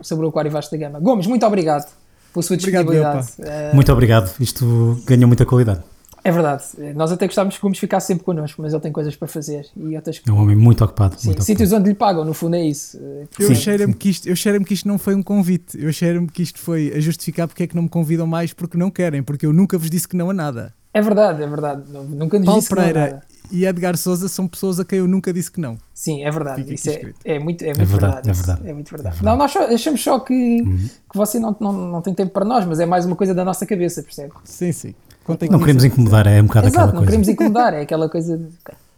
sobre 0.00 0.24
o 0.24 0.30
Aquário 0.30 0.50
Vasco 0.50 0.70
da 0.70 0.78
Gama. 0.78 0.98
Gomes, 1.00 1.26
muito 1.26 1.44
obrigado 1.44 1.92
pela 2.32 2.42
sua 2.42 2.56
Obrigado, 2.56 2.84
disponibilidade. 2.86 3.32
Eh, 3.40 3.74
Muito 3.74 3.92
obrigado, 3.92 4.34
isto 4.40 4.98
ganhou 5.06 5.26
muita 5.28 5.44
qualidade. 5.44 5.82
é 6.24 6.32
verdade, 6.32 6.64
eh, 6.78 6.92
nós 6.94 7.12
até 7.12 7.26
gostávamos 7.26 7.56
que 7.56 7.60
o 7.60 7.62
Gomes 7.62 7.78
ficasse 7.78 8.06
sempre 8.06 8.24
connosco, 8.24 8.60
mas 8.62 8.72
ele 8.72 8.80
tem 8.82 8.90
coisas 8.90 9.14
para 9.14 9.28
fazer 9.28 9.66
e 9.76 9.94
outras 9.96 10.20
É 10.26 10.32
um 10.32 10.40
homem 10.40 10.56
muito 10.56 10.82
ocupado. 10.82 11.14
Sim, 11.18 11.28
muito 11.28 11.44
sítios 11.44 11.70
onde 11.72 11.90
lhe 11.90 11.94
pagam, 11.94 12.24
no 12.24 12.32
fundo 12.32 12.56
é 12.56 12.64
isso. 12.64 12.98
Eh, 13.02 13.26
Eu 13.38 13.54
cheiro-me 13.54 13.92
que, 13.94 14.08
isto, 14.08 14.26
eu 14.26 14.34
cheiro 14.34 14.64
que 14.64 14.72
isto 14.72 14.88
não 14.88 14.96
foi 14.98 15.14
um 15.14 15.22
convite. 15.22 15.78
Eu 15.78 15.92
cheiro-me 15.92 16.26
que 16.26 16.42
isto 16.42 16.58
foi 16.58 16.90
a 16.94 17.00
justificar 17.00 17.46
porque 17.46 17.64
é 17.64 17.66
que 17.66 17.76
não 17.76 17.82
me 17.82 17.88
convidam 17.90 18.26
mais 18.26 18.52
porque 18.54 18.78
não 18.78 18.90
querem, 18.90 19.22
porque 19.22 19.44
eu 19.44 19.52
nunca 19.52 19.76
vos 19.76 19.90
disse 19.90 20.08
que 20.08 20.16
não 20.16 20.30
a 20.30 20.34
nada. 20.34 20.74
É 20.96 21.00
verdade, 21.02 21.42
é 21.42 21.46
verdade. 21.46 21.82
Nu- 21.92 22.04
Nunca 22.04 22.38
nos 22.38 22.46
Paulo 22.46 22.60
disse 22.60 22.70
que 22.70 22.74
não 22.76 22.82
é 22.82 22.92
Pereira 22.92 23.22
e 23.52 23.64
Edgar 23.66 23.96
Souza 23.96 24.28
são 24.28 24.48
pessoas 24.48 24.80
a 24.80 24.84
quem 24.84 24.98
eu 25.00 25.06
nunca 25.06 25.32
disse 25.32 25.50
que 25.52 25.60
não. 25.60 25.76
Sim, 25.94 26.24
é 26.24 26.30
verdade. 26.30 26.72
Isso 26.72 26.88
aqui 26.88 26.96
é, 26.96 27.00
escrito. 27.00 27.18
é 27.24 27.38
muito, 27.38 27.62
é 27.62 27.66
muito 27.74 27.84
verdade, 27.86 28.14
verdade. 28.26 28.30
é 28.30 28.32
verdade. 28.32 28.68
É 28.68 28.72
muito 28.72 28.90
verdade. 28.90 29.08
É 29.16 29.18
verdade. 29.18 29.24
Não, 29.24 29.36
nós 29.36 29.52
só- 29.52 29.72
achamos 29.74 30.02
só 30.02 30.18
que, 30.20 30.62
que 31.10 31.16
você 31.16 31.38
não, 31.38 31.54
não, 31.60 31.72
não 31.72 32.00
tem 32.02 32.14
tempo 32.14 32.32
para 32.32 32.44
nós, 32.44 32.64
mas 32.64 32.80
é 32.80 32.86
mais 32.86 33.04
uma 33.04 33.14
coisa 33.14 33.34
da 33.34 33.44
nossa 33.44 33.66
cabeça, 33.66 34.02
percebe? 34.02 34.32
Sim, 34.44 34.72
sim. 34.72 34.94
Contem 35.24 35.48
Não 35.50 35.58
queremos 35.58 35.84
incomodar, 35.84 36.26
é 36.26 36.40
um 36.40 36.46
bocado 36.46 36.66
Exato, 36.68 36.76
aquela 36.78 36.86
não 36.86 36.92
coisa. 36.98 37.06
queremos 37.10 37.28
incomodar, 37.28 37.74
é 37.74 37.80
aquela 37.82 38.08
coisa. 38.08 38.38
de- 38.38 38.48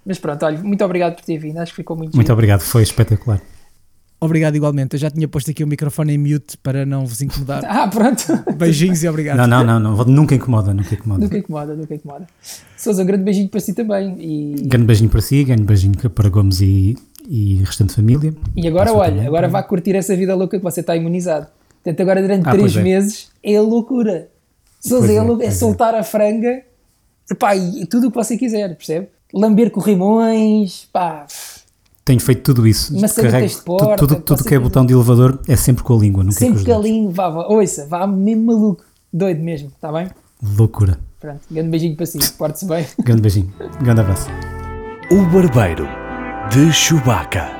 Mas 0.07 0.19
pronto, 0.19 0.47
olha, 0.47 0.59
muito 0.59 0.85
obrigado 0.85 1.17
por 1.17 1.25
ter 1.25 1.37
vindo, 1.39 1.59
acho 1.59 1.73
que 1.73 1.77
ficou 1.77 1.97
muito 1.97 2.15
Muito 2.15 2.25
giro. 2.27 2.33
obrigado, 2.35 2.61
foi 2.61 2.83
espetacular. 2.83 3.41
Obrigado 4.21 4.57
igualmente. 4.57 4.95
Eu 4.95 5.01
já 5.01 5.11
tinha 5.11 5.29
posto 5.29 5.51
aqui 5.51 5.63
o 5.63 5.67
microfone 5.67 6.15
em 6.15 6.19
mute 6.19 6.57
para 6.59 6.85
não 6.85 7.07
vos 7.07 7.21
incomodar. 7.21 7.63
Ah, 7.69 7.87
pronto. 7.87 8.25
Beijinhos 8.57 9.03
e 9.05 9.09
obrigado. 9.09 9.37
Não, 9.37 9.47
não, 9.47 9.65
não, 9.65 9.79
não, 9.97 10.05
nunca 10.07 10.35
incomoda, 10.35 10.75
nunca 10.75 10.95
incomoda. 10.95 11.21
Nunca 11.21 11.39
incomoda, 11.39 11.75
nunca 11.77 11.95
incomoda. 11.95 12.27
Sousa, 12.77 13.03
um 13.03 13.07
grande 13.07 13.23
beijinho 13.25 13.49
para 13.49 13.61
si 13.61 13.73
também. 13.75 14.17
E, 14.19 14.63
Grande 14.67 14.87
beijinho 14.87 15.09
para 15.11 15.21
si, 15.21 15.45
grande 15.45 15.63
beijinho 15.63 15.95
para 16.11 16.29
Gomes 16.29 16.61
e, 16.61 16.97
e 17.29 17.57
restante 17.65 17.93
família. 17.95 18.35
e 18.57 18.67
agora, 18.67 18.91
sua 18.91 18.99
olha, 18.99 19.11
também. 19.13 19.27
agora 19.27 19.49
vá 19.49 19.63
curtir 19.63 19.95
essa 19.95 20.17
vida 20.17 20.35
louca 20.35 20.59
que 20.59 20.65
você 20.65 20.81
está 20.81 20.97
imunizado. 20.97 21.47
Portanto, 21.83 22.01
agora 22.01 22.21
durante 22.21 22.49
Ah, 22.49 22.53
três 22.53 22.77
é. 22.77 22.83
meses 22.83 23.29
é 23.43 23.61
loucura. 23.61 24.29
Sousa, 24.81 25.13
é, 25.13 25.17
é, 25.17 25.19
é 25.19 25.47
é. 25.47 25.51
soltar 25.53 25.95
a 25.95 26.03
franga 26.03 26.63
epá, 27.31 27.55
e 27.55 27.87
tudo 27.87 28.09
o 28.09 28.11
que 28.11 28.17
você 28.17 28.37
quiser, 28.37 28.75
percebe? 28.77 29.09
Lamber 29.33 29.71
corrimões, 29.71 30.89
pá. 30.93 31.27
Tenho 32.09 32.21
feito 32.21 32.41
tudo 32.43 32.67
isso. 32.67 32.95
De 32.95 33.01
porta, 33.67 33.97
tudo, 33.99 34.15
tudo, 34.15 34.23
tudo 34.23 34.39
você 34.39 34.49
que 34.49 34.55
é 34.55 34.59
botão 34.59 34.87
de 34.87 34.95
elevador 34.95 35.39
é 35.47 35.55
sempre 35.55 35.85
com 35.85 35.95
a 35.95 35.99
língua, 35.99 36.25
nunca 36.25 36.37
é 36.37 36.39
com 36.39 36.45
Sempre 36.47 36.59
os 36.61 36.65
dedos. 36.65 36.83
calinho, 36.83 37.11
vá, 37.11 37.29
vá. 37.29 37.47
Ouça, 37.49 37.87
vá 37.87 38.07
mesmo 38.07 38.47
maluco. 38.47 38.83
Doido 39.13 39.43
mesmo, 39.43 39.69
está 39.69 39.93
bem? 39.93 40.09
Loucura. 40.57 40.99
Pronto, 41.21 41.41
grande 41.51 41.69
beijinho 41.69 41.97
para 41.97 42.07
si, 42.07 42.19
porte-se 42.39 42.65
bem. 42.65 42.87
Grande 43.05 43.21
beijinho. 43.21 43.53
Grande 43.83 44.01
abraço. 44.01 44.27
O 45.11 45.23
Barbeiro 45.27 45.87
de 46.51 46.73
Chewbacca. 46.73 47.51